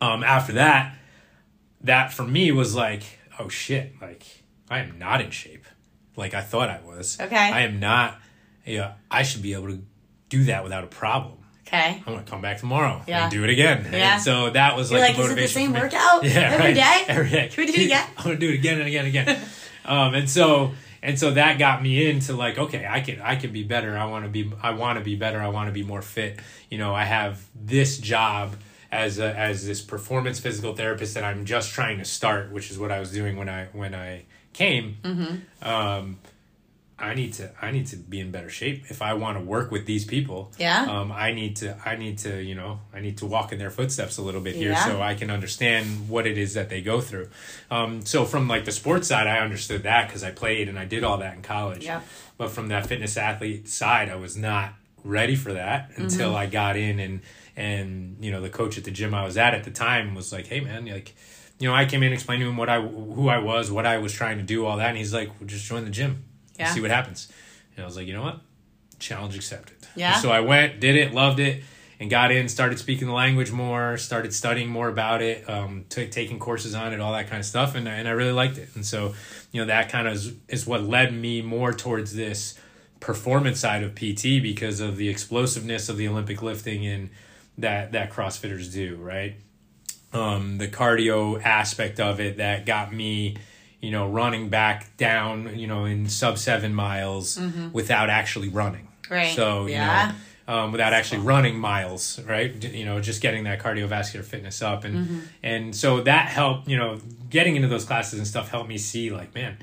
um, 0.00 0.22
after 0.24 0.52
that, 0.54 0.94
that 1.82 2.12
for 2.12 2.22
me 2.24 2.52
was 2.52 2.74
like, 2.74 3.02
oh 3.38 3.48
shit, 3.48 3.94
like 4.00 4.24
I 4.70 4.78
am 4.78 4.98
not 4.98 5.20
in 5.20 5.30
shape, 5.30 5.64
like 6.16 6.34
I 6.34 6.40
thought 6.42 6.68
I 6.68 6.80
was. 6.84 7.18
Okay. 7.20 7.36
I 7.36 7.60
am 7.62 7.80
not. 7.80 8.18
Yeah, 8.66 8.92
I 9.10 9.22
should 9.22 9.42
be 9.42 9.54
able 9.54 9.68
to 9.68 9.82
do 10.28 10.44
that 10.44 10.62
without 10.64 10.84
a 10.84 10.86
problem. 10.88 11.38
okay. 11.66 12.02
I'm 12.06 12.12
gonna 12.14 12.22
come 12.24 12.40
back 12.40 12.58
tomorrow 12.58 13.02
Yeah. 13.06 13.22
and 13.24 13.30
do 13.30 13.42
it 13.44 13.50
again. 13.50 13.88
Yeah. 13.92 14.14
And 14.14 14.22
so 14.22 14.50
that 14.50 14.76
was 14.76 14.90
You're 14.90 15.00
like, 15.00 15.10
like, 15.10 15.16
the 15.18 15.22
is 15.24 15.30
it 15.32 15.36
the 15.36 15.48
same 15.48 15.72
workout 15.72 16.22
Yeah, 16.24 16.30
every 16.52 16.66
right. 16.66 16.74
day? 16.74 17.04
Every 17.08 17.28
day. 17.30 17.48
Can 17.48 17.64
we 17.66 17.72
do 17.72 17.80
it 17.80 17.84
again? 17.86 18.06
I'm 18.18 18.24
gonna 18.24 18.36
do 18.38 18.48
it 18.50 18.54
again 18.54 18.78
and 18.78 18.86
again 18.88 19.06
and 19.06 19.08
again. 19.16 19.40
um, 19.84 20.14
and 20.14 20.28
so 20.30 20.72
and 21.02 21.18
so 21.18 21.32
that 21.32 21.58
got 21.58 21.82
me 21.82 22.08
into 22.08 22.34
like, 22.34 22.56
okay, 22.58 22.86
I 22.88 23.00
can 23.00 23.20
I 23.20 23.36
can 23.36 23.52
be 23.52 23.64
better. 23.64 23.96
I 23.98 24.04
want 24.04 24.24
to 24.24 24.30
be 24.30 24.50
I 24.62 24.70
want 24.70 24.98
to 24.98 25.04
be 25.04 25.16
better. 25.16 25.40
I 25.40 25.48
want 25.48 25.68
to 25.68 25.72
be 25.72 25.82
more 25.82 26.02
fit. 26.02 26.38
You 26.70 26.78
know, 26.78 26.94
I 26.94 27.04
have 27.04 27.42
this 27.54 27.98
job 27.98 28.54
as 28.92 29.18
a, 29.18 29.34
as 29.36 29.66
this 29.66 29.80
performance 29.80 30.38
physical 30.38 30.76
therapist 30.76 31.14
that 31.14 31.24
I'm 31.24 31.44
just 31.46 31.72
trying 31.72 31.98
to 31.98 32.04
start, 32.04 32.52
which 32.52 32.70
is 32.70 32.78
what 32.78 32.92
I 32.92 33.00
was 33.00 33.10
doing 33.10 33.36
when 33.36 33.48
I 33.48 33.66
when 33.72 33.94
I 33.94 34.24
came. 34.52 34.96
Mm-hmm. 35.02 35.68
Um, 35.68 36.18
I 36.98 37.14
need 37.14 37.32
to 37.34 37.50
I 37.60 37.72
need 37.72 37.88
to 37.88 37.96
be 37.96 38.20
in 38.20 38.30
better 38.30 38.48
shape 38.48 38.84
if 38.88 39.02
I 39.02 39.14
want 39.14 39.36
to 39.36 39.44
work 39.44 39.72
with 39.72 39.86
these 39.86 40.04
people. 40.04 40.52
Yeah. 40.56 40.82
Um, 40.88 41.10
I 41.10 41.32
need 41.32 41.56
to 41.56 41.76
I 41.84 41.96
need 41.96 42.18
to 42.18 42.40
you 42.40 42.54
know 42.54 42.78
I 42.94 43.00
need 43.00 43.18
to 43.18 43.26
walk 43.26 43.50
in 43.52 43.58
their 43.58 43.70
footsteps 43.70 44.18
a 44.18 44.22
little 44.22 44.40
bit 44.40 44.54
here 44.54 44.70
Yeah. 44.70 44.84
so 44.84 45.02
I 45.02 45.14
can 45.14 45.28
understand 45.28 46.08
what 46.08 46.28
it 46.28 46.38
is 46.38 46.54
that 46.54 46.68
they 46.68 46.80
go 46.80 47.00
through. 47.00 47.28
Um, 47.72 48.04
so 48.06 48.24
from 48.24 48.46
like 48.46 48.66
the 48.66 48.72
sports 48.72 49.08
side, 49.08 49.26
I 49.26 49.38
understood 49.38 49.82
that 49.82 50.06
because 50.06 50.22
I 50.22 50.30
played 50.30 50.68
and 50.68 50.78
I 50.78 50.84
did 50.84 51.02
all 51.02 51.18
that 51.18 51.34
in 51.34 51.42
college. 51.42 51.84
Yep. 51.84 52.04
But 52.38 52.50
from 52.52 52.68
that 52.68 52.86
fitness 52.86 53.16
athlete 53.16 53.68
side, 53.68 54.08
I 54.08 54.14
was 54.16 54.36
not 54.36 54.74
ready 55.02 55.34
for 55.34 55.52
that 55.54 55.90
until 55.96 56.28
Mm-hmm. 56.28 56.36
I 56.36 56.46
got 56.46 56.76
in 56.76 57.00
and 57.00 57.20
and 57.56 58.16
you 58.20 58.30
know 58.30 58.40
the 58.40 58.48
coach 58.50 58.78
at 58.78 58.84
the 58.84 58.92
gym 58.92 59.12
I 59.12 59.24
was 59.24 59.36
at 59.36 59.54
at 59.54 59.64
the 59.64 59.72
time 59.72 60.14
was 60.14 60.32
like, 60.32 60.46
hey 60.46 60.60
man, 60.60 60.86
like. 60.86 61.14
You 61.62 61.68
know, 61.68 61.74
I 61.76 61.84
came 61.84 62.02
in, 62.02 62.12
explained 62.12 62.42
to 62.42 62.48
him 62.48 62.56
what 62.56 62.68
I, 62.68 62.80
who 62.80 63.28
I 63.28 63.38
was, 63.38 63.70
what 63.70 63.86
I 63.86 63.98
was 63.98 64.12
trying 64.12 64.38
to 64.38 64.42
do, 64.42 64.66
all 64.66 64.78
that, 64.78 64.88
and 64.88 64.98
he's 64.98 65.14
like, 65.14 65.28
"Well, 65.38 65.46
just 65.46 65.64
join 65.64 65.84
the 65.84 65.90
gym, 65.90 66.24
Yeah. 66.58 66.66
see 66.74 66.80
what 66.80 66.90
happens." 66.90 67.28
And 67.76 67.84
I 67.84 67.86
was 67.86 67.96
like, 67.96 68.08
"You 68.08 68.14
know 68.14 68.22
what? 68.22 68.40
Challenge 68.98 69.36
accepted." 69.36 69.76
Yeah. 69.94 70.14
So 70.16 70.32
I 70.32 70.40
went, 70.40 70.80
did 70.80 70.96
it, 70.96 71.14
loved 71.14 71.38
it, 71.38 71.62
and 72.00 72.10
got 72.10 72.32
in, 72.32 72.48
started 72.48 72.80
speaking 72.80 73.06
the 73.06 73.12
language 73.14 73.52
more, 73.52 73.96
started 73.96 74.34
studying 74.34 74.68
more 74.70 74.88
about 74.88 75.22
it, 75.22 75.48
um, 75.48 75.84
t- 75.88 76.08
taking 76.08 76.40
courses 76.40 76.74
on 76.74 76.92
it, 76.92 76.98
all 76.98 77.12
that 77.12 77.28
kind 77.28 77.38
of 77.38 77.46
stuff, 77.46 77.76
and 77.76 77.86
and 77.86 78.08
I 78.08 78.10
really 78.10 78.32
liked 78.32 78.58
it. 78.58 78.70
And 78.74 78.84
so, 78.84 79.14
you 79.52 79.60
know, 79.60 79.68
that 79.68 79.88
kind 79.88 80.08
of 80.08 80.14
is, 80.14 80.32
is 80.48 80.66
what 80.66 80.82
led 80.82 81.14
me 81.14 81.42
more 81.42 81.72
towards 81.72 82.12
this 82.16 82.58
performance 82.98 83.60
side 83.60 83.84
of 83.84 83.94
PT 83.94 84.42
because 84.42 84.80
of 84.80 84.96
the 84.96 85.08
explosiveness 85.08 85.88
of 85.88 85.96
the 85.96 86.08
Olympic 86.08 86.42
lifting 86.42 86.84
and 86.86 87.10
that 87.56 87.92
that 87.92 88.10
CrossFitters 88.10 88.72
do, 88.72 88.96
right? 88.96 89.36
Um, 90.12 90.58
the 90.58 90.68
cardio 90.68 91.42
aspect 91.42 91.98
of 92.00 92.20
it 92.20 92.36
that 92.36 92.66
got 92.66 92.92
me, 92.92 93.36
you 93.80 93.90
know, 93.90 94.08
running 94.08 94.48
back 94.50 94.96
down, 94.98 95.58
you 95.58 95.66
know, 95.66 95.84
in 95.86 96.08
sub 96.08 96.36
seven 96.38 96.74
miles 96.74 97.40
without 97.72 98.10
actually 98.10 98.48
running. 98.48 98.88
Mm-hmm. 99.04 99.14
Right. 99.14 99.34
So, 99.34 99.66
you 99.66 99.72
Yeah. 99.72 100.12
know, 100.48 100.54
um, 100.54 100.72
without 100.72 100.92
actually 100.92 101.20
running 101.20 101.56
miles, 101.58 102.20
right? 102.26 102.52
You 102.62 102.84
know, 102.84 103.00
just 103.00 103.22
getting 103.22 103.44
that 103.44 103.60
cardiovascular 103.60 104.24
fitness 104.24 104.60
up, 104.60 104.84
and 104.84 104.96
Mm-hmm. 104.96 105.18
and 105.42 105.74
so 105.76 106.02
that 106.02 106.28
helped. 106.28 106.68
You 106.68 106.76
know, 106.76 106.98
getting 107.30 107.56
into 107.56 107.68
those 107.68 107.84
classes 107.84 108.18
and 108.18 108.26
stuff 108.28 108.50
helped 108.50 108.68
me 108.68 108.76
see, 108.76 109.10
like, 109.10 109.34
man, 109.34 109.56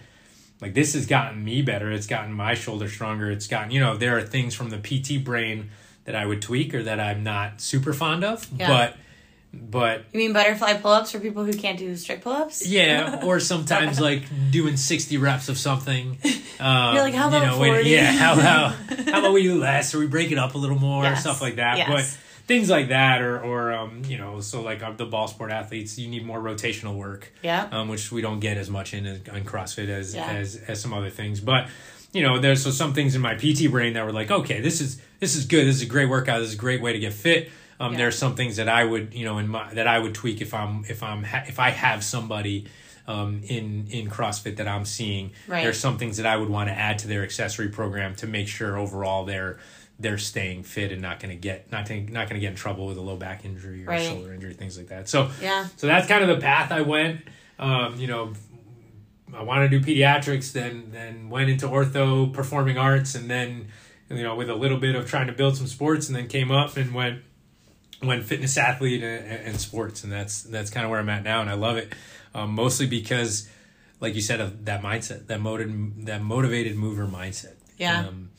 like 0.61 0.73
this 0.73 0.93
has 0.93 1.05
gotten 1.05 1.43
me 1.43 1.61
better. 1.61 1.91
It's 1.91 2.07
gotten 2.07 2.33
my 2.33 2.53
shoulder 2.55 2.89
stronger. 2.89 3.29
It's 3.29 3.45
gotten, 3.47 3.71
you 3.71 3.79
know, 3.79 3.97
there 3.97 4.17
are 4.17 4.21
things 4.21 4.55
from 4.55 4.69
the 4.71 4.77
PT 4.77 5.23
brain 5.23 5.69
that 6.05 6.15
I 6.15 6.25
would 6.25 6.41
tweak 6.41 6.73
or 6.73 6.81
that 6.83 6.99
I'm 6.99 7.23
not 7.23 7.61
super 7.61 7.93
fond 7.93 8.23
of, 8.23 8.47
Yeah. 8.57 8.67
but 8.67 8.97
but 9.53 10.03
You 10.13 10.19
mean 10.19 10.33
butterfly 10.33 10.73
pull 10.75 10.91
ups 10.91 11.11
for 11.11 11.19
people 11.19 11.43
who 11.43 11.53
can't 11.53 11.77
do 11.77 11.95
strict 11.95 12.23
pull 12.23 12.33
ups? 12.33 12.65
yeah, 12.67 13.21
or 13.25 13.39
sometimes 13.39 13.99
like 13.99 14.23
doing 14.51 14.77
sixty 14.77 15.17
reps 15.17 15.49
of 15.49 15.57
something. 15.57 16.17
Um, 16.59 16.93
You're 16.95 17.03
like, 17.03 17.13
how 17.13 17.29
you 17.29 17.37
about 17.37 17.45
know, 17.47 17.59
when- 17.59 17.73
40? 17.75 17.89
yeah, 17.89 18.11
how 18.11 18.35
how 18.35 18.67
how 19.11 19.19
about 19.19 19.33
we 19.33 19.43
do 19.43 19.59
less, 19.59 19.93
or 19.95 19.99
we 19.99 20.07
break 20.07 20.31
it 20.31 20.37
up 20.37 20.55
a 20.55 20.57
little 20.57 20.77
more, 20.79 21.03
Yes. 21.03 21.21
stuff 21.21 21.41
like 21.41 21.55
that. 21.55 21.77
Yes. 21.77 21.89
But 21.89 22.45
things 22.47 22.69
like 22.69 22.89
that, 22.89 23.21
or 23.21 23.39
or 23.41 23.73
um, 23.73 24.03
you 24.07 24.17
know, 24.17 24.39
so 24.39 24.61
like 24.61 24.83
uh, 24.83 24.91
the 24.91 25.05
ball 25.05 25.27
sport 25.27 25.51
athletes, 25.51 25.97
you 25.97 26.07
need 26.09 26.25
more 26.25 26.39
rotational 26.39 26.95
work, 26.95 27.31
Yeah. 27.41 27.67
um, 27.71 27.87
which 27.89 28.11
we 28.11 28.21
don't 28.21 28.39
get 28.39 28.57
as 28.57 28.69
much 28.69 28.93
in 28.93 29.05
in 29.05 29.21
CrossFit 29.45 29.89
as 29.89 30.13
Yeah. 30.15 30.27
as 30.31 30.55
as 30.67 30.81
some 30.81 30.93
other 30.93 31.09
things, 31.09 31.39
but. 31.39 31.67
You 32.11 32.23
know, 32.23 32.39
there's 32.39 32.63
so 32.63 32.71
some 32.71 32.95
things 32.95 33.13
in 33.13 33.21
my 33.21 33.35
PT 33.35 33.69
brain 33.69 33.93
that 33.93 34.03
were 34.03 34.11
like, 34.11 34.31
okay, 34.31 34.61
this 34.61 34.81
is 34.81 34.99
this 35.19 35.35
is 35.35 35.45
good. 35.45 35.67
This 35.67 35.75
is 35.75 35.83
a 35.83 35.85
great 35.85 36.09
workout. 36.09 36.39
This 36.39 36.47
is 36.49 36.55
a 36.55 36.57
great 36.57 36.81
way 36.81 36.91
to 36.91 36.97
get 36.97 37.13
fit. 37.13 37.51
Um, 37.79 37.93
Yeah. 37.93 37.99
There 37.99 38.07
are 38.07 38.11
some 38.11 38.35
things 38.35 38.57
that 38.57 38.67
I 38.69 38.83
would, 38.83 39.13
you 39.13 39.25
know, 39.25 39.37
in 39.37 39.47
my 39.47 39.73
that 39.73 39.87
I 39.87 39.99
would 39.99 40.13
tweak 40.13 40.41
if 40.41 40.53
I'm 40.53 40.83
if 40.89 41.01
I'm 41.03 41.23
ha- 41.23 41.45
if 41.47 41.59
I 41.59 41.69
have 41.69 42.03
somebody 42.03 42.65
um, 43.07 43.41
in 43.43 43.87
in 43.89 44.09
CrossFit 44.09 44.57
that 44.57 44.67
I'm 44.67 44.85
seeing. 44.85 45.31
Right. 45.47 45.63
There's 45.63 45.79
some 45.79 45.97
things 45.97 46.17
that 46.17 46.25
I 46.25 46.35
would 46.37 46.49
want 46.49 46.69
to 46.69 46.73
add 46.73 46.99
to 46.99 47.07
their 47.07 47.23
accessory 47.23 47.69
program 47.69 48.15
to 48.15 48.27
make 48.27 48.47
sure 48.47 48.77
overall 48.77 49.25
they're 49.25 49.57
they're 50.01 50.17
staying 50.17 50.63
fit 50.63 50.91
and 50.93 51.01
not 51.01 51.19
going 51.19 51.31
to 51.31 51.35
get 51.39 51.71
not 51.71 51.85
to, 51.87 51.99
not 51.99 52.29
going 52.29 52.35
to 52.35 52.39
get 52.39 52.51
in 52.51 52.55
trouble 52.55 52.87
with 52.87 52.97
a 52.97 53.01
low 53.01 53.15
back 53.17 53.43
injury 53.45 53.83
or 53.85 53.89
Right. 53.89 54.01
shoulder 54.07 54.33
injury 54.33 54.53
things 54.53 54.77
like 54.77 54.87
that. 54.89 55.09
So 55.09 55.29
Yeah. 55.41 55.67
so 55.77 55.87
that's 55.87 56.07
kind 56.07 56.21
of 56.23 56.29
the 56.29 56.41
path 56.41 56.71
I 56.71 56.81
went. 56.81 57.21
Um, 57.57 57.99
you 57.99 58.07
know, 58.07 58.33
I 59.35 59.43
wanted 59.43 59.71
to 59.71 59.79
do 59.79 59.85
pediatrics, 59.85 60.51
then 60.53 60.89
then 60.91 61.29
went 61.29 61.49
into 61.49 61.67
ortho, 61.67 62.31
performing 62.33 62.77
arts, 62.77 63.15
and 63.15 63.29
then 63.29 63.67
you 64.09 64.23
know 64.23 64.35
with 64.35 64.49
a 64.49 64.55
little 64.55 64.77
bit 64.77 64.95
of 64.95 65.07
trying 65.09 65.27
to 65.27 65.33
build 65.33 65.55
some 65.57 65.67
sports, 65.67 66.07
and 66.07 66.15
then 66.15 66.27
came 66.27 66.51
up 66.51 66.77
and 66.77 66.93
went 66.93 67.21
went 68.01 68.23
fitness 68.23 68.57
athlete 68.57 69.03
and, 69.03 69.47
and 69.47 69.59
sports, 69.61 70.03
and 70.03 70.11
that's 70.11 70.43
that's 70.43 70.69
kind 70.69 70.85
of 70.85 70.89
where 70.91 70.99
I'm 70.99 71.09
at 71.09 71.23
now, 71.23 71.41
and 71.41 71.49
I 71.49 71.53
love 71.53 71.77
it, 71.77 71.93
um, 72.33 72.51
mostly 72.51 72.87
because, 72.87 73.49
like 73.99 74.15
you 74.15 74.21
said, 74.21 74.39
of 74.39 74.65
that 74.65 74.81
mindset, 74.81 75.27
that 75.27 75.39
motivated 75.41 76.05
that 76.07 76.21
motivated 76.21 76.75
mover 76.75 77.05
mindset. 77.07 77.55
Yeah. 77.77 78.07
Um, 78.07 78.29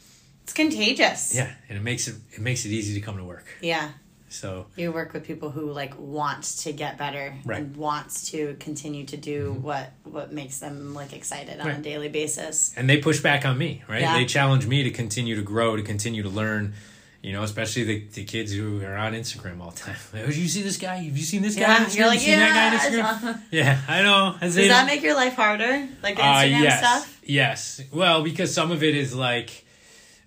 It's 0.44 0.52
contagious. 0.52 1.34
yeah, 1.34 1.52
and 1.68 1.78
it 1.78 1.82
makes 1.82 2.08
it 2.08 2.16
it 2.32 2.40
makes 2.40 2.64
it 2.64 2.70
easy 2.70 2.94
to 2.94 3.00
come 3.00 3.16
to 3.16 3.24
work. 3.24 3.46
Yeah. 3.60 3.90
So 4.32 4.66
You 4.76 4.92
work 4.92 5.12
with 5.12 5.24
people 5.26 5.50
who 5.50 5.72
like 5.72 5.98
want 5.98 6.44
to 6.62 6.72
get 6.72 6.96
better 6.96 7.34
Right. 7.44 7.58
and 7.62 7.74
wants 7.76 8.30
to 8.30 8.54
continue 8.60 9.04
to 9.06 9.16
do 9.16 9.54
what 9.60 9.92
what 10.04 10.32
makes 10.32 10.58
them 10.60 10.94
like 10.94 11.12
excited 11.12 11.58
on 11.58 11.66
a 11.68 11.78
daily 11.80 12.08
basis. 12.08 12.72
and 12.76 12.88
they 12.88 12.98
push 12.98 13.18
back 13.20 13.44
on 13.44 13.58
me, 13.58 13.82
right? 13.88 14.02
Yeah. 14.02 14.14
They 14.16 14.26
challenge 14.26 14.66
me 14.68 14.84
to 14.84 14.90
continue 14.92 15.34
to 15.34 15.42
grow, 15.42 15.74
to 15.74 15.82
continue 15.82 16.22
to 16.22 16.28
learn. 16.28 16.74
You 17.22 17.32
know, 17.34 17.42
especially 17.42 17.84
the, 17.84 18.06
the 18.14 18.24
kids 18.24 18.50
who 18.50 18.82
are 18.82 18.96
on 18.96 19.12
Instagram 19.12 19.60
all 19.60 19.70
the 19.70 19.76
time. 19.78 19.96
Like, 20.12 20.22
oh, 20.26 20.30
you 20.30 20.48
see 20.48 20.62
this 20.62 20.78
guy? 20.78 20.96
Have 20.96 21.16
you 21.16 21.22
seen 21.22 21.42
this 21.42 21.54
guy? 21.54 21.62
Yeah, 21.62 21.84
Instagram? 21.84 21.96
you're 21.96 22.06
like, 22.06 22.20
you 22.20 22.26
seen 22.26 22.38
that 22.38 22.90
guy 22.90 22.96
yeah. 22.96 23.36
Yeah, 23.50 23.80
I 23.88 24.02
know. 24.02 24.36
I 24.40 24.46
Does 24.46 24.54
that 24.54 24.86
make 24.86 25.02
your 25.02 25.14
life 25.14 25.34
harder? 25.34 25.86
Like 26.02 26.16
the 26.16 26.22
uh, 26.22 26.34
Instagram 26.36 26.62
yes, 26.62 26.78
stuff? 26.78 27.20
yes. 27.22 27.80
Well, 27.92 28.22
because 28.22 28.54
some 28.54 28.70
of 28.72 28.82
it 28.82 28.96
is 28.96 29.14
like, 29.14 29.66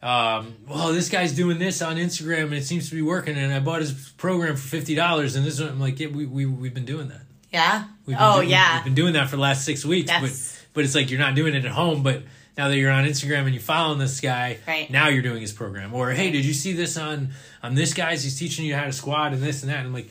um, 0.03 0.55
well, 0.67 0.93
this 0.93 1.09
guy's 1.09 1.31
doing 1.31 1.57
this 1.57 1.81
on 1.81 1.95
Instagram 1.95 2.43
and 2.43 2.55
it 2.55 2.65
seems 2.65 2.89
to 2.89 2.95
be 2.95 3.01
working, 3.01 3.37
and 3.37 3.51
I 3.51 3.59
bought 3.59 3.79
his 3.81 3.93
program 4.17 4.55
for 4.55 4.67
fifty 4.67 4.93
dollars, 4.93 5.35
and 5.35 5.45
this 5.45 5.59
one, 5.59 5.69
I'm 5.69 5.79
like, 5.79 5.99
yeah, 5.99 6.09
we 6.09 6.27
we 6.27 6.45
we've 6.45 6.73
been 6.73 6.85
doing 6.85 7.07
that. 7.07 7.21
Yeah. 7.51 7.85
We've 8.05 8.17
been 8.17 8.25
oh 8.27 8.41
do- 8.41 8.47
yeah. 8.47 8.75
we've 8.75 8.83
been 8.85 8.95
doing 8.95 9.13
that 9.13 9.29
for 9.29 9.37
the 9.37 9.41
last 9.41 9.65
six 9.65 9.83
weeks, 9.83 10.09
Yes. 10.09 10.21
but 10.21 10.67
but 10.73 10.83
it's 10.83 10.93
like 10.93 11.09
you're 11.09 11.19
not 11.19 11.33
doing 11.33 11.55
it 11.55 11.65
at 11.65 11.71
home, 11.71 12.03
but. 12.03 12.21
Now 12.57 12.67
that 12.67 12.77
you're 12.77 12.91
on 12.91 13.05
Instagram 13.05 13.45
and 13.45 13.53
you're 13.53 13.61
following 13.61 13.97
this 13.99 14.19
guy, 14.21 14.59
Right. 14.67 14.89
now 14.91 15.07
you're 15.07 15.23
doing 15.23 15.41
his 15.41 15.51
program. 15.51 15.93
Or 15.93 16.11
hey, 16.11 16.29
did 16.31 16.45
you 16.45 16.53
see 16.53 16.73
this 16.73 16.97
on 16.97 17.29
on 17.63 17.73
this 17.75 17.93
guy's? 17.93 18.23
He's 18.23 18.37
teaching 18.37 18.65
you 18.65 18.75
how 18.75 18.85
to 18.85 18.91
squat 18.93 19.33
and 19.33 19.41
this 19.41 19.63
and 19.63 19.71
that. 19.71 19.79
And 19.79 19.87
I'm 19.87 19.93
like, 19.93 20.09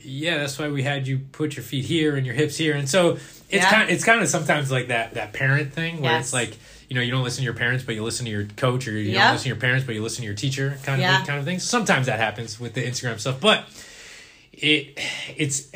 yeah, 0.00 0.38
that's 0.38 0.58
why 0.58 0.68
we 0.68 0.82
had 0.82 1.06
you 1.06 1.18
put 1.32 1.54
your 1.56 1.62
feet 1.62 1.84
here 1.84 2.16
and 2.16 2.26
your 2.26 2.34
hips 2.34 2.56
here. 2.56 2.74
And 2.74 2.88
so 2.88 3.12
it's 3.12 3.64
Yeah. 3.64 3.70
kind 3.70 3.90
it's 3.90 4.04
kind 4.04 4.20
of 4.20 4.28
sometimes 4.28 4.70
like 4.70 4.88
that 4.88 5.14
that 5.14 5.32
parent 5.32 5.72
thing 5.72 6.00
where 6.00 6.12
Yes. 6.12 6.26
it's 6.26 6.32
like 6.32 6.56
you 6.88 6.96
know 6.96 7.02
you 7.02 7.12
don't 7.12 7.22
listen 7.22 7.38
to 7.42 7.44
your 7.44 7.54
parents 7.54 7.84
but 7.84 7.94
you 7.94 8.02
listen 8.02 8.24
to 8.26 8.32
your 8.32 8.44
coach 8.56 8.88
or 8.88 8.92
you 8.92 9.12
Yeah. 9.12 9.24
don't 9.26 9.32
listen 9.34 9.44
to 9.44 9.48
your 9.50 9.56
parents 9.60 9.86
but 9.86 9.94
you 9.94 10.02
listen 10.02 10.22
to 10.22 10.26
your 10.26 10.34
teacher 10.34 10.76
kind 10.82 11.00
of 11.00 11.02
Yeah. 11.02 11.24
kind 11.24 11.38
of 11.38 11.44
thing. 11.44 11.60
Sometimes 11.60 12.06
that 12.06 12.18
happens 12.18 12.58
with 12.58 12.74
the 12.74 12.82
Instagram 12.84 13.20
stuff, 13.20 13.40
but 13.40 13.64
it 14.52 14.98
it's 15.36 15.68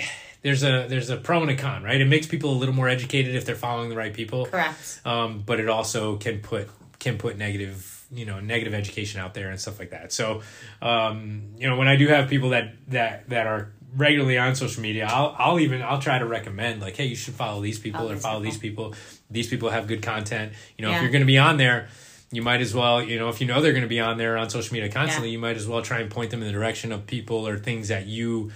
there's 0.44 0.62
a 0.62 0.86
there's 0.88 1.10
a 1.10 1.16
pro 1.16 1.42
and 1.42 1.50
a 1.50 1.56
con, 1.56 1.82
right? 1.82 2.00
It 2.00 2.04
makes 2.06 2.26
people 2.28 2.52
a 2.52 2.58
little 2.58 2.74
more 2.74 2.88
educated 2.88 3.34
if 3.34 3.44
they're 3.46 3.56
following 3.56 3.88
the 3.90 3.96
right 3.96 4.12
people 4.14 4.46
Correct. 4.46 5.00
um, 5.04 5.42
but 5.44 5.58
it 5.58 5.68
also 5.68 6.16
can 6.16 6.38
put 6.38 6.68
can 7.00 7.18
put 7.18 7.36
negative 7.36 7.90
you 8.12 8.26
know 8.26 8.38
negative 8.38 8.74
education 8.74 9.20
out 9.20 9.34
there 9.34 9.50
and 9.50 9.58
stuff 9.60 9.78
like 9.80 9.90
that 9.90 10.12
so 10.12 10.42
um, 10.82 11.42
you 11.58 11.68
know 11.68 11.76
when 11.76 11.88
i 11.88 11.96
do 11.96 12.06
have 12.08 12.28
people 12.28 12.50
that 12.50 12.74
that 12.88 13.28
that 13.30 13.46
are 13.46 13.72
regularly 13.96 14.36
on 14.38 14.54
social 14.54 14.82
media 14.82 15.06
i'll 15.10 15.34
i'll 15.38 15.58
even 15.60 15.80
i'll 15.82 15.98
try 16.00 16.18
to 16.18 16.26
recommend 16.26 16.80
like 16.80 16.96
hey 16.96 17.06
you 17.06 17.14
should 17.16 17.34
follow 17.34 17.60
these 17.62 17.78
people 17.78 18.00
Follow 18.00 18.12
or 18.12 18.16
follow 18.16 18.40
people. 18.40 18.50
these 18.50 18.58
people 18.60 18.94
these 19.30 19.48
people 19.48 19.70
have 19.70 19.86
good 19.86 20.02
content 20.02 20.52
you 20.76 20.84
know 20.84 20.92
if 20.94 21.00
you're 21.02 21.10
going 21.10 21.22
to 21.22 21.26
be 21.26 21.38
on 21.38 21.56
there 21.56 21.88
you 22.32 22.42
might 22.42 22.60
as 22.60 22.74
well 22.74 23.02
you 23.02 23.18
know 23.18 23.28
if 23.28 23.40
you 23.40 23.46
know 23.46 23.60
they're 23.60 23.72
going 23.72 23.82
to 23.82 23.88
be 23.88 24.00
on 24.00 24.18
there 24.18 24.36
on 24.36 24.50
social 24.50 24.74
media 24.74 24.90
constantly 24.90 25.28
Yeah. 25.28 25.32
you 25.34 25.38
might 25.38 25.56
as 25.56 25.66
well 25.66 25.80
try 25.82 26.00
and 26.00 26.10
point 26.10 26.30
them 26.30 26.40
in 26.40 26.46
the 26.46 26.52
direction 26.52 26.92
of 26.92 27.06
people 27.06 27.46
or 27.48 27.58
things 27.58 27.88
that 27.88 28.06
you 28.06 28.50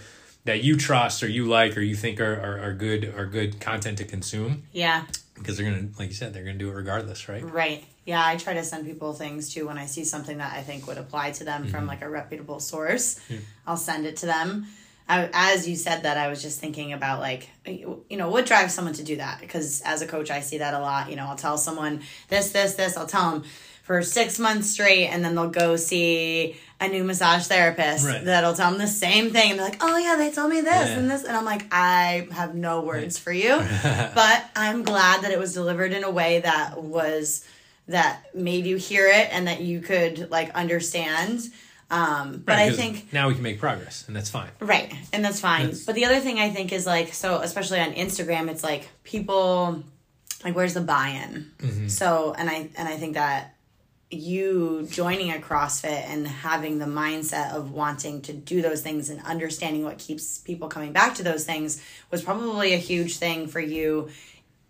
that 0.44 0.62
you 0.64 0.77
trust 0.77 1.22
or 1.22 1.29
you 1.29 1.44
like 1.46 1.77
or 1.77 1.81
you 1.81 1.94
think 1.94 2.20
are, 2.20 2.35
are, 2.40 2.61
are 2.61 2.72
good 2.72 3.12
are 3.16 3.27
good 3.27 3.61
content 3.61 3.98
to 3.98 4.05
consume 4.05 4.62
Yeah. 4.72 5.05
because 5.35 5.57
they're 5.57 5.70
gonna 5.70 5.88
like 5.98 6.09
you 6.09 6.14
said 6.14 6.33
they're 6.33 6.44
gonna 6.44 6.59
do 6.59 6.70
it 6.70 6.74
regardless 6.74 7.29
right 7.29 7.42
Right. 7.44 7.85
Yeah, 8.07 8.24
I 8.24 8.37
try 8.37 8.55
to 8.55 8.64
send 8.64 8.87
people 8.87 9.12
things 9.12 9.53
too 9.53 9.66
when 9.66 9.77
I 9.77 9.85
see 9.85 10.03
something 10.05 10.38
that 10.38 10.55
I 10.55 10.62
think 10.62 10.87
would 10.87 10.96
apply 10.96 11.33
to 11.33 11.44
them 11.44 11.62
Mm-hmm. 11.64 11.70
from 11.70 11.87
like 11.87 12.01
a 12.01 12.09
reputable 12.09 12.59
source. 12.61 13.20
I'll 13.66 13.77
send 13.77 14.07
it 14.07 14.16
to 14.18 14.27
them. 14.27 14.66
I, 15.11 15.29
as 15.35 15.68
you 15.68 15.77
said 15.77 16.03
that, 16.05 16.16
I 16.16 16.29
was 16.29 16.40
just 16.40 16.59
thinking 16.59 16.92
about 16.94 17.20
like, 17.20 17.48
you 17.66 18.03
know, 18.11 18.31
what 18.31 18.46
drives 18.46 18.72
someone 18.74 18.94
to 18.94 19.03
do 19.03 19.16
that? 19.16 19.40
Because 19.40 19.83
as 19.83 20.01
a 20.03 20.07
coach, 20.07 20.31
I 20.31 20.40
see 20.40 20.57
that 20.59 20.72
a 20.74 20.79
lot. 20.79 21.11
You 21.11 21.16
know, 21.16 21.27
I'll 21.27 21.37
tell 21.37 21.59
someone 21.59 22.01
this, 22.29 22.51
this, 22.53 22.74
this. 22.74 22.96
I'll 22.96 23.07
tell 23.07 23.31
them 23.33 23.44
for 23.83 24.03
six 24.03 24.38
months 24.38 24.68
straight, 24.70 25.07
and 25.09 25.22
then 25.24 25.35
they'll 25.35 25.48
go 25.51 25.77
see 25.77 26.57
a 26.81 26.88
new 26.88 27.03
massage 27.05 27.47
therapist 27.47 28.07
Right. 28.07 28.25
that'll 28.25 28.55
tell 28.55 28.71
them 28.71 28.79
the 28.79 28.87
same 28.87 29.31
thing. 29.31 29.51
And 29.51 29.59
they're 29.59 29.69
like, 29.69 29.83
oh 29.83 29.97
yeah, 29.99 30.14
they 30.17 30.31
told 30.31 30.51
me 30.51 30.61
this 30.61 30.88
Yeah. 30.91 30.99
and 30.99 31.11
this. 31.11 31.25
And 31.25 31.37
I'm 31.37 31.45
like, 31.45 31.67
I 31.73 32.29
have 32.33 32.55
no 32.55 32.83
words 32.83 33.19
for 33.19 33.33
you. 33.33 33.57
but 34.14 34.45
I'm 34.55 34.83
glad 34.85 35.23
that 35.23 35.33
it 35.33 35.38
was 35.38 35.53
delivered 35.55 35.93
in 35.93 36.05
a 36.05 36.11
way 36.11 36.41
that 36.41 36.83
was 36.83 37.45
that 37.88 38.35
made 38.35 38.67
you 38.67 38.77
hear 38.77 39.07
it 39.09 39.29
and 39.33 39.47
that 39.49 39.61
you 39.62 39.81
could 39.81 40.31
like 40.31 40.51
understand. 40.55 41.41
Um, 41.91 42.43
but 42.45 42.53
Right, 42.53 42.71
I 42.73 42.77
think 42.77 43.12
now 43.14 43.29
we 43.29 43.35
can 43.35 43.43
make 43.43 43.59
progress, 43.59 44.05
and 44.07 44.14
that's 44.14 44.29
fine. 44.29 44.51
right, 44.61 44.93
and 45.11 45.25
that's 45.25 45.41
fine. 45.41 45.62
That's- 45.62 45.87
but 45.87 45.95
the 45.95 46.05
other 46.05 46.21
thing 46.21 46.38
I 46.38 46.51
think 46.51 46.71
is 46.71 46.85
like 46.85 47.14
so, 47.14 47.41
especially 47.41 47.81
on 47.81 47.93
Instagram, 47.95 48.51
it's 48.51 48.62
like 48.62 48.88
people 49.05 49.83
like 50.45 50.55
where's 50.55 50.75
the 50.75 50.83
buy-in? 50.83 51.51
Mm-hmm. 51.59 51.88
So, 51.88 52.35
and 52.37 52.51
I 52.51 52.69
and 52.77 52.87
I 52.88 52.99
think 52.99 53.14
that 53.14 53.55
you 54.11 54.87
joining 54.90 55.31
a 55.31 55.35
CrossFit 55.38 56.05
and 56.09 56.27
having 56.27 56.79
the 56.79 56.87
mindset 56.87 57.53
of 57.55 57.73
wanting 57.73 58.23
to 58.23 58.33
do 58.33 58.62
those 58.62 58.81
things 58.81 59.11
and 59.11 59.21
understanding 59.23 59.85
what 59.85 59.99
keeps 59.99 60.38
people 60.38 60.68
coming 60.68 60.92
back 60.92 61.14
to 61.16 61.23
those 61.23 61.44
things 61.44 61.83
was 62.11 62.23
probably 62.23 62.73
a 62.73 62.79
huge 62.79 63.18
thing 63.18 63.47
for 63.49 63.61
you 63.61 64.09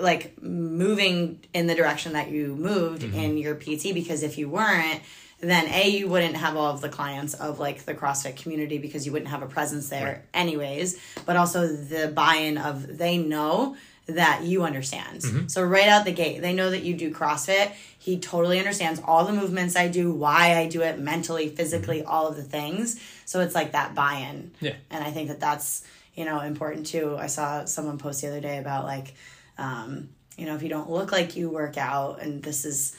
like 0.01 0.41
moving 0.43 1.39
in 1.55 1.67
the 1.69 1.75
direction 1.75 2.13
that 2.15 2.31
you 2.31 2.55
moved 2.57 3.03
Mm-hmm. 3.03 3.19
in 3.19 3.39
your 3.39 3.55
PT 3.55 3.95
because 3.95 4.23
if 4.23 4.39
you 4.39 4.49
weren't 4.49 5.01
then 5.41 5.69
a 5.73 5.89
you 5.89 6.09
wouldn't 6.09 6.35
have 6.37 6.57
all 6.57 6.73
of 6.75 6.81
the 6.81 6.89
clients 6.89 7.33
of 7.35 7.61
like 7.61 7.85
the 7.85 7.95
CrossFit 7.95 8.35
community 8.37 8.79
because 8.79 9.07
you 9.07 9.13
wouldn't 9.13 9.31
have 9.31 9.43
a 9.43 9.47
presence 9.47 9.89
there 9.89 10.05
Right. 10.07 10.21
anyways 10.35 10.99
but 11.27 11.37
also 11.37 11.69
the 11.69 12.09
buy-in 12.09 12.59
of 12.59 12.99
they 12.99 13.19
know 13.19 13.77
that 14.09 14.43
you 14.43 14.65
understand. 14.65 15.21
Mm-hmm. 15.21 15.49
So 15.49 15.63
right 15.63 15.87
out 15.87 16.07
the 16.07 16.13
gate, 16.13 16.41
they 16.41 16.55
know 16.55 16.71
that 16.71 16.83
you 16.83 16.95
do 16.95 17.13
CrossFit. 17.13 17.73
He 17.99 18.19
totally 18.19 18.59
understands 18.59 19.01
all 19.05 19.27
the 19.27 19.35
movements 19.35 19.77
I 19.77 19.89
do, 19.89 20.11
why 20.11 20.57
I 20.57 20.67
do 20.67 20.81
it 20.81 20.99
mentally, 20.99 21.49
physically, 21.49 22.03
all 22.03 22.27
of 22.27 22.37
the 22.37 22.43
things. 22.43 22.99
So 23.27 23.41
it's 23.41 23.55
like 23.55 23.73
that 23.73 23.95
buy-in. 23.95 24.53
Mm-hmm. 24.55 24.65
Yeah. 24.65 24.75
And 24.91 25.05
I 25.05 25.11
think 25.11 25.29
that 25.29 25.41
that's, 25.41 25.85
you 26.15 26.25
know, 26.25 26.41
important 26.41 26.87
too. 26.87 27.17
I 27.19 27.27
saw 27.27 27.67
someone 27.67 27.99
post 27.99 28.23
the 28.23 28.29
other 28.29 28.41
day 28.41 28.57
about 28.59 28.85
like, 28.85 29.15
um, 29.59 30.09
you 30.39 30.47
know, 30.47 30.55
if 30.55 30.63
you 30.63 30.71
don't 30.71 30.91
look 30.91 31.13
like 31.13 31.37
you 31.37 31.51
work 31.51 31.77
out, 31.77 32.23
and 32.23 32.43
this 32.43 32.65
is 32.65 32.97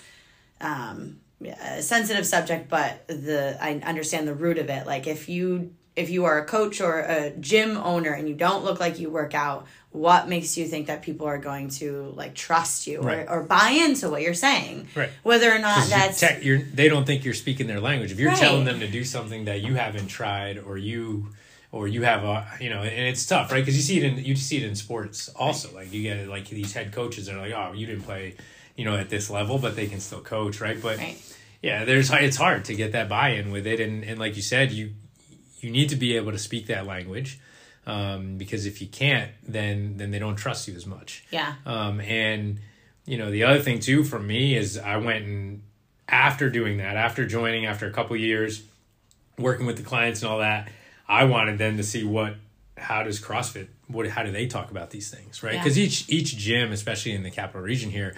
um, 0.62 1.22
a 1.42 1.82
sensitive 1.82 2.28
subject, 2.28 2.70
but 2.70 3.08
the 3.08 3.58
I 3.60 3.76
understand 3.86 4.28
the 4.28 4.36
root 4.36 4.58
of 4.58 4.70
it. 4.70 4.86
Like 4.86 5.08
if 5.08 5.28
you 5.30 5.74
if 6.00 6.10
you 6.10 6.26
are 6.26 6.40
a 6.40 6.46
coach 6.46 6.82
or 6.82 7.00
a 7.00 7.32
gym 7.40 7.78
owner 7.78 8.12
and 8.12 8.28
you 8.28 8.36
don't 8.36 8.64
look 8.64 8.80
like 8.80 9.00
you 9.00 9.10
work 9.10 9.34
out, 9.34 9.68
what 9.92 10.28
makes 10.30 10.58
you 10.58 10.66
think 10.68 10.88
that 10.88 11.02
people 11.02 11.26
are 11.28 11.38
going 11.40 11.70
to 11.70 12.14
like 12.16 12.36
trust 12.36 12.88
you 12.88 13.02
Right. 13.02 13.28
or, 13.28 13.40
or 13.40 13.44
buy 13.44 13.70
into 13.72 14.10
what 14.10 14.22
you're 14.22 14.34
saying? 14.34 14.88
Right. 14.96 15.10
Whether 15.24 15.52
or 15.52 15.60
not 15.60 15.88
that's 15.90 16.20
tech- 16.20 16.44
you're, 16.44 16.60
they 16.62 16.90
don't 16.90 17.06
think 17.06 17.26
you're 17.26 17.34
speaking 17.34 17.68
their 17.68 17.80
language. 17.82 18.12
If 18.12 18.20
you're 18.20 18.30
Right. 18.30 18.40
telling 18.40 18.66
them 18.66 18.80
to 18.82 18.88
do 18.88 19.04
something 19.04 19.46
that 19.46 19.62
you 19.62 19.76
haven't 19.76 20.08
tried, 20.08 20.58
or 20.60 20.78
you, 20.78 21.30
or 21.72 21.88
you 21.88 22.04
have 22.04 22.24
a, 22.24 22.48
you 22.62 22.70
know, 22.70 22.82
and 22.82 23.08
it's 23.08 23.26
tough, 23.26 23.52
right? 23.52 23.62
Because 23.64 23.76
you 23.76 23.82
see 23.84 23.98
it 23.98 24.04
in 24.04 24.24
you 24.24 24.36
see 24.36 24.58
it 24.58 24.64
in 24.64 24.76
sports 24.76 25.30
also. 25.36 25.74
Like 25.74 25.92
you 25.94 26.02
get 26.04 26.28
like 26.28 26.48
these 26.50 26.74
head 26.74 26.92
coaches 26.92 27.26
that 27.28 27.36
are 27.36 27.42
like, 27.42 27.54
oh, 27.54 27.74
you 27.74 27.86
didn't 27.86 28.04
play, 28.04 28.36
you 28.76 28.86
know, 28.86 28.96
at 28.96 29.10
this 29.10 29.30
level, 29.30 29.58
but 29.60 29.76
they 29.76 29.88
can 29.88 30.00
still 30.00 30.22
coach, 30.22 30.62
right? 30.62 30.82
But 30.82 30.98
right. 30.98 31.18
yeah, 31.62 31.84
there's 31.86 32.10
it's 32.12 32.38
hard 32.38 32.66
to 32.66 32.74
get 32.76 32.92
that 32.94 33.08
buy-in 33.10 33.52
with 33.52 33.68
it, 33.68 33.80
and 33.80 34.04
and 34.04 34.18
like 34.20 34.36
you 34.36 34.42
said, 34.42 34.72
you 34.72 34.94
you 35.60 35.72
need 35.72 35.90
to 35.90 35.96
be 35.96 36.16
able 36.16 36.32
to 36.32 36.40
speak 36.40 36.68
that 36.68 36.86
language. 36.86 37.40
Um, 37.88 38.38
because 38.38 38.66
if 38.66 38.82
you 38.82 38.88
can't, 38.88 39.32
then 39.48 39.98
then 39.98 40.12
they 40.12 40.20
don't 40.20 40.36
trust 40.36 40.68
you 40.68 40.76
as 40.76 40.86
much. 40.86 41.26
Yeah. 41.32 41.56
Um, 41.66 42.00
and 42.02 42.60
you 43.06 43.18
know, 43.18 43.32
the 43.32 43.44
other 43.44 43.60
thing 43.60 43.80
too 43.80 44.04
for 44.04 44.20
me 44.20 44.56
is 44.56 44.78
I 44.78 44.98
went 44.98 45.26
and 45.26 45.64
after 46.08 46.50
doing 46.50 46.78
that, 46.78 46.98
after 46.98 47.26
joining, 47.26 47.66
after 47.66 47.88
a 47.88 47.92
couple 47.92 48.16
years 48.16 48.64
working 49.38 49.66
with 49.66 49.78
the 49.78 49.84
clients 49.84 50.22
and 50.22 50.32
all 50.32 50.40
that, 50.40 50.70
I 51.08 51.24
wanted 51.24 51.58
them 51.58 51.78
to 51.78 51.84
see 51.84 52.04
what 52.04 52.36
how 52.78 53.04
does 53.04 53.20
CrossFit 53.20 53.68
what 53.88 54.08
how 54.08 54.24
do 54.24 54.32
they 54.32 54.48
talk 54.48 54.72
about 54.72 54.92
these 54.92 55.10
things, 55.10 55.42
right? 55.42 55.56
Yeah. 55.56 55.64
Because 55.64 55.78
each 55.78 56.08
each 56.10 56.38
gym, 56.38 56.72
especially 56.72 57.14
in 57.14 57.24
the 57.24 57.32
capital 57.32 57.62
region 57.62 57.90
here, 57.90 58.16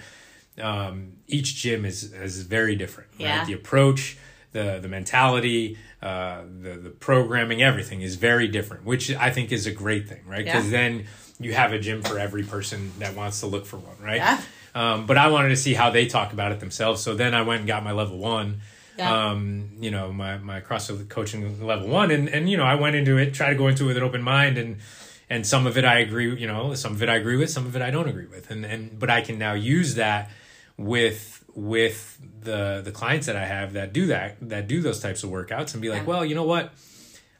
um, 0.60 1.14
each 1.26 1.54
gym 1.56 1.84
is 1.84 2.12
is 2.12 2.42
very 2.42 2.76
different. 2.76 3.10
Yeah. 3.18 3.44
The 3.44 3.54
approach, 3.54 4.18
the 4.52 4.78
the 4.80 4.88
mentality, 4.88 5.78
uh, 6.02 6.42
the 6.62 6.74
the 6.74 6.90
programming, 6.90 7.62
everything 7.62 8.02
is 8.02 8.16
very 8.16 8.48
different, 8.48 8.84
which 8.84 9.14
I 9.14 9.30
think 9.30 9.52
is 9.52 9.66
a 9.66 9.72
great 9.72 10.08
thing, 10.08 10.22
right? 10.26 10.44
Because 10.44 10.66
Yeah. 10.66 10.78
then 10.78 11.06
you 11.40 11.54
have 11.54 11.72
a 11.72 11.78
gym 11.78 12.02
for 12.02 12.18
every 12.18 12.42
person 12.42 12.92
that 12.98 13.16
wants 13.16 13.40
to 13.40 13.46
look 13.46 13.66
for 13.66 13.76
one, 13.78 13.96
right? 14.00 14.16
Yeah. 14.16 14.40
Um, 14.74 15.06
but 15.06 15.18
I 15.18 15.28
wanted 15.28 15.48
to 15.50 15.56
see 15.56 15.74
how 15.74 15.90
they 15.90 16.06
talk 16.06 16.32
about 16.32 16.52
it 16.52 16.60
themselves. 16.60 17.02
So 17.02 17.14
then 17.14 17.34
I 17.34 17.42
went 17.42 17.60
and 17.60 17.66
got 17.66 17.82
my 17.82 17.92
level 17.92 18.18
one. 18.18 18.60
Yeah. 18.96 19.30
Um, 19.30 19.70
you 19.80 19.90
know, 19.90 20.12
my, 20.12 20.38
my 20.38 20.60
CrossFit 20.60 21.08
coaching 21.08 21.66
level 21.66 21.88
one. 21.88 22.10
And, 22.10 22.28
and, 22.28 22.48
you 22.48 22.56
know, 22.56 22.64
I 22.64 22.74
went 22.76 22.94
into 22.94 23.16
it, 23.18 23.34
try 23.34 23.50
to 23.50 23.56
go 23.56 23.68
into 23.68 23.84
it 23.84 23.86
with 23.88 23.96
an 23.96 24.02
open 24.02 24.22
mind 24.22 24.58
and, 24.58 24.78
and 25.28 25.46
some 25.46 25.66
of 25.66 25.76
it 25.78 25.84
I 25.84 25.98
agree, 25.98 26.34
you 26.38 26.46
know, 26.46 26.74
some 26.74 26.92
of 26.92 27.02
it 27.02 27.08
I 27.08 27.16
agree 27.16 27.36
with, 27.36 27.50
some 27.50 27.66
of 27.66 27.74
it 27.74 27.82
I 27.82 27.90
don't 27.90 28.08
agree 28.08 28.26
with. 28.26 28.50
And, 28.50 28.64
and, 28.64 28.98
but 28.98 29.10
I 29.10 29.22
can 29.22 29.38
now 29.38 29.54
use 29.54 29.96
that 29.96 30.30
with, 30.76 31.41
with 31.54 32.18
the, 32.42 32.80
the 32.84 32.92
clients 32.92 33.26
that 33.26 33.36
I 33.36 33.44
have 33.44 33.74
that 33.74 33.92
do 33.92 34.06
that, 34.06 34.36
that 34.48 34.68
do 34.68 34.80
those 34.80 35.00
types 35.00 35.22
of 35.22 35.30
workouts 35.30 35.72
and 35.74 35.82
be 35.82 35.88
like, 35.90 36.02
Yeah. 36.02 36.06
well, 36.08 36.24
you 36.24 36.34
know 36.34 36.44
what? 36.44 36.72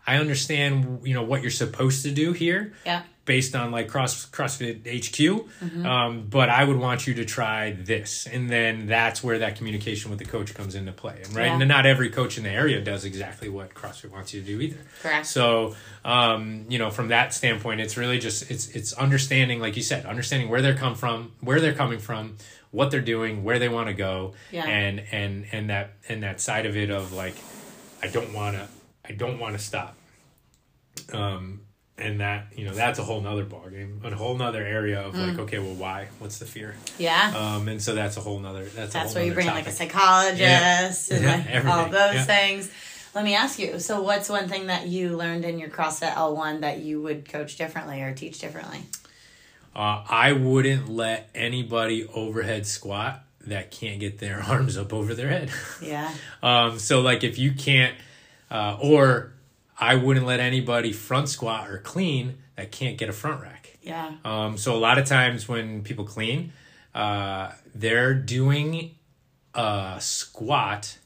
I 0.06 0.16
understand, 0.16 1.00
you 1.06 1.14
know, 1.14 1.22
what 1.22 1.42
you're 1.42 1.50
supposed 1.50 2.02
to 2.02 2.10
do 2.10 2.32
here 2.32 2.72
Yeah. 2.84 3.02
based 3.24 3.54
on 3.54 3.70
like 3.70 3.86
cross 3.86 4.26
CrossFit 4.28 4.84
HQ. 4.84 5.46
Um, 5.86 6.26
but 6.28 6.48
I 6.48 6.64
would 6.64 6.76
want 6.76 7.06
you 7.06 7.14
to 7.14 7.24
try 7.24 7.70
this, 7.70 8.26
and 8.26 8.50
then 8.50 8.86
that's 8.86 9.22
where 9.22 9.38
that 9.38 9.54
communication 9.56 10.10
with 10.10 10.18
the 10.18 10.24
coach 10.24 10.54
comes 10.54 10.74
into 10.74 10.90
play. 10.90 11.20
And 11.24 11.36
right, 11.36 11.46
Yeah. 11.46 11.58
and 11.60 11.68
not 11.68 11.86
every 11.86 12.10
coach 12.10 12.36
in 12.36 12.42
the 12.42 12.50
area 12.50 12.80
does 12.80 13.04
exactly 13.04 13.48
what 13.48 13.74
CrossFit 13.74 14.10
wants 14.10 14.34
you 14.34 14.40
to 14.40 14.46
do 14.46 14.60
either. 14.60 14.78
Correct. 15.02 15.24
So, 15.26 15.76
um, 16.04 16.66
you 16.68 16.80
know, 16.80 16.90
from 16.90 17.08
that 17.08 17.32
standpoint, 17.32 17.80
it's 17.80 17.96
really 17.96 18.18
just 18.18 18.50
it's 18.50 18.68
it's 18.70 18.92
understanding, 18.94 19.60
like 19.60 19.76
you 19.76 19.82
said, 19.84 20.04
understanding 20.04 20.48
where 20.48 20.60
they're 20.62 20.74
come 20.74 20.96
from, 20.96 21.30
where 21.40 21.60
they're 21.60 21.74
coming 21.74 22.00
from, 22.00 22.36
what 22.72 22.90
they're 22.90 23.00
doing, 23.00 23.44
where 23.44 23.58
they 23.60 23.68
want 23.68 23.86
to 23.88 23.94
go, 23.94 24.34
Yeah. 24.50 24.66
and 24.66 25.00
and 25.12 25.46
and 25.52 25.70
that 25.70 25.92
and 26.08 26.22
that 26.24 26.40
side 26.40 26.66
of 26.66 26.76
it 26.76 26.90
of 26.90 27.12
like, 27.12 27.36
I 28.02 28.08
don't 28.08 28.32
want 28.34 28.56
to, 28.56 28.66
I 29.08 29.12
don't 29.12 29.38
want 29.38 29.56
to 29.56 29.62
stop 29.62 29.94
um, 31.12 31.60
and 31.98 32.20
that 32.20 32.46
you 32.56 32.64
know 32.64 32.72
that's 32.74 32.98
a 32.98 33.02
whole 33.02 33.20
nother 33.20 33.44
ballgame 33.44 34.02
a 34.04 34.14
whole 34.16 34.34
nother 34.36 34.64
area 34.64 35.00
of 35.02 35.14
Mm. 35.14 35.28
like 35.30 35.38
okay 35.40 35.58
well 35.58 35.74
why 35.74 36.08
what's 36.18 36.38
the 36.38 36.46
fear 36.46 36.74
Yeah. 36.98 37.32
um 37.36 37.68
and 37.68 37.82
so 37.82 37.94
that's 37.94 38.16
a 38.16 38.20
whole 38.20 38.38
nother 38.38 38.64
that's 38.64 38.90
a 38.94 38.98
That's 38.98 39.14
where 39.14 39.24
you 39.24 39.32
bring 39.34 39.46
topic. 39.46 39.66
like 39.66 39.72
a 39.72 39.76
psychologist 39.76 41.10
and 41.12 41.22
Yeah, 41.24 41.44
like 41.54 41.64
all 41.74 41.84
those 41.90 42.14
Yeah. 42.14 42.24
things. 42.24 42.70
Let 43.14 43.24
me 43.24 43.34
ask 43.34 43.58
you. 43.58 43.78
So, 43.78 44.00
what's 44.00 44.30
one 44.30 44.48
thing 44.48 44.68
that 44.68 44.86
you 44.86 45.14
learned 45.18 45.44
in 45.44 45.58
your 45.58 45.68
CrossFit 45.68 46.14
L1 46.14 46.60
that 46.62 46.78
you 46.78 47.02
would 47.02 47.28
coach 47.28 47.56
differently 47.56 48.00
or 48.00 48.14
teach 48.14 48.38
differently? 48.38 48.80
Uh, 49.74 50.04
I 50.08 50.32
wouldn't 50.32 50.88
let 50.88 51.30
anybody 51.34 52.06
overhead 52.06 52.66
squat 52.66 53.24
that 53.46 53.70
can't 53.70 54.00
get 54.00 54.18
their 54.18 54.40
arms 54.46 54.76
up 54.76 54.92
over 54.92 55.14
their 55.14 55.28
head. 55.28 55.50
Yeah. 55.80 56.12
um, 56.42 56.78
so 56.78 57.00
like 57.00 57.24
if 57.24 57.38
you 57.38 57.52
can't, 57.52 57.96
uh, 58.50 58.76
or 58.80 59.32
I 59.78 59.96
wouldn't 59.96 60.26
let 60.26 60.40
anybody 60.40 60.92
front 60.92 61.28
squat 61.28 61.68
or 61.70 61.78
clean 61.78 62.38
that 62.56 62.70
can't 62.70 62.98
get 62.98 63.08
a 63.08 63.12
front 63.12 63.42
rack. 63.42 63.78
Yeah. 63.82 64.12
Um, 64.24 64.58
so 64.58 64.74
a 64.74 64.78
lot 64.78 64.98
of 64.98 65.06
times 65.06 65.48
when 65.48 65.82
people 65.82 66.04
clean, 66.04 66.52
uh, 66.94 67.52
they're 67.74 68.14
doing 68.14 68.94
a 69.54 69.96
squat 69.98 70.98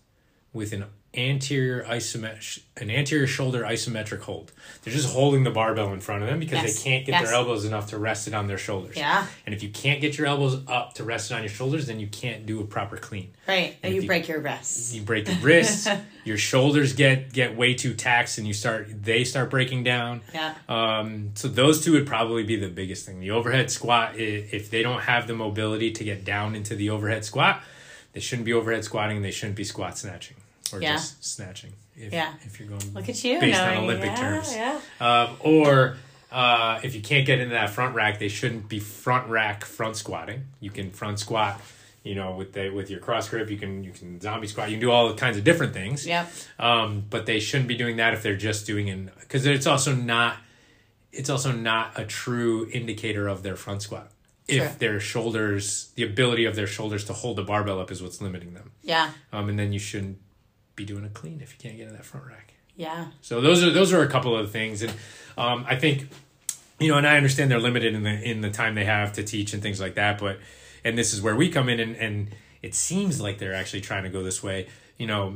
with 0.52 0.72
an 0.72 0.84
anterior 1.16 1.84
isometric, 1.84 2.60
an 2.76 2.90
anterior 2.90 3.26
shoulder 3.26 3.62
isometric 3.62 4.20
hold. 4.20 4.52
They're 4.82 4.92
just 4.92 5.12
holding 5.12 5.44
the 5.44 5.50
barbell 5.50 5.92
in 5.92 6.00
front 6.00 6.22
of 6.22 6.28
them 6.28 6.38
because 6.38 6.62
Yes. 6.62 6.82
they 6.82 6.90
can't 6.90 7.06
get 7.06 7.12
Yes. 7.12 7.24
their 7.26 7.34
elbows 7.34 7.64
enough 7.64 7.88
to 7.90 7.98
rest 7.98 8.28
it 8.28 8.34
on 8.34 8.46
their 8.46 8.58
shoulders. 8.58 8.96
Yeah. 8.96 9.26
And 9.46 9.54
if 9.54 9.62
you 9.62 9.68
can't 9.70 10.00
get 10.00 10.18
your 10.18 10.26
elbows 10.26 10.60
up 10.68 10.94
to 10.94 11.04
rest 11.04 11.30
it 11.30 11.34
on 11.34 11.42
your 11.42 11.48
shoulders, 11.50 11.86
then 11.86 11.98
you 12.00 12.06
can't 12.06 12.46
do 12.46 12.60
a 12.60 12.64
proper 12.64 12.96
clean. 12.96 13.30
Right. 13.48 13.76
And 13.82 13.94
you 13.94 14.02
you- 14.02 14.06
break 14.06 14.28
your 14.28 14.40
wrists. 14.40 14.92
You 14.94 15.02
break 15.02 15.26
your 15.28 15.36
wrists, 15.38 15.88
your 16.24 16.36
shoulders 16.38 16.92
get 16.92 17.32
get 17.32 17.56
way 17.56 17.74
too 17.74 17.94
taxed, 17.94 18.38
and 18.38 18.46
you 18.46 18.52
start 18.54 18.88
they 19.02 19.24
start 19.24 19.50
breaking 19.50 19.84
down. 19.84 20.20
Yeah. 20.34 20.54
Um, 20.68 21.30
so 21.34 21.48
those 21.48 21.84
two 21.84 21.92
would 21.92 22.06
probably 22.06 22.42
be 22.44 22.56
the 22.56 22.68
biggest 22.68 23.06
thing. 23.06 23.20
The 23.20 23.30
overhead 23.30 23.70
squat, 23.70 24.16
if 24.18 24.70
they 24.70 24.82
don't 24.82 25.02
have 25.02 25.26
the 25.26 25.34
mobility 25.34 25.90
to 25.92 26.04
get 26.04 26.24
down 26.24 26.54
into 26.54 26.74
the 26.74 26.90
overhead 26.90 27.24
squat, 27.24 27.62
they 28.12 28.20
shouldn't 28.20 28.46
be 28.46 28.52
overhead 28.52 28.84
squatting. 28.84 29.22
They 29.22 29.30
shouldn't 29.30 29.56
be 29.56 29.64
squat 29.64 29.98
snatching 29.98 30.36
or 30.72 30.80
Yeah. 30.80 30.92
just 30.94 31.24
snatching. 31.24 31.72
If, 31.96 32.12
Yeah. 32.12 32.34
if 32.44 32.58
you're 32.60 32.68
going 32.68 32.94
Look 32.94 33.08
at 33.08 33.22
you. 33.24 33.40
based 33.40 33.60
on 33.60 33.76
Olympic 33.78 34.10
yeah, 34.10 34.16
terms. 34.16 34.54
Yeah. 34.54 34.80
Um, 35.00 35.36
or 35.40 35.96
uh, 36.30 36.80
if 36.82 36.94
you 36.94 37.00
can't 37.00 37.26
get 37.26 37.38
into 37.38 37.54
that 37.54 37.70
front 37.70 37.94
rack, 37.94 38.18
they 38.18 38.28
shouldn't 38.28 38.68
be 38.68 38.78
front 38.78 39.28
rack 39.28 39.64
front 39.64 39.96
squatting. 39.96 40.46
You 40.60 40.70
can 40.70 40.90
front 40.90 41.18
squat, 41.20 41.60
you 42.02 42.14
know, 42.14 42.32
with 42.32 42.52
the 42.52 42.70
with 42.70 42.90
your 42.90 43.00
cross 43.00 43.28
grip. 43.28 43.48
You 43.50 43.56
can 43.56 43.84
you 43.84 43.92
can 43.92 44.20
zombie 44.20 44.46
squat. 44.46 44.68
You 44.68 44.74
can 44.74 44.80
do 44.80 44.90
all 44.90 45.14
kinds 45.14 45.36
of 45.38 45.44
different 45.44 45.72
things. 45.72 46.06
Yep. 46.06 46.30
Um, 46.58 47.04
but 47.08 47.26
they 47.26 47.40
shouldn't 47.40 47.68
be 47.68 47.76
doing 47.76 47.96
that 47.96 48.12
if 48.12 48.22
they're 48.22 48.36
just 48.36 48.66
doing 48.66 48.88
it 48.88 49.18
because 49.20 49.46
it's 49.46 49.66
also 49.66 49.94
not 49.94 50.36
it's 51.12 51.30
also 51.30 51.52
not 51.52 51.98
a 51.98 52.04
true 52.04 52.68
indicator 52.72 53.26
of 53.28 53.42
their 53.42 53.56
front 53.56 53.80
squat. 53.82 54.10
Sure. 54.48 54.64
If 54.64 54.78
their 54.78 55.00
shoulders, 55.00 55.90
the 55.96 56.04
ability 56.04 56.44
of 56.44 56.54
their 56.54 56.66
shoulders 56.68 57.04
to 57.06 57.12
hold 57.12 57.36
the 57.36 57.42
barbell 57.42 57.80
up 57.80 57.90
is 57.90 58.00
what's 58.02 58.20
limiting 58.20 58.54
them. 58.54 58.70
Yeah. 58.82 59.10
Um, 59.32 59.48
and 59.48 59.58
then 59.58 59.72
you 59.72 59.78
shouldn't 59.80 60.18
be 60.76 60.84
doing 60.84 61.04
a 61.04 61.08
clean 61.08 61.40
if 61.42 61.52
you 61.52 61.58
can't 61.58 61.76
get 61.76 61.88
in 61.88 61.94
that 61.94 62.04
front 62.04 62.26
rack. 62.26 62.54
Yeah. 62.76 63.06
So 63.22 63.40
those 63.40 63.64
are 63.64 63.70
those 63.70 63.92
are 63.92 64.02
a 64.02 64.08
couple 64.08 64.36
of 64.36 64.50
things, 64.50 64.82
and 64.82 64.92
um, 65.36 65.64
I 65.68 65.76
think 65.76 66.08
you 66.78 66.90
know, 66.90 66.98
and 66.98 67.06
I 67.06 67.16
understand 67.16 67.50
they're 67.50 67.58
limited 67.58 67.94
in 67.94 68.02
the 68.02 68.30
in 68.30 68.42
the 68.42 68.50
time 68.50 68.74
they 68.74 68.84
have 68.84 69.14
to 69.14 69.22
teach 69.22 69.54
and 69.54 69.62
things 69.62 69.80
like 69.80 69.94
that. 69.94 70.18
But 70.18 70.38
and 70.84 70.96
this 70.96 71.14
is 71.14 71.22
where 71.22 71.34
we 71.34 71.48
come 71.48 71.68
in, 71.68 71.80
and 71.80 71.96
and 71.96 72.28
it 72.62 72.74
seems 72.74 73.20
like 73.20 73.38
they're 73.38 73.54
actually 73.54 73.80
trying 73.80 74.04
to 74.04 74.10
go 74.10 74.22
this 74.22 74.42
way. 74.42 74.68
You 74.98 75.06
know, 75.06 75.34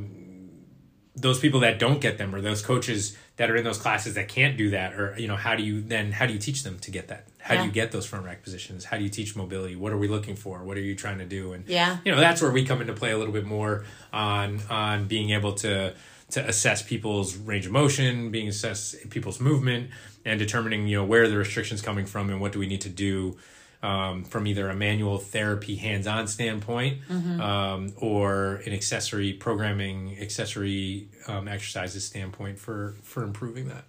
those 1.15 1.39
people 1.39 1.59
that 1.61 1.77
don't 1.79 1.99
get 1.99 2.17
them, 2.17 2.33
or 2.33 2.41
those 2.41 2.61
coaches 2.61 3.17
that 3.37 3.49
are 3.51 3.55
in 3.55 3.63
those 3.63 3.77
classes 3.77 4.15
that 4.15 4.27
can't 4.27 4.57
do 4.57 4.69
that, 4.69 4.93
or 4.93 5.15
you 5.19 5.27
know, 5.27 5.35
how 5.35 5.55
do 5.55 5.63
you 5.63 5.81
then 5.81 6.11
how 6.11 6.25
do 6.25 6.33
you 6.33 6.39
teach 6.39 6.63
them 6.63 6.79
to 6.79 6.91
get 6.91 7.09
that? 7.09 7.27
How 7.39 7.57
do 7.57 7.65
you 7.65 7.71
get 7.71 7.91
those 7.91 8.05
front 8.05 8.23
rack 8.25 8.43
positions? 8.43 8.85
How 8.85 8.97
do 8.97 9.03
you 9.03 9.09
teach 9.09 9.35
mobility? 9.35 9.75
What 9.75 9.91
are 9.91 9.97
we 9.97 10.07
looking 10.07 10.35
for? 10.35 10.63
What 10.63 10.77
are 10.77 10.81
you 10.81 10.95
trying 10.95 11.17
to 11.17 11.25
do? 11.25 11.53
And 11.53 11.67
Yeah. 11.67 11.97
you 12.05 12.11
know 12.11 12.19
that's 12.19 12.41
where 12.41 12.51
we 12.51 12.65
come 12.65 12.81
into 12.81 12.93
play 12.93 13.11
a 13.11 13.17
little 13.17 13.33
bit 13.33 13.45
more 13.45 13.85
on 14.13 14.61
on 14.69 15.07
being 15.07 15.31
able 15.31 15.53
to 15.55 15.93
to 16.31 16.47
assess 16.47 16.81
people's 16.81 17.35
range 17.35 17.65
of 17.65 17.73
motion 17.73 18.31
being 18.31 18.47
assess 18.47 18.95
people's 19.09 19.41
movement 19.41 19.89
and 20.23 20.39
determining 20.39 20.87
you 20.87 20.95
know 20.95 21.03
where 21.03 21.27
the 21.27 21.35
restrictions 21.35 21.81
coming 21.81 22.05
from 22.05 22.29
and 22.29 22.39
what 22.39 22.53
do 22.53 22.59
we 22.59 22.67
need 22.67 22.79
to 22.81 22.89
do 22.89 23.37
um, 23.83 24.23
from 24.23 24.45
either 24.47 24.69
a 24.69 24.75
manual 24.75 25.17
therapy 25.17 25.75
hands-on 25.75 26.27
standpoint 26.27 26.99
um, 27.09 27.93
or 27.97 28.55
an 28.65 28.73
accessory 28.73 29.33
programming 29.33 30.17
accessory 30.21 31.07
um, 31.27 31.47
exercises 31.47 32.05
standpoint 32.05 32.59
for 32.59 32.95
for 33.03 33.23
improving 33.23 33.67
that 33.69 33.83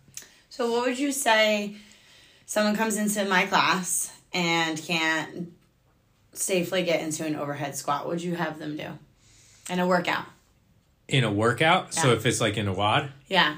So, 0.51 0.70
what 0.72 0.86
would 0.86 0.99
you 0.99 1.12
say? 1.12 1.76
Someone 2.47 2.76
comes 2.76 2.97
into 2.97 3.24
my 3.24 3.47
class 3.47 4.12
and 4.34 4.76
can't 4.82 5.53
safely 6.34 6.82
get 6.82 7.01
into 7.01 7.24
an 7.26 7.36
overhead 7.36 7.76
squat. 7.76 8.05
What 8.05 8.14
would 8.14 8.22
you 8.22 8.34
have 8.34 8.59
them 8.59 8.76
do 8.76 8.88
in 9.70 9.78
a 9.78 9.86
workout? 9.86 10.26
in 11.09 11.24
a 11.24 11.32
workout 11.32 11.93
so 11.93 12.12
if 12.12 12.24
it's 12.24 12.40
like 12.40 12.57
in 12.57 12.66
a 12.68 12.72
WOD 12.72 13.11
Yeah. 13.28 13.57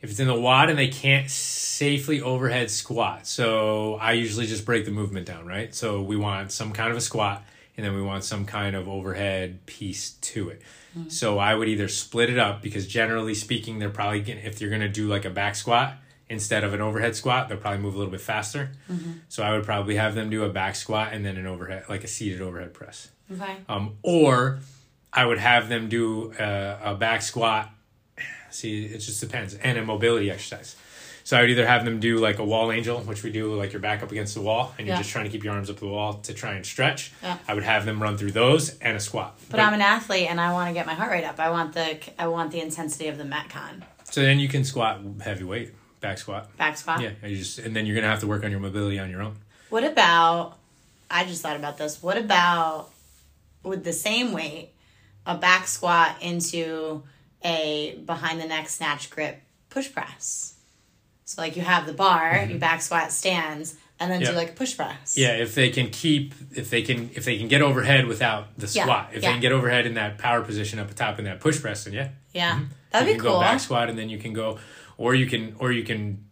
If 0.00 0.10
it's 0.10 0.20
in 0.20 0.28
the 0.28 0.38
WOD 0.38 0.70
and 0.70 0.78
they 0.78 0.88
can't 0.88 1.30
safely 1.30 2.20
overhead 2.20 2.70
squat. 2.70 3.26
So 3.26 3.94
i 3.94 4.12
usually 4.12 4.46
just 4.46 4.64
break 4.64 4.84
the 4.84 4.90
movement 4.90 5.26
down 5.26 5.46
right? 5.46 5.74
So 5.74 6.02
we 6.02 6.16
want 6.16 6.52
some 6.52 6.72
kind 6.72 6.90
of 6.90 6.96
a 6.96 7.00
squat 7.00 7.44
and 7.76 7.84
then 7.84 7.94
we 7.94 8.02
want 8.02 8.24
some 8.24 8.46
kind 8.46 8.74
of 8.74 8.88
overhead 8.88 9.66
piece 9.66 10.12
to 10.12 10.48
it. 10.50 10.62
Mm-hmm. 10.96 11.08
So 11.08 11.38
i 11.38 11.54
would 11.54 11.68
either 11.68 11.88
split 11.88 12.30
it 12.30 12.38
up 12.38 12.62
because 12.62 12.86
generally 12.86 13.34
speaking 13.34 13.78
they're 13.78 13.90
probably 13.90 14.20
gonna, 14.20 14.40
if 14.40 14.60
you're 14.60 14.70
going 14.70 14.82
to 14.82 14.88
do 14.88 15.08
like 15.08 15.24
a 15.24 15.30
back 15.30 15.54
squat 15.54 15.94
instead 16.28 16.64
of 16.64 16.74
an 16.74 16.80
overhead 16.80 17.14
squat 17.14 17.48
they'll 17.48 17.58
probably 17.58 17.80
move 17.80 17.94
a 17.94 17.98
little 17.98 18.10
bit 18.12 18.20
faster. 18.20 18.72
Mm-hmm. 18.90 19.12
So 19.28 19.42
i 19.42 19.52
would 19.52 19.64
probably 19.64 19.96
have 19.96 20.14
them 20.14 20.30
do 20.30 20.44
a 20.44 20.48
back 20.50 20.76
squat 20.76 21.12
and 21.12 21.24
then 21.24 21.36
an 21.36 21.46
overhead 21.46 21.84
like 21.88 22.04
a 22.04 22.08
seated 22.08 22.40
overhead 22.40 22.74
press. 22.74 23.10
Okay. 23.32 23.56
um, 23.68 23.96
or 24.02 24.60
I 25.12 25.24
would 25.24 25.38
have 25.38 25.68
them 25.68 25.88
do 25.88 26.32
a, 26.38 26.78
a 26.84 26.94
back 26.94 27.22
squat. 27.22 27.70
See, 28.50 28.86
it 28.86 28.98
just 28.98 29.20
depends, 29.20 29.54
and 29.54 29.78
a 29.78 29.84
mobility 29.84 30.30
exercise. 30.30 30.76
So 31.24 31.36
I 31.36 31.40
would 31.40 31.50
either 31.50 31.66
have 31.66 31.84
them 31.84 31.98
do 31.98 32.18
like 32.18 32.38
a 32.38 32.44
wall 32.44 32.70
angel, 32.70 33.00
which 33.00 33.24
we 33.24 33.32
do 33.32 33.52
like 33.54 33.72
your 33.72 33.80
back 33.80 34.02
up 34.04 34.12
against 34.12 34.34
the 34.34 34.40
wall, 34.40 34.72
and 34.78 34.86
you're 34.86 34.94
Yeah. 34.94 35.00
just 35.02 35.10
trying 35.10 35.24
to 35.24 35.30
keep 35.30 35.42
your 35.42 35.54
arms 35.54 35.68
up 35.68 35.78
the 35.80 35.86
wall 35.88 36.14
to 36.14 36.32
try 36.32 36.52
and 36.52 36.64
stretch. 36.64 37.10
Yeah. 37.22 37.36
I 37.48 37.54
would 37.54 37.64
have 37.64 37.84
them 37.84 38.00
run 38.00 38.16
through 38.16 38.30
those 38.30 38.78
and 38.78 38.96
a 38.96 39.00
squat. 39.00 39.36
But 39.50 39.58
I'm 39.58 39.74
an 39.74 39.80
athlete 39.80 40.28
and 40.30 40.40
I 40.40 40.52
want 40.52 40.68
to 40.70 40.74
get 40.74 40.86
my 40.86 40.94
heart 40.94 41.10
rate 41.10 41.24
up. 41.24 41.40
I 41.40 41.50
want 41.50 41.72
the 41.74 41.98
I 42.16 42.28
want 42.28 42.52
the 42.52 42.60
intensity 42.60 43.08
of 43.08 43.18
the 43.18 43.24
metcon 43.24 43.82
so 44.04 44.20
then 44.22 44.38
you 44.38 44.48
can 44.48 44.62
squat 44.64 45.00
heavy 45.20 45.42
weight, 45.42 45.74
back 46.00 46.18
squat. 46.18 46.56
back 46.56 46.76
squat. 46.78 47.00
Yeah, 47.00 47.10
and 47.20 47.32
you 47.32 47.38
just 47.38 47.58
and 47.58 47.74
then 47.74 47.86
you're 47.86 47.96
gonna 47.96 48.08
have 48.08 48.20
to 48.20 48.28
work 48.28 48.44
on 48.44 48.52
your 48.52 48.60
mobility 48.60 49.00
on 49.00 49.10
your 49.10 49.20
own. 49.22 49.34
What 49.68 49.82
about? 49.82 50.56
I 51.10 51.24
just 51.24 51.42
thought 51.42 51.56
about 51.56 51.76
this. 51.76 52.00
What 52.02 52.16
about 52.18 52.90
with 53.64 53.82
the 53.82 53.92
same 53.92 54.30
weight, 54.32 54.70
a 55.26 55.36
back 55.36 55.66
squat 55.66 56.16
into 56.20 57.02
a 57.44 57.98
behind 58.04 58.40
the 58.40 58.46
neck 58.46 58.68
snatch 58.68 59.10
grip 59.10 59.40
push 59.70 59.92
press? 59.92 60.54
So 61.24 61.42
like 61.42 61.56
you 61.56 61.62
have 61.62 61.86
the 61.86 61.92
bar, 61.92 62.46
you 62.48 62.56
back 62.58 62.80
squat 62.82 63.10
stands, 63.12 63.76
and 63.98 64.10
then 64.10 64.20
Mm-hmm. 64.20 64.32
Do 64.32 64.36
like 64.36 64.50
a 64.50 64.52
push 64.52 64.76
press. 64.76 65.16
Yeah, 65.16 65.32
if 65.32 65.54
they 65.54 65.70
can 65.70 65.90
keep, 65.90 66.34
if 66.54 66.70
they 66.70 66.82
can, 66.82 67.10
if 67.14 67.24
they 67.24 67.38
can 67.38 67.48
get 67.48 67.62
overhead 67.62 68.06
without 68.06 68.56
the 68.58 68.66
Yeah, 68.68 68.82
squat, 68.84 69.08
if 69.12 69.22
yeah. 69.22 69.28
they 69.28 69.32
can 69.34 69.40
get 69.40 69.52
overhead 69.52 69.86
in 69.86 69.94
that 69.94 70.18
power 70.18 70.42
position 70.42 70.78
up 70.78 70.92
top 70.94 71.18
in 71.18 71.24
that 71.24 71.40
push 71.40 71.60
press, 71.60 71.84
then 71.84 71.94
yeah, 71.94 72.08
yeah, 72.32 72.60
that'd 72.90 73.08
you 73.08 73.14
be 73.14 73.18
can 73.18 73.26
cool. 73.28 73.38
go 73.38 73.40
back 73.40 73.58
squat 73.60 73.88
and 73.90 73.98
then 73.98 74.08
you 74.08 74.18
can 74.18 74.32
go 74.32 74.58
or 74.98 75.14
you 75.14 75.26
can 75.26 75.56
or 75.58 75.72
you 75.72 75.82
can 75.82 76.25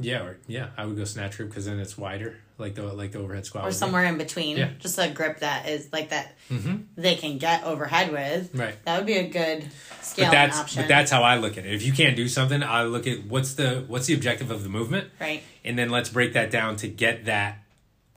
yeah 0.00 0.22
or 0.22 0.38
yeah 0.46 0.68
i 0.76 0.84
would 0.86 0.96
go 0.96 1.04
snatch 1.04 1.36
grip 1.36 1.48
because 1.48 1.66
then 1.66 1.78
it's 1.78 1.98
wider 1.98 2.36
like 2.58 2.74
the 2.74 2.82
like 2.82 3.12
the 3.12 3.18
overhead 3.18 3.44
squat 3.46 3.62
Or 3.64 3.66
would 3.66 3.70
be. 3.70 3.76
somewhere 3.76 4.04
in 4.04 4.18
between, 4.18 4.56
Yeah. 4.56 4.70
just 4.80 4.98
a 4.98 5.08
grip 5.08 5.40
that 5.40 5.68
is 5.68 5.92
like 5.92 6.10
that 6.10 6.34
Mhm. 6.50 6.84
they 6.96 7.14
can 7.14 7.38
get 7.38 7.62
overhead 7.64 8.10
with. 8.10 8.50
right 8.54 8.74
That 8.84 8.96
would 8.98 9.06
be 9.06 9.14
a 9.16 9.28
good 9.28 9.64
but 10.16 10.30
that's 10.30 10.58
option. 10.58 10.82
but 10.82 10.88
that's 10.88 11.10
how 11.10 11.22
i 11.22 11.36
look 11.36 11.56
at 11.58 11.64
it 11.66 11.72
if 11.74 11.82
you 11.84 11.92
can't 11.92 12.16
do 12.16 12.28
something 12.28 12.62
i 12.62 12.82
look 12.84 13.06
at 13.06 13.24
what's 13.26 13.54
the 13.54 13.84
what's 13.86 14.06
the 14.06 14.14
objective 14.14 14.50
of 14.50 14.62
the 14.64 14.68
movement 14.68 15.08
right. 15.20 15.42
and 15.64 15.78
then 15.78 15.90
let's 15.90 16.08
break 16.10 16.32
that 16.32 16.50
down 16.50 16.76
to 16.76 16.88
get 16.88 17.24
that 17.26 17.58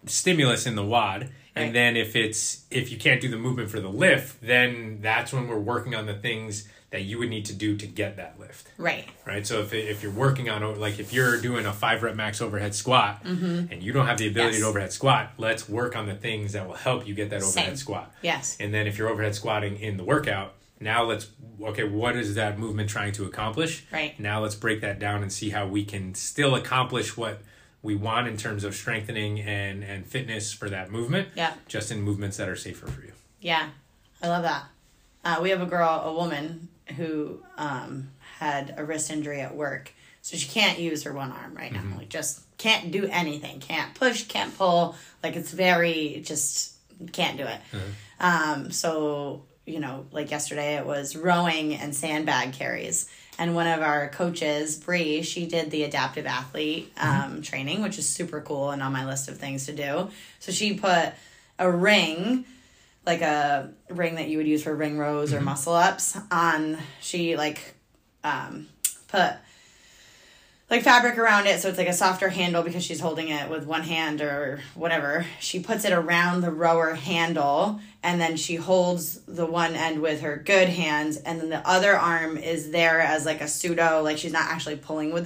stimulus 0.05 0.65
in 0.65 0.75
the 0.75 0.83
WOD 0.83 1.29
and 1.55 1.75
then 1.75 1.95
if 1.97 2.15
it's 2.15 2.63
if 2.71 2.91
you 2.91 2.97
can't 2.97 3.21
do 3.21 3.29
the 3.29 3.37
movement 3.37 3.69
for 3.69 3.79
the 3.79 3.89
lift 3.89 4.41
then 4.41 4.99
that's 5.01 5.31
when 5.33 5.47
we're 5.47 5.59
working 5.59 5.93
on 5.93 6.05
the 6.05 6.13
things 6.15 6.67
that 6.91 7.03
you 7.03 7.17
would 7.17 7.29
need 7.29 7.45
to 7.45 7.53
do 7.53 7.75
to 7.77 7.87
get 7.87 8.17
that 8.17 8.37
lift 8.39 8.67
Right. 8.77 9.07
right? 9.25 9.47
So 9.47 9.61
if, 9.61 9.73
if 9.73 10.03
you're 10.03 10.11
working 10.11 10.49
on 10.49 10.79
like 10.79 10.99
if 10.99 11.11
you're 11.13 11.39
doing 11.41 11.65
a 11.65 11.73
five 11.73 12.03
rep 12.03 12.15
max 12.15 12.41
overhead 12.41 12.75
squat 12.75 13.21
and 13.23 13.81
you 13.81 13.91
don't 13.93 14.07
have 14.07 14.17
the 14.17 14.27
ability 14.27 14.51
Mm-hmm. 14.51 14.53
Yes. 14.57 14.61
to 14.63 14.67
overhead 14.69 14.93
squat, 14.93 15.31
let's 15.37 15.67
work 15.69 15.95
on 15.95 16.05
the 16.05 16.15
things 16.15 16.53
that 16.53 16.67
will 16.67 16.75
help 16.75 17.07
you 17.07 17.13
get 17.15 17.29
that 17.29 17.41
overhead 17.41 17.65
Same. 17.67 17.75
squat. 17.77 18.13
Yes. 18.21 18.57
And 18.59 18.73
then 18.73 18.87
if 18.87 18.97
you're 18.97 19.09
overhead 19.09 19.35
squatting 19.35 19.77
in 19.79 19.97
the 19.97 20.03
workout, 20.03 20.53
now 20.79 21.03
let's 21.03 21.27
okay, 21.63 21.83
what 21.85 22.15
is 22.17 22.35
that 22.35 22.59
movement 22.59 22.89
trying 22.89 23.13
to 23.13 23.25
accomplish? 23.25 23.85
Right. 23.91 24.19
Now 24.19 24.41
let's 24.41 24.55
break 24.55 24.81
that 24.81 24.99
down 24.99 25.21
and 25.21 25.31
see 25.31 25.51
how 25.51 25.67
we 25.67 25.85
can 25.85 26.13
still 26.15 26.55
accomplish 26.55 27.15
what 27.15 27.41
we 27.83 27.95
want 27.95 28.27
in 28.27 28.35
terms 28.35 28.63
of 28.65 28.75
strengthening 28.75 29.39
and 29.39 29.83
and 29.83 30.05
fitness 30.05 30.51
for 30.51 30.69
that 30.69 30.91
movement. 30.91 31.29
Yeah. 31.35 31.53
Just 31.67 31.89
in 31.91 32.01
movements 32.01 32.35
that 32.37 32.49
are 32.49 32.55
safer 32.57 32.87
for 32.87 33.01
you. 33.01 33.13
Yeah, 33.39 33.69
I 34.21 34.27
love 34.27 34.43
that. 34.43 34.63
Uh, 35.23 35.39
we 35.41 35.51
have 35.51 35.61
a 35.61 35.65
girl, 35.67 36.01
a 36.03 36.13
woman, 36.13 36.67
who 36.91 37.41
um, 37.57 38.09
had 38.39 38.73
a 38.77 38.83
wrist 38.85 39.09
injury 39.11 39.41
at 39.41 39.55
work. 39.55 39.91
So 40.21 40.37
she 40.37 40.47
can't 40.47 40.77
use 40.79 41.03
her 41.03 41.13
one 41.13 41.31
arm 41.31 41.55
right 41.55 41.71
now. 41.71 41.81
Like 41.97 42.09
just 42.09 42.41
can't 42.57 42.91
do 42.91 43.07
anything. 43.07 43.59
Can't 43.59 43.93
push, 43.95 44.23
can't 44.27 44.55
pull. 44.57 44.95
Like 45.23 45.35
it's 45.35 45.51
very 45.51 46.21
just 46.23 46.73
can't 47.11 47.37
do 47.37 47.45
it. 47.45 47.59
Um, 48.19 48.71
so 48.71 49.43
you 49.65 49.79
know, 49.79 50.05
like 50.11 50.31
yesterday 50.31 50.75
it 50.75 50.85
was 50.85 51.15
rowing 51.15 51.75
and 51.75 51.95
sandbag 51.95 52.53
carries. 52.53 53.09
And 53.39 53.55
one 53.55 53.67
of 53.67 53.81
our 53.81 54.09
coaches, 54.09 54.75
Bree, 54.77 55.23
she 55.23 55.47
did 55.47 55.71
the 55.71 55.83
adaptive 55.83 56.25
athlete 56.27 56.91
um, 56.97 57.41
training, 57.41 57.81
which 57.81 57.97
is 57.97 58.07
super 58.07 58.41
cool 58.41 58.71
and 58.71 58.83
on 58.83 58.91
my 58.91 59.05
list 59.05 59.29
of 59.29 59.37
things 59.37 59.65
to 59.67 59.73
do. 59.73 60.09
So 60.39 60.51
she 60.51 60.75
put 60.75 61.13
a 61.57 61.71
ring, 61.71 62.45
like 63.05 63.21
a 63.21 63.71
ring 63.89 64.15
that 64.15 64.29
you 64.29 64.37
would 64.37 64.47
use 64.47 64.63
for 64.63 64.75
ring 64.75 64.97
rows 64.97 65.33
or 65.33 65.41
muscle 65.41 65.73
ups, 65.73 66.17
on. 66.29 66.77
She 67.01 67.35
like 67.35 67.75
um, 68.23 68.67
put 69.07 69.33
like 70.71 70.83
fabric 70.83 71.17
around 71.17 71.47
it 71.47 71.59
so 71.59 71.67
it's 71.67 71.77
like 71.77 71.89
a 71.89 71.93
softer 71.93 72.29
handle 72.29 72.63
because 72.63 72.81
she's 72.81 73.01
holding 73.01 73.27
it 73.27 73.49
with 73.49 73.65
one 73.65 73.83
hand 73.83 74.21
or 74.21 74.61
whatever. 74.73 75.25
She 75.39 75.59
puts 75.59 75.83
it 75.83 75.91
around 75.91 76.41
the 76.41 76.51
rower 76.51 76.93
handle 76.93 77.81
and 78.01 78.21
then 78.21 78.37
she 78.37 78.55
holds 78.55 79.19
the 79.21 79.45
one 79.45 79.75
end 79.75 80.01
with 80.01 80.21
her 80.21 80.37
good 80.37 80.69
hands 80.69 81.17
and 81.17 81.41
then 81.41 81.49
the 81.49 81.67
other 81.67 81.93
arm 81.97 82.37
is 82.37 82.71
there 82.71 83.01
as 83.01 83.25
like 83.25 83.41
a 83.41 83.49
pseudo 83.49 84.01
like 84.01 84.17
she's 84.17 84.31
not 84.31 84.45
actually 84.45 84.77
pulling 84.77 85.11
with 85.11 85.25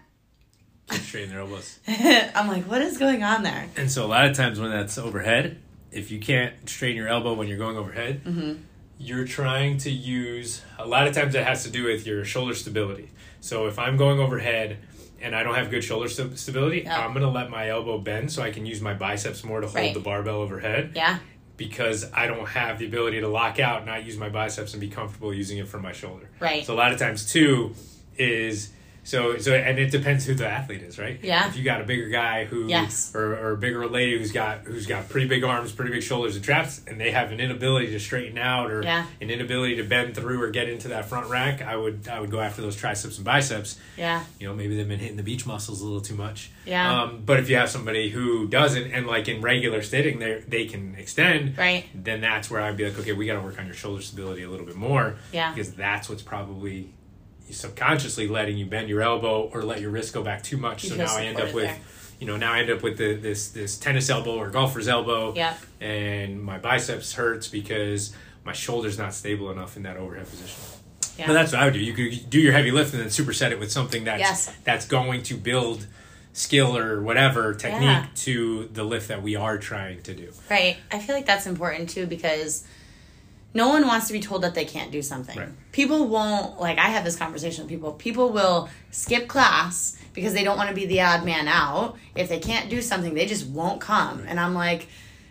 straighten 0.89 1.30
their 1.32 1.41
elbows. 1.41 1.80
I'm 1.88 2.47
like, 2.47 2.63
what 2.63 2.82
is 2.82 2.97
going 2.97 3.21
on 3.23 3.43
there? 3.43 3.67
And 3.75 3.91
so 3.91 4.05
a 4.05 4.07
lot 4.07 4.25
of 4.25 4.36
times 4.36 4.59
when 4.59 4.71
that's 4.71 4.97
overhead, 4.97 5.57
if 5.91 6.09
you 6.09 6.19
can't 6.19 6.53
straighten 6.67 6.97
your 6.97 7.07
elbow 7.09 7.34
when 7.34 7.47
you're 7.47 7.57
going 7.57 7.78
overhead, 7.78 8.23
Mm-hmm. 8.23 8.53
you're 8.97 9.25
trying 9.28 9.78
to 9.80 9.91
use 9.91 10.61
a 10.80 10.88
lot 10.88 11.05
of 11.07 11.13
times 11.13 11.36
it 11.36 11.43
has 11.45 11.63
to 11.65 11.69
do 11.69 11.84
with 11.84 12.07
your 12.07 12.23
shoulder 12.25 12.55
stability. 12.55 13.09
So 13.41 13.67
if 13.67 13.78
I'm 13.78 13.97
going 13.97 14.19
overhead 14.19 14.78
and 15.21 15.36
I 15.36 15.43
don't 15.43 15.55
have 15.55 15.69
good 15.69 15.84
shoulder 15.84 16.07
st- 16.07 16.38
stability, 16.39 16.82
Yeah. 16.86 17.05
I'm 17.05 17.13
to 17.15 17.28
let 17.28 17.49
my 17.49 17.69
elbow 17.69 17.97
bend 17.99 18.32
so 18.32 18.41
I 18.41 18.51
can 18.51 18.65
use 18.65 18.82
my 18.82 18.93
biceps 18.93 19.43
more 19.43 19.59
to 19.61 19.67
hold 19.67 19.75
Right. 19.75 19.93
the 19.93 19.99
barbell 19.99 20.38
overhead 20.38 20.91
Yeah. 20.95 21.19
Because 21.58 22.12
I 22.14 22.28
don't 22.28 22.47
have 22.47 22.80
the 22.80 22.86
ability 22.86 23.20
to 23.22 23.28
lock 23.28 23.60
out, 23.60 23.86
not 23.86 24.05
use 24.05 24.18
my 24.18 24.30
biceps 24.30 24.74
and 24.74 24.80
be 24.82 24.89
comfortable 24.89 25.34
using 25.34 25.58
it 25.58 25.68
for 25.68 25.80
my 25.80 25.91
shoulder. 25.91 26.30
Right. 26.39 26.66
So 26.66 26.74
a 26.74 26.78
lot 26.78 26.91
of 26.91 26.99
times 26.99 27.32
too 27.32 27.74
is 28.18 28.70
so 29.08 29.38
so 29.38 29.53
and 29.53 29.80
it 29.80 29.89
depends 29.89 30.26
who 30.26 30.34
the 30.36 30.45
athlete 30.45 30.82
is, 30.82 30.99
right? 30.99 31.18
Yeah. 31.24 31.47
If 31.47 31.55
you 31.55 31.64
got 31.64 31.80
a 31.80 31.86
bigger 31.86 32.10
guy 32.10 32.43
who 32.43 32.68
Yes. 32.68 33.14
or, 33.16 33.34
or 33.36 33.51
a 33.53 33.58
bigger 33.58 33.88
lady 33.88 34.18
who's 34.18 34.34
got 34.34 34.60
who's 34.66 34.86
got 34.86 35.08
pretty 35.08 35.28
big 35.28 35.45
arms, 35.45 35.72
pretty 35.72 35.91
big 35.91 36.03
shoulders 36.03 36.36
and 36.36 36.43
traps, 36.43 36.82
and 36.88 36.99
they 36.99 37.12
have 37.12 37.32
an 37.32 37.39
inability 37.39 37.88
to 37.91 37.99
straighten 38.01 38.38
out 38.38 38.70
or 38.70 38.84
Yeah. 38.84 39.05
an 39.22 39.30
inability 39.30 39.78
to 39.78 39.84
bend 39.84 40.14
through 40.16 40.41
or 40.41 40.49
get 40.49 40.68
into 40.68 40.89
that 40.89 41.05
front 41.05 41.30
rack, 41.30 41.62
I 41.62 41.78
would 41.78 42.08
I 42.10 42.20
would 42.20 42.32
go 42.32 42.41
after 42.41 42.62
those 42.62 42.76
triceps 42.76 43.16
and 43.18 43.24
biceps. 43.26 43.80
Yeah. 43.97 44.24
You 44.39 44.47
know, 44.47 44.53
maybe 44.53 44.76
they've 44.76 44.88
been 44.88 44.99
hitting 44.99 45.16
the 45.18 45.24
beach 45.24 45.45
muscles 45.45 45.80
a 45.82 45.86
little 45.86 46.01
too 46.01 46.16
much. 46.16 46.51
Yeah. 46.66 47.03
Um, 47.03 47.22
but 47.26 47.39
if 47.39 47.49
you 47.49 47.55
have 47.55 47.70
somebody 47.70 48.10
who 48.10 48.47
doesn't 48.49 48.91
and 48.91 49.08
like 49.08 49.30
in 49.30 49.41
regular 49.41 49.82
sitting 49.82 50.20
they 50.20 50.43
they 50.47 50.66
can 50.66 50.95
extend, 50.95 51.58
Right. 51.58 51.86
then 51.95 52.20
that's 52.20 52.51
where 52.51 52.62
I'd 52.62 52.76
be 52.76 52.84
like, 52.84 52.99
okay, 52.99 53.14
we 53.14 53.26
got 53.26 53.36
to 53.36 53.41
work 53.41 53.58
on 53.58 53.66
your 53.68 53.76
shoulder 53.76 54.01
stability 54.01 54.43
a 54.43 54.49
little 54.49 54.66
bit 54.66 54.76
more. 54.76 55.16
Yeah. 55.32 55.53
Because 55.53 55.72
that's 55.74 56.10
what's 56.10 56.22
probably 56.24 56.89
subconsciously 57.53 58.27
letting 58.27 58.57
you 58.57 58.65
bend 58.65 58.89
your 58.89 59.01
elbow 59.01 59.49
or 59.53 59.63
let 59.63 59.81
your 59.81 59.89
wrist 59.89 60.13
go 60.13 60.23
back 60.23 60.43
too 60.43 60.57
much. 60.57 60.83
You 60.83 60.91
so 60.91 60.95
now 60.97 61.15
I 61.15 61.23
end 61.25 61.39
up 61.39 61.53
with, 61.53 61.65
there. 61.65 61.77
you 62.19 62.27
know, 62.27 62.37
now 62.37 62.53
I 62.53 62.59
end 62.59 62.69
up 62.69 62.83
with 62.83 62.97
the, 62.97 63.15
this 63.15 63.49
this 63.49 63.77
tennis 63.77 64.09
elbow 64.09 64.35
or 64.37 64.49
golfer's 64.49 64.87
elbow. 64.87 65.33
Yeah. 65.35 65.55
And 65.79 66.41
my 66.41 66.57
biceps 66.57 67.13
hurts 67.13 67.47
because 67.47 68.13
my 68.43 68.53
shoulder's 68.53 68.97
not 68.97 69.13
stable 69.13 69.51
enough 69.51 69.77
in 69.77 69.83
that 69.83 69.97
overhead 69.97 70.29
position. 70.29 70.61
Yeah. 71.17 71.27
But 71.27 71.33
that's 71.33 71.51
what 71.51 71.61
I 71.61 71.65
would 71.65 71.73
do. 71.73 71.79
You 71.79 71.93
could 71.93 72.29
do 72.29 72.39
your 72.39 72.53
heavy 72.53 72.71
lift 72.71 72.93
and 72.93 73.01
then 73.01 73.09
superset 73.09 73.51
it 73.51 73.59
with 73.59 73.71
something 73.71 74.03
that's 74.03 74.19
Yes. 74.19 74.55
that's 74.63 74.85
going 74.85 75.23
to 75.23 75.35
build 75.35 75.87
skill 76.33 76.77
or 76.77 77.01
whatever 77.01 77.55
technique 77.55 77.81
Yeah. 77.81 78.05
to 78.15 78.69
the 78.71 78.83
lift 78.83 79.07
that 79.07 79.23
we 79.23 79.35
are 79.35 79.57
trying 79.57 80.03
to 80.03 80.13
do. 80.13 80.31
Right. 80.51 80.77
I 80.91 80.99
feel 80.99 81.15
like 81.15 81.25
that's 81.25 81.47
important 81.47 81.89
too 81.89 82.05
because 82.05 82.63
no 83.53 83.69
one 83.69 83.87
wants 83.87 84.07
to 84.07 84.13
be 84.13 84.19
told 84.19 84.43
that 84.43 84.53
they 84.55 84.65
can't 84.65 84.91
do 84.91 85.01
something. 85.01 85.37
Right. 85.37 85.49
People 85.71 86.07
won't 86.07 86.59
like 86.59 86.77
I 86.77 86.89
have 86.89 87.03
this 87.03 87.15
conversation 87.15 87.63
with 87.63 87.69
people. 87.69 87.93
People 87.93 88.31
will 88.31 88.69
skip 88.91 89.27
class 89.27 89.97
because 90.13 90.33
they 90.33 90.43
don't 90.43 90.57
want 90.57 90.69
to 90.69 90.75
be 90.75 90.85
the 90.85 91.01
odd 91.01 91.25
man 91.25 91.47
out. 91.47 91.97
If 92.15 92.29
they 92.29 92.39
can't 92.39 92.69
do 92.69 92.81
something, 92.81 93.13
they 93.13 93.25
just 93.25 93.47
won't 93.47 93.81
come. 93.81 94.25
And 94.27 94.39
I'm 94.39 94.53
like, 94.53 94.87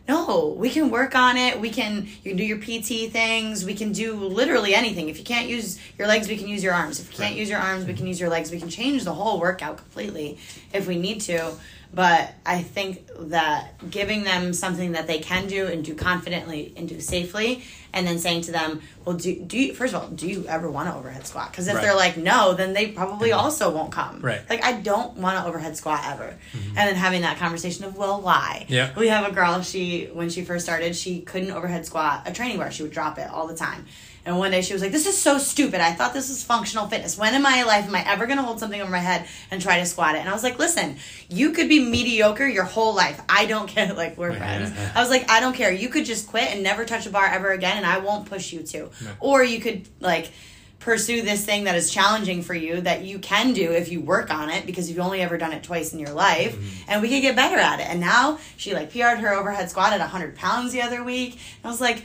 no, 0.09 0.55
we 0.57 0.71
can 0.71 0.91
work 0.91 1.15
on 1.17 1.37
it. 1.37 1.61
We 1.61 1.71
can 1.71 2.07
you 2.23 2.31
can 2.31 2.37
do 2.37 2.45
your 2.45 2.59
PT 2.59 3.11
things. 3.13 3.65
We 3.65 3.75
can 3.75 3.93
do 3.93 4.15
literally 4.15 4.75
anything. 4.75 5.09
If 5.09 5.19
you 5.19 5.25
can't 5.25 5.49
use 5.49 5.79
your 5.99 6.07
legs, 6.09 6.29
we 6.29 6.37
can 6.37 6.49
use 6.49 6.63
your 6.63 6.75
arms. 6.75 7.01
If 7.01 7.11
you 7.13 7.19
can't 7.19 7.31
Right. 7.33 7.39
use 7.41 7.51
your 7.51 7.59
arms, 7.59 7.87
we 7.87 7.95
can 7.95 8.07
use 8.07 8.21
your 8.21 8.29
legs. 8.31 8.51
We 8.51 8.59
can 8.59 8.69
change 8.71 9.05
the 9.05 9.15
whole 9.15 9.41
workout 9.41 9.77
completely 9.79 10.39
if 10.73 10.87
we 10.87 10.97
need 10.97 11.21
to. 11.23 11.53
But 11.97 12.35
I 12.45 12.61
think 12.61 13.09
that 13.31 13.91
giving 13.91 14.23
them 14.23 14.53
something 14.53 14.93
that 14.93 15.07
they 15.07 15.19
can 15.19 15.47
do 15.47 15.67
and 15.67 15.83
do 15.83 15.95
confidently 15.95 16.75
and 16.77 16.87
do 16.87 17.01
safely, 17.01 17.65
and 17.95 18.07
then 18.07 18.19
saying 18.19 18.43
to 18.43 18.53
them, 18.53 18.83
"Well, 19.07 19.17
do 19.17 19.35
do 19.35 19.57
you, 19.59 19.73
first 19.73 19.95
of 19.95 20.03
all, 20.03 20.09
do 20.11 20.29
you 20.29 20.45
ever 20.47 20.71
want 20.71 20.91
to 20.91 20.95
overhead 20.95 21.27
squat?" 21.27 21.51
Because 21.51 21.69
if 21.69 21.75
Right. 21.75 21.81
they're 21.83 21.97
like 21.97 22.19
no, 22.19 22.53
then 22.53 22.75
they 22.75 22.89
probably 22.89 23.33
also 23.33 23.71
won't 23.71 23.93
come. 23.93 24.21
Right. 24.21 24.43
Like 24.51 24.63
I 24.63 24.73
don't 24.73 25.17
want 25.17 25.39
to 25.39 25.47
overhead 25.47 25.75
squat 25.79 26.03
ever, 26.05 26.37
mm-hmm. 26.53 26.77
and 26.77 26.89
then 26.91 26.97
having 26.97 27.23
that 27.23 27.39
conversation 27.39 27.87
of 27.87 27.97
well, 27.97 28.21
why? 28.21 28.67
Yeah. 28.69 28.91
We 28.95 29.09
have 29.09 29.27
a 29.27 29.33
girl. 29.35 29.63
She 29.63 30.11
when 30.13 30.29
she 30.29 30.45
first 30.45 30.67
started, 30.67 30.95
she 30.95 31.23
couldn't 31.23 31.51
overhead 31.51 31.87
squat 31.87 32.25
a 32.27 32.33
training 32.35 32.59
bar. 32.59 32.71
She 32.71 32.83
would 32.83 32.93
drop 32.93 33.19
it 33.19 33.31
all 33.31 33.47
the 33.47 33.57
time. 33.57 33.87
And 34.27 34.37
one 34.39 34.51
day 34.51 34.61
she 34.61 34.73
was 34.73 34.83
like, 34.83 34.93
"This 34.93 35.07
is 35.07 35.17
so 35.17 35.39
stupid. 35.39 35.81
I 35.81 35.93
thought 35.93 36.13
this 36.13 36.29
was 36.29 36.43
functional 36.43 36.89
fitness. 36.89 37.17
When 37.17 37.35
in 37.35 37.43
my 37.43 37.63
life 37.63 37.87
am 37.87 37.95
I 37.95 38.05
ever 38.07 38.27
going 38.27 38.39
to 38.39 38.43
hold 38.43 38.59
something 38.59 38.81
over 38.81 38.91
my 38.91 38.99
head 38.99 39.27
and 39.51 39.63
try 39.63 39.79
to 39.79 39.87
squat 39.87 40.17
it?" 40.17 40.19
And 40.19 40.29
I 40.29 40.33
was 40.33 40.43
like, 40.43 40.59
"Listen, 40.59 40.97
you 41.29 41.53
could 41.53 41.69
be 41.69 41.79
mediocre 41.79 42.47
your 42.47 42.65
whole 42.65 42.95
life. 42.95 43.21
I 43.29 43.47
don't 43.47 43.69
care. 43.75 43.93
Like 43.95 44.19
we're 44.19 44.35
friends. 44.35 44.73
I 44.95 45.01
was 45.01 45.11
like, 45.11 45.31
I 45.31 45.39
don't 45.41 45.55
care. 45.55 45.71
You 45.73 45.89
could 45.89 46.05
just 46.05 46.27
quit 46.27 46.51
and 46.51 46.63
never 46.63 46.85
touch 46.85 47.07
a 47.07 47.11
bar 47.11 47.27
ever 47.27 47.53
again, 47.53 47.77
and 47.77 47.87
I 47.87 47.99
won't 47.99 48.27
push 48.29 48.53
you 48.53 48.63
to. 48.65 48.91
Or 49.21 49.43
you 49.45 49.61
could 49.61 49.89
like." 50.01 50.31
pursue 50.79 51.23
this 51.23 51.45
thing 51.45 51.65
that 51.65 51.75
is 51.75 51.91
challenging 51.91 52.43
for 52.43 52.55
you 52.55 52.81
that 52.83 53.03
you 53.03 53.19
can 53.19 53.53
do 53.55 53.73
if 53.73 53.91
you 53.91 54.01
work 54.01 54.31
on 54.31 54.51
it 54.51 54.65
because 54.67 54.89
you've 54.89 55.01
only 55.01 55.21
ever 55.21 55.37
done 55.37 55.53
it 55.53 55.63
twice 55.65 55.93
in 55.93 55.99
your 55.99 56.13
life 56.13 56.55
Mm-hmm. 56.55 56.85
and 56.91 57.03
we 57.03 57.09
could 57.09 57.23
get 57.23 57.35
better 57.35 57.57
at 57.57 57.81
it 57.81 57.87
and 57.89 57.99
now 57.99 58.39
she 58.57 58.73
like 58.73 58.91
PR'd 58.93 59.19
her 59.19 59.35
overhead 59.35 59.69
squat 59.69 59.95
at 59.95 59.99
100 60.01 60.37
pounds 60.37 60.73
the 60.73 60.83
other 60.83 61.03
week 61.03 61.33
and 61.33 61.65
I 61.65 61.69
was 61.69 61.81
like 61.81 62.05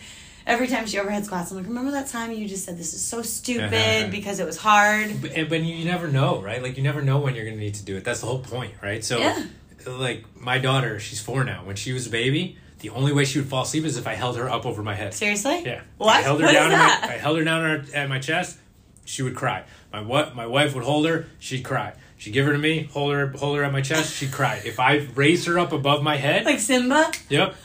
every 0.52 0.68
time 0.68 0.86
she 0.86 1.00
overhead 1.00 1.26
squats 1.26 1.52
I'm 1.52 1.58
like 1.58 1.66
remember 1.68 1.92
that 1.92 2.08
time 2.08 2.32
you 2.32 2.48
just 2.48 2.66
said 2.66 2.78
this 2.78 2.94
is 2.94 3.04
so 3.04 3.22
stupid 3.22 3.74
uh-huh. 3.74 4.08
because 4.12 4.40
it 4.40 4.46
was 4.46 4.58
hard 4.58 5.22
But, 5.22 5.32
and- 5.32 5.50
but 5.50 5.62
you 5.62 5.86
never 5.86 6.08
know, 6.08 6.42
right? 6.42 6.62
Like 6.62 6.78
you 6.78 6.84
never 6.84 7.02
know 7.02 7.20
when 7.20 7.36
you're 7.36 7.46
going 7.46 7.58
to 7.58 7.64
need 7.64 7.76
to 7.76 7.84
do 7.86 7.98
it. 7.98 8.04
That's 8.04 8.22
the 8.22 8.28
whole 8.28 8.40
point, 8.40 8.74
right? 8.82 9.04
So, 9.04 9.18
Yeah. 9.20 9.46
like 9.88 10.26
my 10.40 10.58
daughter, 10.60 11.00
she's 11.00 11.20
four 11.22 11.44
now. 11.44 11.64
When 11.66 11.76
she 11.76 11.94
was 11.94 12.08
a 12.08 12.10
baby, 12.10 12.58
the 12.80 12.90
only 12.90 13.14
way 13.14 13.26
she 13.26 13.40
would 13.40 13.48
fall 13.48 13.64
asleep 13.64 13.86
is 13.86 13.98
if 13.98 14.08
I 14.08 14.14
held 14.16 14.38
her 14.38 14.50
up 14.50 14.66
over 14.66 14.82
my 14.84 14.96
head. 14.96 15.14
seriously 15.14 15.64
Yeah. 15.66 15.82
what 15.98 16.16
I 16.18 16.22
held 16.22 16.40
her 16.42 16.46
What 16.48 16.56
is 16.56 16.60
down. 16.62 16.72
At 16.72 16.78
that? 16.78 17.02
my, 17.08 17.14
I 17.16 17.18
held 17.18 17.38
her 17.38 17.44
down 17.44 17.66
at, 17.66 17.94
at 17.94 18.10
my 18.10 18.20
chest. 18.20 18.58
She 19.06 19.24
would 19.24 19.36
cry. 19.36 19.64
My 19.92 20.02
what? 20.02 20.36
My 20.36 20.46
wife 20.48 20.74
would 20.76 20.84
hold 20.84 21.06
her. 21.08 21.26
She'd 21.40 21.64
cry. 21.64 21.94
She'd 22.18 22.32
give 22.32 22.46
her 22.46 22.52
to 22.54 22.58
me. 22.60 22.84
Hold 22.94 23.14
her. 23.14 23.28
Hold 23.30 23.58
her 23.58 23.64
at 23.64 23.72
my 23.72 23.82
chest. 23.82 24.14
She'd 24.16 24.32
cry. 24.32 24.62
If 24.64 24.80
I 24.80 25.08
raised 25.16 25.48
her 25.48 25.58
up 25.58 25.72
above 25.74 26.04
my 26.04 26.18
head, 26.18 26.46
like 26.46 26.60
Simba 26.60 27.12
Yep. 27.30 27.56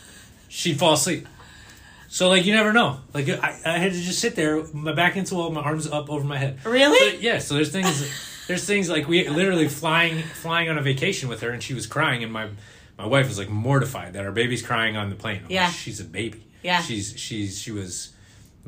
She'd 0.48 0.78
fall 0.78 0.94
asleep. 0.94 1.28
So 2.08 2.28
like 2.28 2.44
you 2.46 2.54
never 2.54 2.72
know. 2.72 3.00
Like 3.12 3.28
I, 3.28 3.58
I 3.64 3.78
had 3.78 3.92
to 3.92 4.00
just 4.00 4.18
sit 4.20 4.36
there, 4.36 4.62
my 4.72 4.92
back 4.92 5.16
into 5.16 5.30
the 5.30 5.36
wall, 5.36 5.50
my 5.50 5.60
arms 5.62 5.86
up 5.86 6.08
over 6.10 6.24
my 6.24 6.38
head. 6.38 6.64
Really? 6.64 7.16
So, 7.16 7.20
yeah. 7.20 7.38
So 7.38 7.54
there's 7.54 7.70
things. 7.72 8.46
There's 8.46 8.64
things 8.64 8.88
like 8.88 9.08
we 9.08 9.28
literally 9.28 9.68
flying 9.68 10.22
flying 10.22 10.68
on 10.68 10.78
a 10.78 10.82
vacation 10.82 11.28
with 11.28 11.40
her, 11.40 11.50
and 11.50 11.62
she 11.62 11.74
was 11.74 11.86
crying, 11.86 12.22
and 12.22 12.32
my 12.32 12.48
my 12.96 13.06
wife 13.06 13.26
was 13.28 13.38
like 13.38 13.48
mortified 13.48 14.12
that 14.14 14.24
our 14.24 14.32
baby's 14.32 14.62
crying 14.62 14.96
on 14.96 15.10
the 15.10 15.16
plane. 15.16 15.38
I'm 15.38 15.42
like, 15.44 15.50
Yeah. 15.50 15.70
she's 15.70 16.00
a 16.00 16.04
baby. 16.04 16.46
Yeah. 16.62 16.80
She's 16.80 17.14
she's 17.18 17.58
she 17.60 17.72
was. 17.72 18.12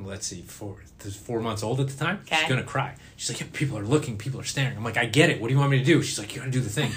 Let's 0.01 0.29
see, 0.29 0.43
four 0.43 0.77
four 1.25 1.41
months 1.41 1.65
old 1.65 1.81
at 1.81 1.89
the 1.89 1.97
time. 2.05 2.21
Okay. 2.23 2.37
She's 2.37 2.49
gonna 2.49 2.63
cry. 2.63 2.95
She's 3.17 3.31
like, 3.31 3.41
yeah, 3.41 3.47
people 3.53 3.77
are 3.77 3.85
looking, 3.85 4.17
people 4.17 4.41
are 4.41 4.45
staring. 4.45 4.77
I'm 4.77 4.85
like, 4.85 4.97
I 4.97 5.07
get 5.07 5.29
it. 5.29 5.41
What 5.41 5.49
do 5.49 5.55
you 5.55 5.59
want 5.59 5.73
me 5.73 5.79
to 5.81 5.85
do? 5.85 6.03
She's 6.03 6.19
like, 6.21 6.33
you 6.35 6.39
gotta 6.41 6.53
do 6.53 6.61
the 6.61 6.71
thing. 6.71 6.93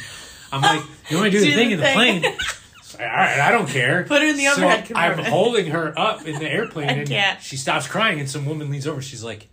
I'm 0.51 0.61
like, 0.61 0.83
you 1.09 1.17
want 1.17 1.31
me 1.33 1.39
to 1.39 1.39
do, 1.39 1.43
Do 1.45 1.49
the 1.49 1.55
thing 1.55 1.67
the 1.69 1.73
in 1.73 1.79
the 1.79 1.93
plane? 1.93 2.23
All 2.99 3.05
right, 3.05 3.39
I 3.39 3.51
don't 3.51 3.67
care. 3.69 4.03
Put 4.07 4.21
her 4.21 4.27
in 4.27 4.37
the 4.37 4.47
other 4.47 4.61
head. 4.67 4.87
So 4.87 4.93
overhead 4.95 5.19
I'm 5.19 5.25
holding 5.25 5.67
her 5.71 5.97
up 5.97 6.25
in 6.27 6.39
the 6.39 6.49
airplane, 6.49 6.89
and 6.99 7.07
can't. 7.07 7.41
she 7.41 7.57
stops 7.57 7.87
crying, 7.87 8.19
and 8.19 8.29
some 8.29 8.45
woman 8.45 8.69
leans 8.69 8.87
over. 8.87 9.01
She's 9.01 9.23
like, 9.23 9.47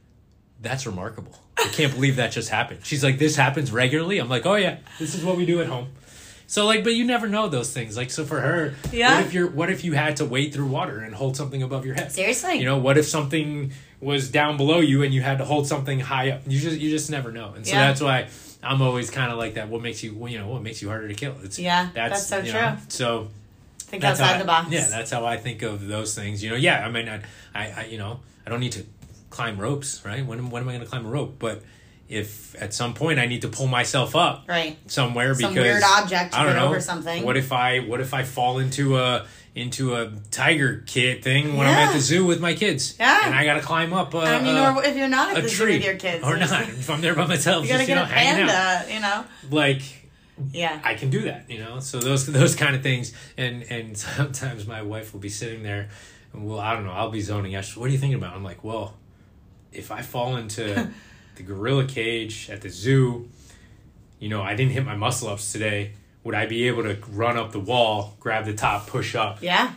"That's 0.60 0.86
remarkable. 0.86 1.38
I 1.58 1.68
can't 1.72 1.92
believe 1.92 2.16
that 2.16 2.32
just 2.32 2.48
happened." 2.50 2.80
She's 2.84 3.02
like, 3.04 3.18
"This 3.18 3.36
happens 3.36 3.70
regularly." 3.72 4.18
I'm 4.18 4.28
like, 4.28 4.46
"Oh 4.46 4.54
yeah, 4.56 4.78
this 4.98 5.14
is 5.14 5.24
what 5.24 5.36
we 5.36 5.46
do 5.46 5.60
at 5.60 5.66
home." 5.66 5.88
So 6.50 6.64
like, 6.64 6.82
but 6.82 6.94
you 6.94 7.04
never 7.04 7.28
know 7.28 7.48
those 7.48 7.72
things. 7.74 7.94
Like, 7.94 8.10
so 8.10 8.24
for 8.24 8.40
her, 8.40 8.74
Yeah. 8.90 9.16
What 9.18 9.26
if 9.26 9.34
you're? 9.34 9.48
What 9.50 9.70
if 9.70 9.84
you 9.84 9.92
had 9.92 10.16
to 10.16 10.24
wade 10.24 10.54
through 10.54 10.68
water 10.68 10.98
and 11.00 11.14
hold 11.14 11.36
something 11.36 11.62
above 11.62 11.84
your 11.84 11.94
head? 11.94 12.10
Seriously. 12.10 12.54
You 12.58 12.64
know, 12.64 12.78
what 12.78 12.96
if 12.96 13.06
something 13.06 13.72
was 14.00 14.30
down 14.30 14.56
below 14.56 14.80
you 14.80 15.02
and 15.02 15.12
you 15.12 15.20
had 15.20 15.38
to 15.38 15.44
hold 15.44 15.66
something 15.66 16.00
high 16.00 16.30
up? 16.30 16.42
You 16.46 16.58
just 16.58 16.78
you 16.78 16.88
just 16.90 17.10
never 17.10 17.30
know, 17.32 17.52
and 17.54 17.66
so 17.66 17.72
Yeah. 17.74 17.88
that's 17.88 18.00
why 18.00 18.28
I'm 18.62 18.82
always 18.82 19.10
kind 19.10 19.30
of 19.30 19.38
like 19.38 19.54
that. 19.54 19.68
What 19.68 19.82
makes 19.82 20.02
you, 20.02 20.26
you 20.28 20.38
know, 20.38 20.48
what 20.48 20.62
makes 20.62 20.82
you 20.82 20.88
harder 20.88 21.06
to 21.08 21.14
kill? 21.14 21.34
It's 21.44 21.58
Yeah, 21.58 21.88
that's 21.94 22.26
so 22.26 22.38
you 22.38 22.50
true. 22.50 22.60
know, 22.60 22.76
so 22.88 23.28
Think 23.78 24.02
that's 24.02 24.20
outside 24.20 24.36
I- 24.36 24.38
the 24.38 24.44
box. 24.44 24.70
Yeah, 24.70 24.86
that's 24.88 25.10
how 25.10 25.24
I 25.24 25.36
think 25.36 25.62
of 25.62 25.86
those 25.86 26.14
things. 26.14 26.42
You 26.42 26.50
know, 26.50 26.56
yeah. 26.56 26.84
I 26.86 26.90
mean, 26.90 27.08
I, 27.08 27.20
I, 27.54 27.70
I 27.82 27.84
you 27.86 27.98
know, 27.98 28.20
I 28.46 28.50
don't 28.50 28.60
need 28.60 28.72
to 28.72 28.84
climb 29.30 29.58
ropes, 29.58 30.04
right? 30.04 30.24
When, 30.26 30.50
when 30.50 30.62
am 30.62 30.68
I 30.68 30.72
going 30.72 30.84
to 30.84 30.88
climb 30.90 31.06
a 31.06 31.08
rope? 31.08 31.36
But 31.38 31.62
if 32.08 32.60
at 32.60 32.72
some 32.72 32.94
point 32.94 33.18
I 33.18 33.26
need 33.26 33.42
to 33.42 33.48
pull 33.48 33.66
myself 33.66 34.16
up 34.16 34.44
right. 34.48 34.76
somewhere 34.90 35.34
Some 35.34 35.50
because 35.50 35.64
weird 35.64 35.82
object 35.82 36.34
I 36.34 36.44
don't 36.44 36.56
know 36.56 36.68
over 36.68 36.80
something. 36.80 37.22
What 37.22 37.36
if 37.36 37.52
I 37.52 37.80
what 37.80 38.00
if 38.00 38.14
I 38.14 38.22
fall 38.22 38.58
into 38.58 38.96
a 38.98 39.26
into 39.54 39.94
a 39.96 40.12
tiger 40.30 40.84
kid 40.86 41.22
thing 41.22 41.56
when 41.56 41.66
I'm 41.66 41.74
at 41.74 41.92
the 41.92 42.00
zoo 42.00 42.24
with 42.24 42.40
my 42.40 42.54
kids? 42.54 42.96
Yeah. 42.98 43.26
and 43.26 43.34
I 43.34 43.44
got 43.44 43.54
to 43.54 43.60
climb 43.60 43.92
up. 43.92 44.14
A, 44.14 44.18
I 44.18 44.40
mean, 44.40 44.56
a, 44.56 44.76
or 44.76 44.84
if 44.84 44.96
you're 44.96 45.08
not 45.08 45.32
at 45.32 45.38
a 45.38 45.42
the 45.42 45.48
zoo 45.48 45.64
tree 45.64 45.74
with 45.74 45.84
your 45.84 45.96
kids, 45.96 46.24
or 46.24 46.36
not. 46.36 46.62
If 46.68 46.88
I'm 46.88 47.00
there 47.00 47.14
by 47.14 47.26
myself, 47.26 47.64
You 47.66 47.70
gotta 47.70 47.80
just 47.84 47.88
you 47.90 47.94
get 47.94 48.00
know, 48.00 48.10
a 48.10 48.14
hanging 48.14 48.48
out. 48.48 48.86
panda, 48.86 48.94
you 48.94 49.00
know? 49.00 49.24
Like 49.50 49.82
Yeah. 50.52 50.80
I 50.84 50.94
can 50.94 51.10
do 51.10 51.22
that, 51.22 51.50
you 51.50 51.58
know. 51.58 51.80
So 51.80 51.98
those 51.98 52.24
those 52.26 52.54
kind 52.54 52.74
of 52.74 52.82
things, 52.82 53.12
and 53.36 53.64
and 53.68 53.98
sometimes 54.16 54.66
my 54.66 54.80
wife 54.82 55.12
will 55.12 55.20
be 55.20 55.28
sitting 55.28 55.62
there, 55.62 55.88
and 56.32 56.46
well, 56.48 56.60
I 56.60 56.72
don't 56.74 56.84
know, 56.84 56.92
I'll 56.92 57.10
be 57.10 57.20
zoning 57.20 57.54
out. 57.54 57.66
What 57.76 57.86
are 57.90 57.92
you 57.92 57.98
thinking 57.98 58.18
about? 58.18 58.34
I'm 58.34 58.44
like, 58.44 58.62
well, 58.64 58.94
if 59.72 59.90
I 59.90 60.02
fall 60.02 60.36
into 60.36 60.90
the 61.38 61.42
gorilla 61.42 61.86
cage 61.86 62.50
at 62.50 62.60
the 62.60 62.68
zoo, 62.68 63.28
you 64.18 64.28
know, 64.28 64.42
I 64.42 64.54
didn't 64.54 64.72
hit 64.72 64.84
my 64.84 64.96
muscle 64.96 65.28
ups 65.28 65.50
today. 65.52 65.92
Would 66.24 66.34
I 66.34 66.44
be 66.46 66.68
able 66.68 66.82
to 66.82 66.98
run 67.10 67.38
up 67.38 67.52
the 67.52 67.60
wall, 67.60 68.14
grab 68.20 68.44
the 68.44 68.52
top, 68.54 68.86
push 68.86 69.14
up? 69.14 69.38
yeah. 69.42 69.72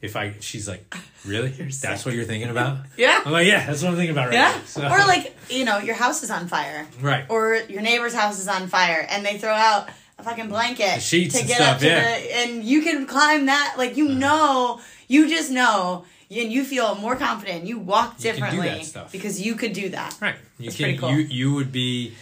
If 0.00 0.14
I, 0.14 0.34
she's 0.38 0.68
like, 0.68 0.94
really? 1.26 1.48
That's 1.48 2.04
what 2.04 2.14
you're 2.14 2.24
thinking 2.24 2.50
about? 2.50 2.78
Yeah. 2.96 3.20
I'm 3.26 3.32
like, 3.32 3.48
yeah, 3.48 3.66
that's 3.66 3.82
what 3.82 3.88
I'm 3.88 3.96
thinking 3.96 4.12
about 4.12 4.26
right 4.28 4.34
Yeah. 4.34 4.52
now. 4.56 4.62
So, 4.64 4.82
Or 4.86 4.98
like, 5.08 5.36
you 5.50 5.64
know, 5.64 5.78
your 5.78 5.96
house 5.96 6.22
is 6.22 6.30
on 6.30 6.46
fire. 6.46 6.86
right. 7.00 7.24
Or 7.28 7.56
your 7.68 7.82
neighbor's 7.82 8.14
house 8.14 8.38
is 8.38 8.46
on 8.46 8.68
fire 8.68 9.04
and 9.10 9.26
they 9.26 9.38
throw 9.38 9.50
out 9.52 9.88
a 10.16 10.22
fucking 10.22 10.46
blanket 10.48 10.94
The 10.94 11.00
sheets 11.00 11.40
to 11.40 11.44
get 11.44 11.56
stuff, 11.56 11.74
up 11.74 11.80
to 11.80 11.86
yeah. 11.88 11.98
Uh-huh. 11.98 12.20
the 12.20 12.36
and 12.36 12.64
you 12.64 12.82
can 12.82 13.06
climb 13.06 13.46
that 13.46 13.74
like 13.76 13.96
you 13.96 14.08
know 14.08 14.80
you 15.08 15.28
just 15.28 15.50
know 15.50 16.04
and 16.30 16.52
you 16.52 16.62
feel 16.64 16.94
more 16.96 17.16
confident 17.16 17.64
you 17.64 17.78
walk 17.78 18.14
You 18.18 18.22
differently 18.32 18.84
stuff. 18.84 19.10
because 19.12 19.40
you 19.40 19.54
could 19.54 19.72
do 19.72 19.88
that 19.90 20.16
Right. 20.20 20.36
You 20.58 20.66
That's 20.66 20.76
can 20.76 20.98
cool. 20.98 21.10
you 21.12 21.18
you 21.18 21.54
would 21.54 21.72
be 21.72 22.14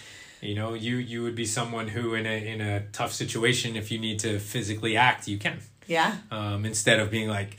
you 0.43 0.55
know, 0.55 0.75
you 0.75 0.97
you 0.97 1.23
would 1.25 1.35
be 1.35 1.47
someone 1.47 1.89
who 1.89 2.15
in 2.15 2.27
a 2.27 2.47
in 2.53 2.61
a 2.61 2.81
tough 2.93 3.13
situation 3.13 3.75
if 3.75 3.91
you 3.91 3.99
need 3.99 4.19
to 4.21 4.39
physically 4.39 4.97
act, 4.97 5.27
you 5.27 5.39
can. 5.39 5.59
yeah 5.87 6.17
Um, 6.31 6.65
instead 6.67 7.01
of 7.01 7.11
being 7.11 7.29
like 7.29 7.57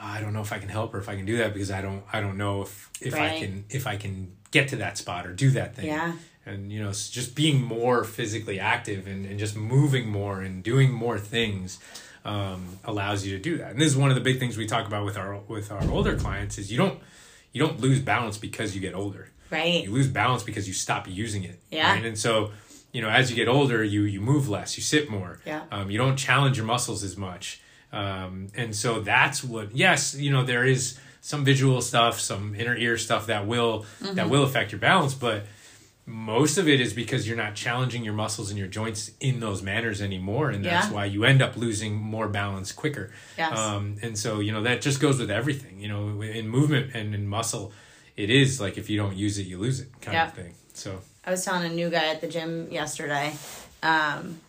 "Oh, 0.00 0.06
I 0.16 0.20
don't 0.20 0.32
know 0.32 0.40
if 0.40 0.52
I 0.52 0.58
can 0.58 0.68
help 0.68 0.94
or 0.94 0.98
if 0.98 1.08
I 1.08 1.16
can 1.16 1.26
do 1.26 1.36
that 1.38 1.52
because 1.52 1.70
I 1.70 1.82
don't 1.82 2.02
I 2.12 2.20
don't 2.20 2.38
know 2.38 2.62
if 2.62 2.90
if 3.00 3.14
I 3.14 3.38
can 3.40 3.64
if 3.68 3.86
I 3.86 3.96
can 3.96 4.14
get 4.52 4.68
to 4.68 4.76
that 4.76 4.96
spot 4.98 5.26
or 5.26 5.32
do 5.34 5.50
that 5.50 5.74
thing. 5.76 5.86
Yeah. 5.86 6.12
And 6.46 6.72
you 6.72 6.80
know, 6.82 6.90
just 6.92 7.34
being 7.34 7.60
more 7.62 8.02
physically 8.04 8.58
active 8.60 9.06
and, 9.06 9.26
and 9.26 9.38
just 9.38 9.54
moving 9.56 10.08
more 10.08 10.40
and 10.40 10.62
doing 10.62 10.90
more 10.92 11.18
things 11.18 11.78
um, 12.24 12.78
allows 12.84 13.26
you 13.26 13.36
to 13.36 13.42
do 13.42 13.58
that. 13.58 13.72
And 13.72 13.80
this 13.80 13.88
is 13.88 13.96
one 13.96 14.10
of 14.10 14.14
the 14.14 14.20
big 14.20 14.38
things 14.38 14.56
we 14.56 14.66
talk 14.66 14.86
about 14.86 15.04
with 15.04 15.16
our 15.16 15.36
with 15.48 15.70
our 15.72 15.82
older 15.90 16.16
clients 16.16 16.58
is 16.58 16.70
you 16.70 16.78
don't 16.78 16.98
you 17.52 17.60
don't 17.60 17.80
lose 17.80 18.00
balance 18.00 18.38
because 18.38 18.74
you 18.74 18.80
get 18.80 18.94
older 18.94 19.28
right 19.50 19.84
you 19.84 19.90
lose 19.90 20.08
balance 20.08 20.42
because 20.42 20.66
you 20.66 20.74
stop 20.74 21.06
using 21.08 21.44
it. 21.44 21.58
Yeah. 21.70 21.92
Right? 21.92 22.04
And 22.04 22.16
so, 22.18 22.52
you 22.92 23.02
know, 23.02 23.10
as 23.10 23.30
you 23.30 23.36
get 23.36 23.48
older, 23.48 23.82
you 23.84 24.02
you 24.02 24.20
move 24.20 24.48
less, 24.48 24.76
you 24.76 24.82
sit 24.82 25.10
more. 25.10 25.40
Yeah. 25.44 25.62
Um, 25.70 25.90
you 25.90 25.98
don't 25.98 26.16
challenge 26.16 26.56
your 26.56 26.66
muscles 26.66 27.02
as 27.04 27.16
much. 27.16 27.60
Um, 27.92 28.48
and 28.54 28.74
so 28.74 29.00
that's 29.00 29.44
what. 29.44 29.76
Yes, 29.76 30.14
you 30.14 30.30
know, 30.30 30.44
there 30.44 30.64
is 30.64 30.98
some 31.20 31.44
visual 31.44 31.80
stuff, 31.82 32.18
some 32.20 32.54
inner 32.54 32.76
ear 32.76 32.96
stuff 32.96 33.26
that 33.26 33.46
will 33.46 33.84
Mm-hmm. 34.02 34.14
that 34.14 34.30
will 34.30 34.44
affect 34.44 34.72
your 34.72 34.80
balance, 34.80 35.14
but 35.14 35.44
most 36.04 36.58
of 36.58 36.68
it 36.68 36.80
is 36.80 36.92
because 36.92 37.28
you're 37.28 37.36
not 37.36 37.54
challenging 37.54 38.04
your 38.04 38.14
muscles 38.14 38.50
and 38.50 38.58
your 38.58 38.66
joints 38.68 39.12
in 39.20 39.38
those 39.40 39.62
manners 39.62 40.02
anymore 40.02 40.50
and 40.50 40.64
that's 40.64 40.88
Yeah. 40.88 40.92
why 40.92 41.04
you 41.04 41.24
end 41.24 41.40
up 41.40 41.56
losing 41.56 41.94
more 41.94 42.26
balance 42.28 42.72
quicker 42.72 43.12
Yes. 43.38 43.56
um, 43.56 43.96
and 44.02 44.18
so 44.18 44.40
you 44.40 44.50
know 44.50 44.62
that 44.64 44.80
just 44.82 44.98
goes 45.00 45.20
with 45.20 45.30
everything 45.30 45.78
you 45.80 45.86
know 45.88 46.20
in 46.22 46.48
movement 46.48 46.94
and 46.94 47.14
in 47.14 47.28
muscle 47.28 47.72
it 48.16 48.30
is 48.30 48.60
like 48.60 48.76
if 48.78 48.90
you 48.90 48.96
don't 48.96 49.16
use 49.16 49.38
it 49.38 49.46
you 49.46 49.58
lose 49.58 49.78
it 49.80 49.88
kind 50.00 50.14
Yeah. 50.14 50.26
of 50.26 50.32
thing 50.34 50.54
so 50.74 51.00
I 51.24 51.30
was 51.30 51.44
telling 51.44 51.70
a 51.70 51.74
new 51.74 51.88
guy 51.88 52.06
at 52.08 52.20
the 52.20 52.26
gym 52.26 52.68
yesterday. 52.72 53.32
Um, 53.84 54.40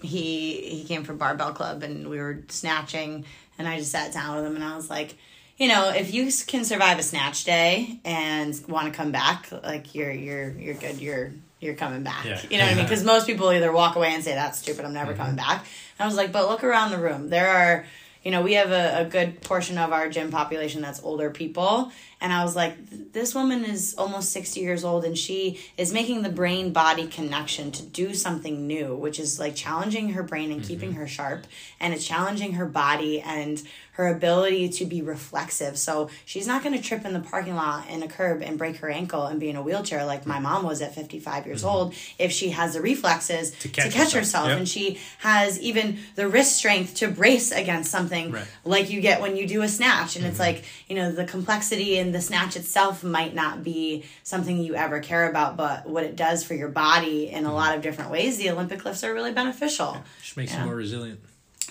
he 0.00 0.60
he 0.62 0.84
came 0.84 1.04
from 1.04 1.18
barbell 1.18 1.52
club 1.52 1.82
and 1.82 2.08
we 2.08 2.18
were 2.18 2.42
snatching, 2.48 3.24
and 3.58 3.68
I 3.68 3.78
just 3.78 3.92
sat 3.92 4.12
down 4.12 4.36
with 4.36 4.46
him 4.46 4.54
and 4.56 4.64
I 4.64 4.74
was 4.74 4.88
like, 4.90 5.14
you 5.62 5.68
know, 5.68 5.90
if 5.90 6.12
you 6.12 6.28
can 6.48 6.64
survive 6.64 6.98
a 6.98 7.04
snatch 7.04 7.44
day 7.44 8.00
and 8.04 8.60
want 8.66 8.88
to 8.88 8.92
come 8.92 9.12
back, 9.12 9.48
like 9.62 9.94
you're 9.94 10.10
you're 10.10 10.50
you're 10.50 10.74
good. 10.74 11.00
You're 11.00 11.30
you're 11.60 11.76
coming 11.76 12.02
back. 12.02 12.24
Yeah. 12.24 12.42
You 12.50 12.58
know 12.58 12.64
what 12.64 12.72
I 12.72 12.74
mean? 12.74 12.84
Because 12.84 13.04
most 13.04 13.28
people 13.28 13.52
either 13.52 13.70
walk 13.70 13.94
away 13.94 14.12
and 14.12 14.24
say 14.24 14.34
that's 14.34 14.58
stupid. 14.58 14.84
I'm 14.84 14.92
never 14.92 15.12
mm-hmm. 15.12 15.20
coming 15.20 15.36
back. 15.36 15.60
And 15.60 16.00
I 16.00 16.06
was 16.06 16.16
like, 16.16 16.32
but 16.32 16.48
look 16.48 16.64
around 16.64 16.90
the 16.90 16.98
room. 16.98 17.28
There 17.28 17.48
are. 17.48 17.86
You 18.24 18.30
know, 18.30 18.42
we 18.42 18.52
have 18.54 18.70
a, 18.70 19.00
a 19.00 19.04
good 19.04 19.40
portion 19.42 19.78
of 19.78 19.90
our 19.92 20.08
gym 20.08 20.30
population 20.30 20.80
that's 20.80 21.02
older 21.02 21.30
people. 21.30 21.90
And 22.22 22.32
I 22.32 22.44
was 22.44 22.54
like, 22.54 23.12
this 23.12 23.34
woman 23.34 23.64
is 23.64 23.96
almost 23.98 24.30
60 24.30 24.60
years 24.60 24.84
old 24.84 25.04
and 25.04 25.18
she 25.18 25.58
is 25.76 25.92
making 25.92 26.22
the 26.22 26.28
brain 26.28 26.72
body 26.72 27.08
connection 27.08 27.72
to 27.72 27.82
do 27.82 28.14
something 28.14 28.68
new, 28.68 28.94
which 28.94 29.18
is 29.18 29.40
like 29.40 29.56
challenging 29.56 30.10
her 30.10 30.22
brain 30.22 30.52
and 30.52 30.62
keeping 30.62 30.90
mm-hmm. 30.90 31.00
her 31.00 31.08
sharp. 31.08 31.48
And 31.80 31.92
it's 31.92 32.06
challenging 32.06 32.52
her 32.54 32.64
body 32.64 33.20
and 33.20 33.60
her 33.92 34.08
ability 34.08 34.70
to 34.70 34.86
be 34.86 35.02
reflexive. 35.02 35.76
So 35.76 36.08
she's 36.24 36.46
not 36.46 36.62
going 36.62 36.74
to 36.74 36.82
trip 36.82 37.04
in 37.04 37.12
the 37.12 37.20
parking 37.20 37.54
lot 37.54 37.90
in 37.90 38.02
a 38.02 38.08
curb 38.08 38.40
and 38.40 38.56
break 38.56 38.76
her 38.76 38.88
ankle 38.88 39.26
and 39.26 39.38
be 39.38 39.50
in 39.50 39.56
a 39.56 39.62
wheelchair 39.62 40.06
like 40.06 40.24
my 40.24 40.38
mom 40.38 40.62
was 40.62 40.80
at 40.80 40.94
55 40.94 41.46
years 41.46 41.60
mm-hmm. 41.60 41.68
old 41.68 41.94
if 42.18 42.32
she 42.32 42.50
has 42.50 42.72
the 42.72 42.80
reflexes 42.80 43.50
to 43.50 43.68
catch 43.68 43.92
catch, 43.92 44.12
herself. 44.12 44.14
herself. 44.14 44.48
Yep. 44.48 44.58
And 44.58 44.68
she 44.68 44.98
has 45.18 45.60
even 45.60 45.98
the 46.14 46.26
wrist 46.26 46.56
strength 46.56 46.94
to 46.96 47.08
brace 47.08 47.52
against 47.52 47.90
something 47.90 48.32
Right. 48.32 48.46
like 48.64 48.90
you 48.90 49.00
get 49.00 49.20
when 49.20 49.36
you 49.36 49.46
do 49.46 49.60
a 49.62 49.68
snatch. 49.68 50.16
And 50.16 50.24
it's 50.24 50.38
mm-hmm. 50.38 50.56
like, 50.56 50.64
you 50.88 50.96
know, 50.96 51.12
the 51.12 51.24
complexity 51.24 51.98
the 52.12 52.20
snatch 52.20 52.56
itself 52.56 53.02
might 53.02 53.34
not 53.34 53.62
be 53.64 54.04
something 54.22 54.58
you 54.58 54.74
ever 54.74 55.00
care 55.00 55.28
about, 55.28 55.56
but 55.56 55.88
what 55.88 56.04
it 56.04 56.16
does 56.16 56.44
for 56.44 56.54
your 56.54 56.68
body 56.68 57.28
in 57.28 57.44
a 57.44 57.52
lot 57.52 57.74
of 57.76 57.82
different 57.82 58.10
ways, 58.10 58.36
the 58.38 58.50
Olympic 58.50 58.84
lifts 58.84 59.02
are 59.04 59.12
really 59.12 59.32
beneficial. 59.32 59.96
just 60.22 60.36
makes 60.36 60.52
Yeah. 60.52 60.60
you 60.60 60.66
more 60.66 60.74
resilient 60.76 61.20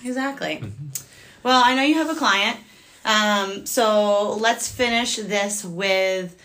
Exactly. 0.03 0.63
Well, 1.43 1.61
I 1.63 1.75
know 1.75 1.83
you 1.83 1.95
have 1.95 2.09
a 2.09 2.15
client. 2.15 2.57
Um, 3.05 3.65
so 3.65 4.33
let's 4.35 4.67
finish 4.67 5.15
this 5.17 5.63
with 5.63 6.35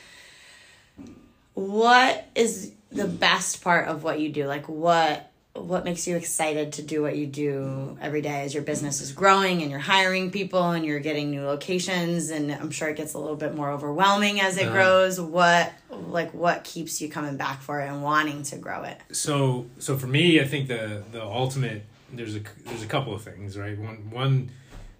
what 1.55 2.27
is 2.35 2.73
the 2.93 3.07
best 3.07 3.63
part 3.63 3.89
of 3.89 4.03
what 4.03 4.21
you 4.21 4.29
do? 4.31 4.47
Like 4.47 4.69
what 4.69 5.31
what 5.57 5.85
makes 5.85 6.07
you 6.07 6.17
excited 6.17 6.73
to 6.75 6.83
do 6.83 7.03
what 7.03 7.17
you 7.17 7.27
do 7.27 7.97
every 8.01 8.21
day 8.23 8.43
as 8.43 8.55
your 8.55 8.63
business 8.63 9.01
is 9.01 9.13
growing 9.13 9.63
and 9.63 9.71
you're 9.71 9.81
hiring 9.81 10.31
people 10.31 10.71
and 10.71 10.85
you're 10.85 11.01
getting 11.01 11.31
new 11.31 11.43
locations 11.45 12.31
and 12.31 12.53
I'm 12.53 12.71
sure 12.71 12.89
it 12.89 12.97
gets 12.97 13.15
a 13.15 13.19
little 13.19 13.37
bit 13.37 13.55
more 13.55 13.71
overwhelming 13.71 14.41
as 14.41 14.57
it 14.59 14.71
grows. 14.71 15.21
What 15.21 15.73
like 15.91 16.33
what 16.35 16.65
keeps 16.65 17.01
you 17.01 17.09
coming 17.09 17.37
back 17.37 17.63
for 17.63 17.81
it 17.81 17.89
and 17.89 18.03
wanting 18.03 18.43
to 18.45 18.57
grow 18.57 18.83
it? 18.83 19.01
so 19.13 19.67
so 19.79 19.97
for 19.97 20.07
me 20.07 20.41
i 20.41 20.45
think 20.45 20.69
the 20.69 21.03
the 21.13 21.23
ultimate 21.23 21.85
there's 22.13 22.37
a 22.37 22.41
there's 22.65 22.83
a 22.83 22.87
couple 22.87 23.15
of 23.15 23.23
things 23.23 23.57
right? 23.57 23.79
One 23.79 24.11
one 24.11 24.51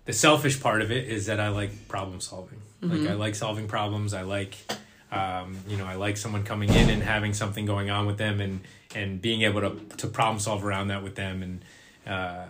the 0.05 0.13
selfish 0.13 0.61
part 0.61 0.83
of 0.83 0.91
it 0.91 1.09
is 1.09 1.27
that 1.27 1.41
i 1.41 1.49
like 1.49 1.89
problem 1.89 2.21
solving. 2.21 2.61
Like 2.83 3.09
i 3.09 3.15
like 3.15 3.35
solving 3.35 3.67
problems. 3.69 4.15
I 4.15 4.23
like 4.23 4.55
um, 5.11 5.57
you 5.69 5.77
know 5.77 5.87
i 5.87 5.95
like 5.95 6.17
someone 6.17 6.43
coming 6.45 6.69
in 6.69 6.91
and 6.91 7.03
having 7.03 7.33
something 7.35 7.65
going 7.67 7.91
on 7.91 8.07
with 8.07 8.19
them 8.19 8.41
and 8.41 8.61
and 8.97 9.21
being 9.21 9.43
able 9.43 9.61
to 9.61 9.97
to 9.97 10.07
problem 10.07 10.39
solve 10.41 10.65
around 10.65 10.89
that 10.89 11.03
with 11.03 11.15
them 11.15 11.43
and 11.43 11.55
uh, 12.07 12.47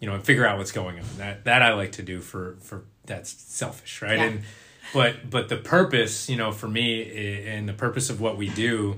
you 0.00 0.06
know 0.08 0.14
and 0.14 0.24
figure 0.24 0.46
out 0.46 0.58
what's 0.58 0.72
going 0.72 0.96
on 0.98 1.04
that 1.18 1.44
that 1.44 1.60
i 1.62 1.72
like 1.74 1.92
to 1.92 2.02
do 2.02 2.20
for 2.20 2.56
for 2.60 2.84
that's 3.06 3.30
selfish 3.30 4.02
right 4.02 4.18
Yeah. 4.18 4.24
and 4.28 4.42
but 4.94 5.12
but 5.28 5.48
the 5.48 5.56
purpose 5.56 6.28
you 6.30 6.36
know 6.36 6.52
for 6.52 6.68
me 6.68 7.44
and 7.46 7.68
the 7.68 7.72
purpose 7.84 8.10
of 8.10 8.20
what 8.20 8.36
we 8.36 8.48
do 8.48 8.96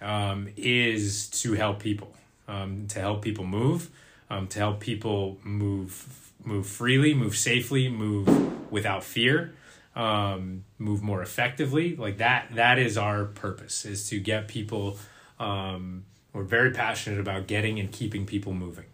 um, 0.00 0.48
is 0.56 1.28
to 1.42 1.54
help 1.54 1.78
people, 1.78 2.12
um, 2.46 2.86
to 2.88 2.98
help 3.00 3.22
people 3.22 3.44
move, 3.44 3.88
um, 4.28 4.46
to 4.48 4.58
help 4.58 4.80
people 4.80 5.38
move 5.42 6.30
move 6.44 6.66
freely, 6.66 7.14
move 7.14 7.36
safely, 7.36 7.88
move 7.88 8.26
without 8.70 9.02
fear, 9.02 9.54
um, 9.96 10.64
move 10.78 11.02
more 11.02 11.22
effectively. 11.22 11.96
Like 11.96 12.18
that. 12.18 12.54
That 12.54 12.78
is 12.78 12.98
our 12.98 13.24
purpose: 13.24 13.84
is 13.86 14.08
to 14.10 14.20
get 14.20 14.46
people. 14.48 14.98
Um, 15.40 16.04
we're 16.34 16.42
very 16.42 16.72
passionate 16.72 17.20
about 17.20 17.46
getting 17.46 17.78
and 17.80 17.90
keeping 17.90 18.26
people 18.26 18.52
moving. 18.52 18.84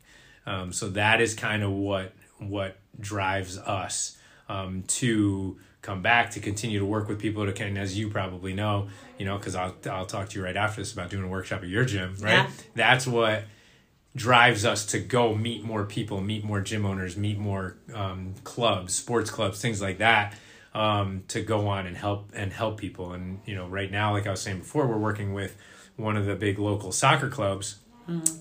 Um, 0.46 0.72
so 0.72 0.88
that 0.90 1.20
is 1.20 1.34
kind 1.34 1.62
of 1.64 1.70
what 1.72 2.12
what 2.38 2.76
drives 3.00 3.58
us 3.58 4.16
um, 4.48 4.84
to 4.86 5.58
come 5.82 6.02
back 6.02 6.30
to 6.32 6.40
continue 6.40 6.78
to 6.78 6.84
work 6.84 7.08
with 7.08 7.18
people 7.18 7.46
to 7.46 7.52
can 7.52 7.76
as 7.78 7.96
you 7.98 8.08
probably 8.10 8.52
know 8.52 8.88
you 9.18 9.24
know 9.24 9.38
because 9.38 9.54
I'll, 9.54 9.74
I'll 9.90 10.04
talk 10.06 10.28
to 10.30 10.38
you 10.38 10.44
right 10.44 10.56
after 10.56 10.80
this 10.82 10.92
about 10.92 11.08
doing 11.08 11.24
a 11.24 11.28
workshop 11.28 11.62
at 11.62 11.68
your 11.68 11.84
gym 11.86 12.16
right 12.20 12.32
Yeah. 12.32 12.50
that's 12.74 13.06
what 13.06 13.44
drives 14.16 14.64
us 14.64 14.84
to 14.86 14.98
go 14.98 15.34
meet 15.34 15.62
more 15.64 15.84
people 15.84 16.20
meet 16.20 16.44
more 16.44 16.60
gym 16.60 16.84
owners 16.84 17.16
meet 17.16 17.38
more 17.38 17.76
um, 17.94 18.34
clubs 18.44 18.94
sports 18.94 19.30
clubs 19.30 19.60
things 19.62 19.80
like 19.80 19.98
that 19.98 20.34
um, 20.74 21.22
to 21.28 21.40
go 21.42 21.68
on 21.68 21.86
and 21.86 21.96
help 21.96 22.30
and 22.34 22.52
help 22.52 22.76
people 22.78 23.12
and 23.12 23.40
you 23.46 23.54
know 23.54 23.66
right 23.68 23.90
now 23.90 24.12
like 24.12 24.26
i 24.26 24.30
was 24.30 24.40
saying 24.42 24.58
before 24.58 24.86
we're 24.86 24.98
working 24.98 25.32
with 25.32 25.56
one 26.00 26.16
of 26.16 26.26
the 26.26 26.34
big 26.34 26.58
local 26.58 26.92
soccer 26.92 27.28
clubs 27.28 27.76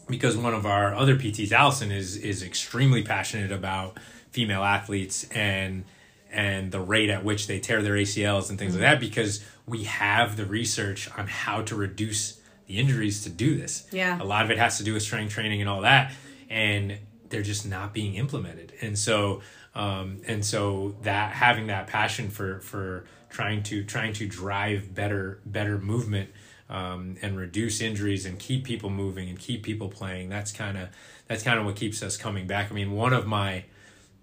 because 0.08 0.36
one 0.36 0.54
of 0.56 0.66
our 0.66 0.96
other 0.96 1.16
PTs, 1.16 1.52
Allison, 1.52 1.92
is 1.92 2.16
is 2.18 2.42
extremely 2.42 3.04
passionate 3.04 3.52
about 3.52 3.98
female 4.32 4.64
athletes 4.64 5.28
and 5.30 5.86
and 6.32 6.72
the 6.72 6.80
rate 6.80 7.10
at 7.10 7.24
which 7.24 7.48
they 7.48 7.60
tear 7.60 7.82
their 7.82 7.94
ACLs 7.96 8.50
and 8.50 8.58
things 8.60 8.74
like 8.74 8.82
that 8.82 9.00
because 9.00 9.44
we 9.66 9.84
have 9.84 10.38
the 10.38 10.46
research 10.46 11.10
on 11.18 11.28
how 11.28 11.62
to 11.64 11.76
reduce 11.76 12.40
the 12.68 12.78
injuries 12.78 13.24
to 13.24 13.30
do 13.30 13.58
this. 13.58 13.88
Yeah. 13.92 14.22
A 14.22 14.24
lot 14.24 14.46
of 14.46 14.52
it 14.52 14.58
has 14.60 14.78
to 14.78 14.84
do 14.84 14.94
with 14.94 15.04
strength 15.04 15.34
training 15.34 15.60
and 15.62 15.70
all 15.70 15.82
that 15.82 16.14
and 16.50 16.98
they're 17.30 17.42
just 17.44 17.68
not 17.68 17.94
being 17.94 18.16
implemented. 18.16 18.74
And 18.82 18.98
so 18.98 19.42
um 19.76 20.22
and 20.28 20.44
so 20.44 20.96
that 21.04 21.34
having 21.34 21.68
that 21.68 21.88
passion 21.88 22.30
for 22.30 22.60
for 22.62 23.06
trying 23.30 23.62
to 23.64 23.84
trying 23.84 24.14
to 24.14 24.28
drive 24.28 24.96
better 24.96 25.40
better 25.46 25.78
movement 25.78 26.30
um, 26.70 27.16
and 27.22 27.38
reduce 27.38 27.82
injuries 27.82 28.26
and 28.26 28.38
keep 28.40 28.64
people 28.64 28.90
moving 28.90 29.28
and 29.30 29.40
keep 29.40 29.64
people 29.64 29.88
playing. 29.90 30.30
That's 30.30 30.52
kind 30.52 30.78
of 30.78 30.90
that's 31.28 31.44
kind 31.44 31.60
of 31.60 31.66
what 31.66 31.76
keeps 31.76 32.02
us 32.04 32.18
coming 32.18 32.48
back. 32.48 32.72
I 32.72 32.76
mean, 32.76 32.92
one 32.92 33.14
of 33.14 33.26
my 33.28 33.66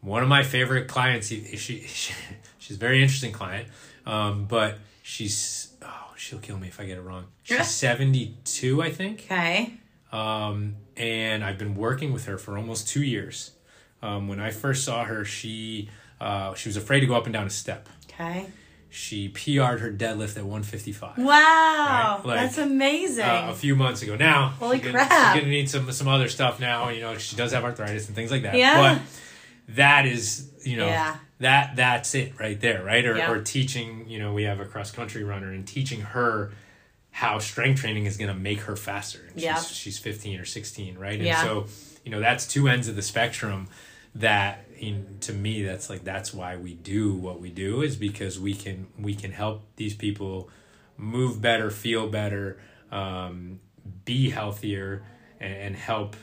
one 0.00 0.22
of 0.22 0.28
my 0.28 0.42
favorite 0.42 0.86
clients. 0.88 1.28
She, 1.28 1.44
she, 1.56 1.80
she 1.80 2.14
she's 2.58 2.76
a 2.76 2.80
very 2.80 3.02
interesting 3.02 3.32
client, 3.32 3.68
um, 4.06 4.44
but 4.46 4.78
she's 5.02 5.72
oh 5.82 6.12
she'll 6.16 6.38
kill 6.38 6.58
me 6.58 6.68
if 6.68 6.78
I 6.80 6.86
get 6.86 6.98
it 6.98 7.02
wrong. 7.02 7.24
She's 7.42 7.68
seventy 7.68 8.36
two, 8.44 8.82
I 8.82 8.90
think, 8.90 9.20
Okay. 9.30 9.74
um, 10.12 10.76
and 10.96 11.44
I've 11.44 11.58
been 11.58 11.74
working 11.74 12.12
with 12.12 12.24
her 12.26 12.38
for 12.38 12.56
almost 12.56 12.88
two 12.88 13.02
years. 13.02 13.52
Um, 14.02 14.28
when 14.28 14.40
I 14.40 14.50
first 14.50 14.84
saw 14.84 15.04
her, 15.04 15.24
she 15.24 15.88
uh, 16.20 16.54
she 16.54 16.68
was 16.68 16.76
afraid 16.76 17.00
to 17.00 17.06
go 17.06 17.14
up 17.14 17.24
and 17.26 17.32
down 17.32 17.46
a 17.46 17.50
step. 17.50 17.88
Okay. 18.10 18.46
She 18.96 19.28
PR'd 19.28 19.80
her 19.80 19.92
deadlift 19.92 20.38
at 20.38 20.44
one 20.46 20.62
fifty 20.62 20.90
five. 20.92 21.18
Wow. 21.18 22.16
Right, 22.18 22.22
like, 22.24 22.40
That's 22.40 22.56
amazing. 22.58 23.24
uh, 23.24 23.48
a 23.50 23.54
few 23.54 23.76
months 23.76 24.00
ago. 24.02 24.16
Now, 24.16 24.48
Holy 24.58 24.78
she's 24.78 24.86
gonna, 24.86 25.06
crap. 25.06 25.34
She's 25.34 25.42
gonna 25.42 25.52
need 25.52 25.68
some 25.68 25.92
some 25.92 26.08
other 26.08 26.28
stuff 26.30 26.58
now. 26.60 26.88
You 26.88 27.02
know, 27.02 27.18
she 27.18 27.36
does 27.36 27.52
have 27.52 27.62
arthritis 27.64 28.06
and 28.06 28.16
things 28.16 28.30
like 28.30 28.42
that. 28.42 28.54
Yeah. 28.54 28.94
But 28.94 29.02
that 29.76 30.06
is, 30.06 30.50
you 30.64 30.78
know, 30.78 30.86
Yeah. 30.86 31.16
that 31.40 31.76
that's 31.76 32.14
it 32.14 32.40
right 32.40 32.58
there, 32.58 32.82
right? 32.82 33.04
Or 33.04 33.16
Yeah. 33.18 33.30
or 33.30 33.42
teaching. 33.42 34.08
You 34.08 34.18
know, 34.18 34.32
we 34.32 34.44
have 34.44 34.60
a 34.60 34.64
cross 34.64 34.90
country 34.90 35.22
runner 35.24 35.52
and 35.52 35.66
teaching 35.68 36.00
her 36.00 36.52
how 37.10 37.38
strength 37.38 37.80
training 37.80 38.06
is 38.06 38.16
going 38.16 38.28
to 38.32 38.38
make 38.38 38.60
her 38.60 38.76
faster. 38.76 39.20
And 39.30 39.40
Yeah. 39.40 39.56
She's, 39.56 39.76
she's 39.76 39.98
15 39.98 40.38
or 40.40 40.44
16, 40.44 40.96
right? 40.98 41.14
And 41.14 41.24
Yeah. 41.24 41.42
so, 41.42 41.66
you 42.04 42.10
know, 42.10 42.20
that's 42.20 42.46
two 42.46 42.68
ends 42.68 42.88
of 42.88 42.96
the 42.96 43.02
spectrum 43.02 43.68
that 44.20 44.66
in, 44.78 45.16
to 45.20 45.32
me 45.32 45.62
that's 45.62 45.88
like 45.88 46.04
that's 46.04 46.34
why 46.34 46.56
we 46.56 46.74
do 46.74 47.14
what 47.14 47.40
we 47.40 47.50
do 47.50 47.82
is 47.82 47.96
because 47.96 48.38
we 48.38 48.54
can 48.54 48.86
we 48.98 49.14
can 49.14 49.32
help 49.32 49.62
these 49.76 49.94
people 49.94 50.50
move 50.96 51.40
better 51.40 51.70
feel 51.70 52.08
better 52.08 52.60
um, 52.90 53.60
be 54.04 54.30
healthier 54.30 55.02
and, 55.40 55.54
and 55.54 55.76
help 55.76 56.16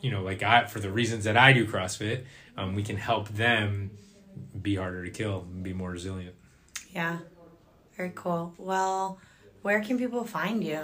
you 0.00 0.10
know 0.10 0.22
like 0.22 0.42
i 0.42 0.64
for 0.66 0.80
the 0.80 0.90
reasons 0.90 1.24
that 1.24 1.36
i 1.36 1.52
do 1.52 1.66
crossfit 1.66 2.24
um, 2.56 2.74
we 2.74 2.82
can 2.82 2.96
help 2.96 3.28
them 3.28 3.90
be 4.60 4.76
harder 4.76 5.04
to 5.04 5.10
kill 5.10 5.40
be 5.40 5.72
more 5.72 5.90
resilient 5.90 6.34
yeah. 6.96 7.18
Very 7.94 8.12
cool. 8.14 8.54
Well, 8.56 9.18
where 9.60 9.82
can 9.82 9.98
people 9.98 10.24
find 10.24 10.64
you? 10.64 10.80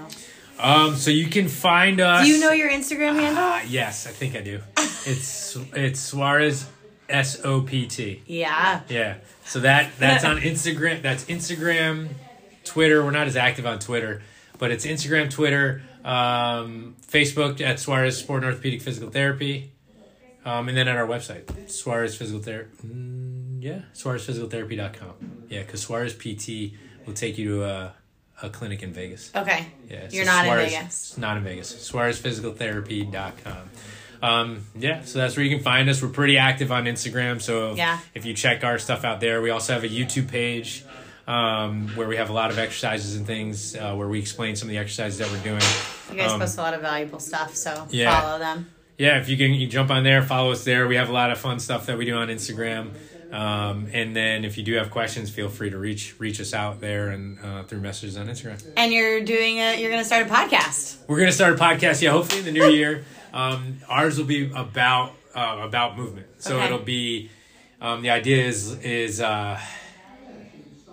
Um, 0.58 0.96
so 0.96 1.10
you 1.10 1.26
can 1.28 1.48
find 1.48 2.00
us 2.00 2.24
Do 2.24 2.30
you 2.32 2.40
know 2.40 2.52
your 2.52 2.70
Instagram 2.70 3.14
handle? 3.14 3.42
Ah, 3.42 3.62
yes 3.68 4.06
i 4.06 4.10
think 4.10 4.36
i 4.36 4.40
do 4.40 4.60
it's 5.06 5.56
it's 5.74 6.00
suarez 6.00 6.66
s-o-p-t 7.08 8.22
Yeah. 8.26 8.80
Yeah. 8.88 9.16
So 9.44 9.60
that 9.60 9.90
that's 9.98 10.24
on 10.24 10.38
Instagram. 10.38 11.02
That's 11.02 11.24
Instagram, 11.26 12.08
Twitter. 12.64 13.04
We're 13.04 13.10
not 13.10 13.26
as 13.26 13.36
active 13.36 13.66
on 13.66 13.78
Twitter, 13.80 14.22
but 14.58 14.70
it's 14.70 14.86
Instagram, 14.86 15.30
Twitter, 15.30 15.82
um, 16.04 16.96
Facebook 17.06 17.60
at 17.60 17.78
Suarez 17.80 18.16
Sport 18.16 18.44
and 18.44 18.52
Orthopedic 18.52 18.80
Physical 18.80 19.10
Therapy, 19.10 19.72
um, 20.44 20.68
and 20.68 20.76
then 20.76 20.88
at 20.88 20.96
our 20.96 21.06
website, 21.06 21.68
Suarez 21.70 22.16
Physical 22.16 22.40
Therapy. 22.40 22.70
Mm, 22.86 23.62
yeah, 23.62 23.80
SuarezPhysicalTherapy.com. 23.94 25.44
Yeah, 25.48 25.62
because 25.62 25.82
Suarez 25.82 26.14
PT 26.14 26.72
will 27.06 27.14
take 27.14 27.36
you 27.36 27.48
to 27.56 27.64
a, 27.64 27.94
a 28.40 28.48
clinic 28.48 28.82
in 28.82 28.92
Vegas. 28.92 29.30
Okay. 29.34 29.66
Yeah, 29.90 30.08
You're 30.10 30.24
not 30.24 30.44
in 30.46 30.50
Suarez- 30.52 30.72
Vegas. 30.74 31.18
Not 31.18 31.36
in 31.36 31.44
Vegas. 31.44 31.90
SuarezPhysicalTherapy.com. 31.90 33.70
Um, 34.22 34.64
yeah, 34.78 35.02
so 35.04 35.18
that's 35.18 35.36
where 35.36 35.44
you 35.44 35.54
can 35.54 35.64
find 35.64 35.88
us. 35.88 36.00
We're 36.00 36.08
pretty 36.08 36.38
active 36.38 36.70
on 36.70 36.84
Instagram, 36.84 37.42
so 37.42 37.74
Yeah. 37.74 37.98
if 38.14 38.24
you 38.24 38.34
check 38.34 38.62
our 38.62 38.78
stuff 38.78 39.04
out 39.04 39.20
there, 39.20 39.42
we 39.42 39.50
also 39.50 39.72
have 39.72 39.82
a 39.84 39.88
YouTube 39.88 40.28
page 40.28 40.84
um, 41.26 41.88
where 41.96 42.06
we 42.08 42.16
have 42.16 42.30
a 42.30 42.32
lot 42.32 42.50
of 42.50 42.58
exercises 42.58 43.16
and 43.16 43.26
things 43.26 43.74
uh, 43.76 43.94
where 43.94 44.08
we 44.08 44.18
explain 44.20 44.54
some 44.56 44.68
of 44.68 44.70
the 44.72 44.78
exercises 44.78 45.18
that 45.18 45.30
we're 45.30 45.42
doing. 45.42 45.62
You 46.10 46.16
guys 46.16 46.32
Um, 46.32 46.40
post 46.40 46.58
a 46.58 46.62
lot 46.62 46.74
of 46.74 46.80
valuable 46.82 47.18
stuff, 47.20 47.54
so 47.56 47.86
yeah. 47.90 48.20
follow 48.20 48.38
them. 48.38 48.70
Yeah, 48.98 49.18
if 49.20 49.28
you 49.28 49.36
can 49.36 49.54
you 49.54 49.66
jump 49.66 49.90
on 49.90 50.04
there, 50.04 50.22
follow 50.22 50.52
us 50.52 50.62
there. 50.64 50.86
We 50.86 50.96
have 50.96 51.08
a 51.08 51.12
lot 51.12 51.30
of 51.32 51.38
fun 51.38 51.58
stuff 51.58 51.86
that 51.86 51.96
we 51.98 52.04
do 52.04 52.14
on 52.14 52.28
Instagram. 52.28 52.90
Um, 53.32 53.88
and 53.94 54.14
then 54.14 54.44
if 54.44 54.58
you 54.58 54.62
do 54.62 54.74
have 54.74 54.90
questions, 54.90 55.30
feel 55.30 55.48
free 55.48 55.70
to 55.70 55.78
reach 55.78 56.14
reach 56.20 56.38
us 56.40 56.52
out 56.52 56.80
there 56.80 57.08
and 57.08 57.38
uh, 57.42 57.62
through 57.62 57.80
messages 57.80 58.16
on 58.18 58.26
Instagram. 58.28 58.62
And 58.76 58.92
you're 58.92 59.22
doing 59.24 59.58
a 59.58 59.80
you're 59.80 59.90
gonna 59.90 60.04
start 60.04 60.26
a 60.26 60.30
podcast. 60.30 60.98
We're 61.08 61.18
gonna 61.18 61.32
start 61.32 61.54
a 61.54 61.56
podcast, 61.56 62.02
yeah, 62.02 62.10
hopefully 62.10 62.40
in 62.40 62.44
the 62.44 62.52
new 62.52 62.68
year. 62.68 63.04
Um, 63.32 63.78
ours 63.88 64.18
will 64.18 64.26
be 64.26 64.52
about 64.54 65.12
uh, 65.34 65.60
about 65.62 65.96
movement, 65.96 66.26
so 66.38 66.56
Okay. 66.56 66.66
it'll 66.66 66.78
be. 66.78 67.30
Um, 67.80 68.02
the 68.02 68.10
idea 68.10 68.44
is 68.44 68.74
is 68.80 69.20
uh, 69.20 69.58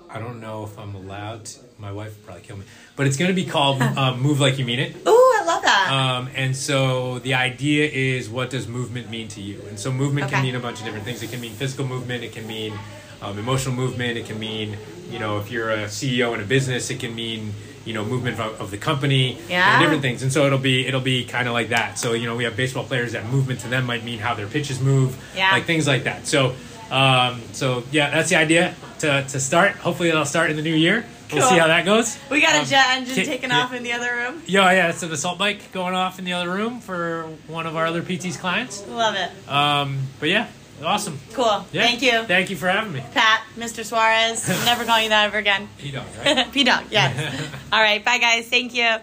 I 0.09 0.19
don't 0.19 0.39
know 0.39 0.63
if 0.63 0.79
I'm 0.79 0.95
allowed. 0.95 1.45
To, 1.45 1.59
my 1.79 1.91
wife 1.91 2.15
would 2.15 2.25
probably 2.25 2.43
kill 2.43 2.57
me, 2.57 2.65
but 2.95 3.07
it's 3.07 3.17
gonna 3.17 3.33
be 3.33 3.45
called 3.45 3.81
uh, 3.81 4.15
"Move 4.15 4.39
Like 4.39 4.57
You 4.59 4.65
Mean 4.65 4.79
It." 4.79 4.95
Ooh, 5.07 5.09
I 5.39 5.43
love 5.45 5.63
that. 5.63 5.91
Um, 5.91 6.29
and 6.35 6.55
so 6.55 7.19
the 7.19 7.33
idea 7.35 7.89
is 7.89 8.29
what 8.29 8.49
does 8.49 8.67
movement 8.67 9.09
mean 9.09 9.27
to 9.29 9.41
you? 9.41 9.61
And 9.69 9.79
so 9.79 9.91
movement 9.91 10.27
Okay. 10.27 10.35
can 10.35 10.43
mean 10.43 10.55
a 10.55 10.59
bunch 10.59 10.79
of 10.79 10.85
different 10.85 11.05
things. 11.05 11.23
It 11.23 11.31
can 11.31 11.41
mean 11.41 11.53
physical 11.53 11.85
movement. 11.85 12.23
It 12.23 12.33
can 12.33 12.45
mean 12.47 12.73
um, 13.21 13.37
emotional 13.39 13.75
movement. 13.75 14.17
It 14.17 14.25
can 14.25 14.39
mean, 14.39 14.77
you 15.09 15.19
know, 15.19 15.39
if 15.39 15.49
you're 15.51 15.71
a 15.71 15.85
CEO 15.85 16.33
in 16.33 16.39
a 16.41 16.45
business, 16.45 16.89
it 16.89 16.99
can 16.99 17.15
mean, 17.15 17.53
you 17.85 17.93
know, 17.93 18.03
movement 18.05 18.39
of, 18.39 18.59
of 18.61 18.71
the 18.71 18.77
company 18.77 19.37
Yeah. 19.49 19.73
and 19.73 19.81
different 19.81 20.01
things. 20.01 20.21
And 20.23 20.31
so 20.31 20.45
it'll 20.45 20.59
be 20.59 20.85
it'll 20.85 21.01
be 21.01 21.23
kind 21.25 21.47
of 21.47 21.53
like 21.53 21.69
that. 21.69 21.97
So 21.97 22.13
you 22.13 22.25
know, 22.27 22.35
we 22.35 22.43
have 22.43 22.55
baseball 22.55 22.83
players 22.83 23.13
that 23.13 23.25
movement 23.25 23.61
to 23.61 23.67
them 23.69 23.85
might 23.85 24.03
mean 24.03 24.19
how 24.19 24.33
their 24.35 24.47
pitches 24.47 24.79
move, 24.81 25.15
Yeah. 25.35 25.51
like 25.51 25.63
things 25.65 25.87
like 25.87 26.03
that. 26.03 26.27
So. 26.27 26.55
Um, 26.91 27.43
so 27.51 27.83
yeah, 27.91 28.09
that's 28.09 28.29
the 28.31 28.35
idea 28.37 28.73
to, 28.97 29.23
to 29.29 29.39
start. 29.39 29.73
Hopefully, 29.73 30.09
it'll 30.09 30.25
start 30.25 30.49
in 30.49 30.55
the 30.55 30.63
new 30.63 30.73
year. 30.73 31.05
We'll 31.31 31.41
Cool. 31.41 31.49
see 31.51 31.57
how 31.59 31.67
that 31.67 31.85
goes. 31.85 32.17
we 32.31 32.41
got 32.41 32.55
a 32.55 32.59
um, 32.59 32.65
jet 32.65 32.85
engine 32.97 33.23
taking 33.25 33.49
yeah. 33.51 33.59
off 33.59 33.73
in 33.73 33.83
the 33.83 33.93
other 33.93 34.11
room. 34.15 34.41
Yeah, 34.47 34.71
yeah, 34.71 34.89
it's 34.89 35.03
an 35.03 35.11
assault 35.11 35.37
bike 35.37 35.71
going 35.71 35.93
off 35.93 36.17
in 36.17 36.25
the 36.25 36.33
other 36.33 36.49
room 36.49 36.79
for 36.79 37.23
one 37.47 37.67
of 37.67 37.75
our 37.75 37.85
other 37.85 38.01
PT's 38.01 38.35
clients. 38.37 38.85
Love 38.87 39.15
it. 39.15 39.29
Um, 39.47 39.99
but 40.19 40.29
yeah, 40.29 40.47
awesome. 40.83 41.19
Cool. 41.33 41.65
Yeah. 41.71 41.83
Thank 41.83 42.01
you. 42.01 42.23
Thank 42.23 42.49
you 42.49 42.55
for 42.55 42.67
having 42.67 42.93
me. 42.93 43.03
Pat, 43.13 43.43
Mr. 43.55 43.85
Suarez. 43.85 44.47
Never 44.65 44.85
calling 44.85 45.03
you 45.03 45.09
that 45.09 45.27
ever 45.27 45.37
again. 45.37 45.69
You 45.79 45.91
know, 45.93 46.03
right? 46.25 46.51
P 46.51 46.63
Dog, 46.63 46.85
yes. 46.89 47.51
All 47.71 47.81
right. 47.81 48.03
Bye, 48.03 48.17
guys. 48.17 48.47
Thank 48.47 48.73
you. 48.73 48.95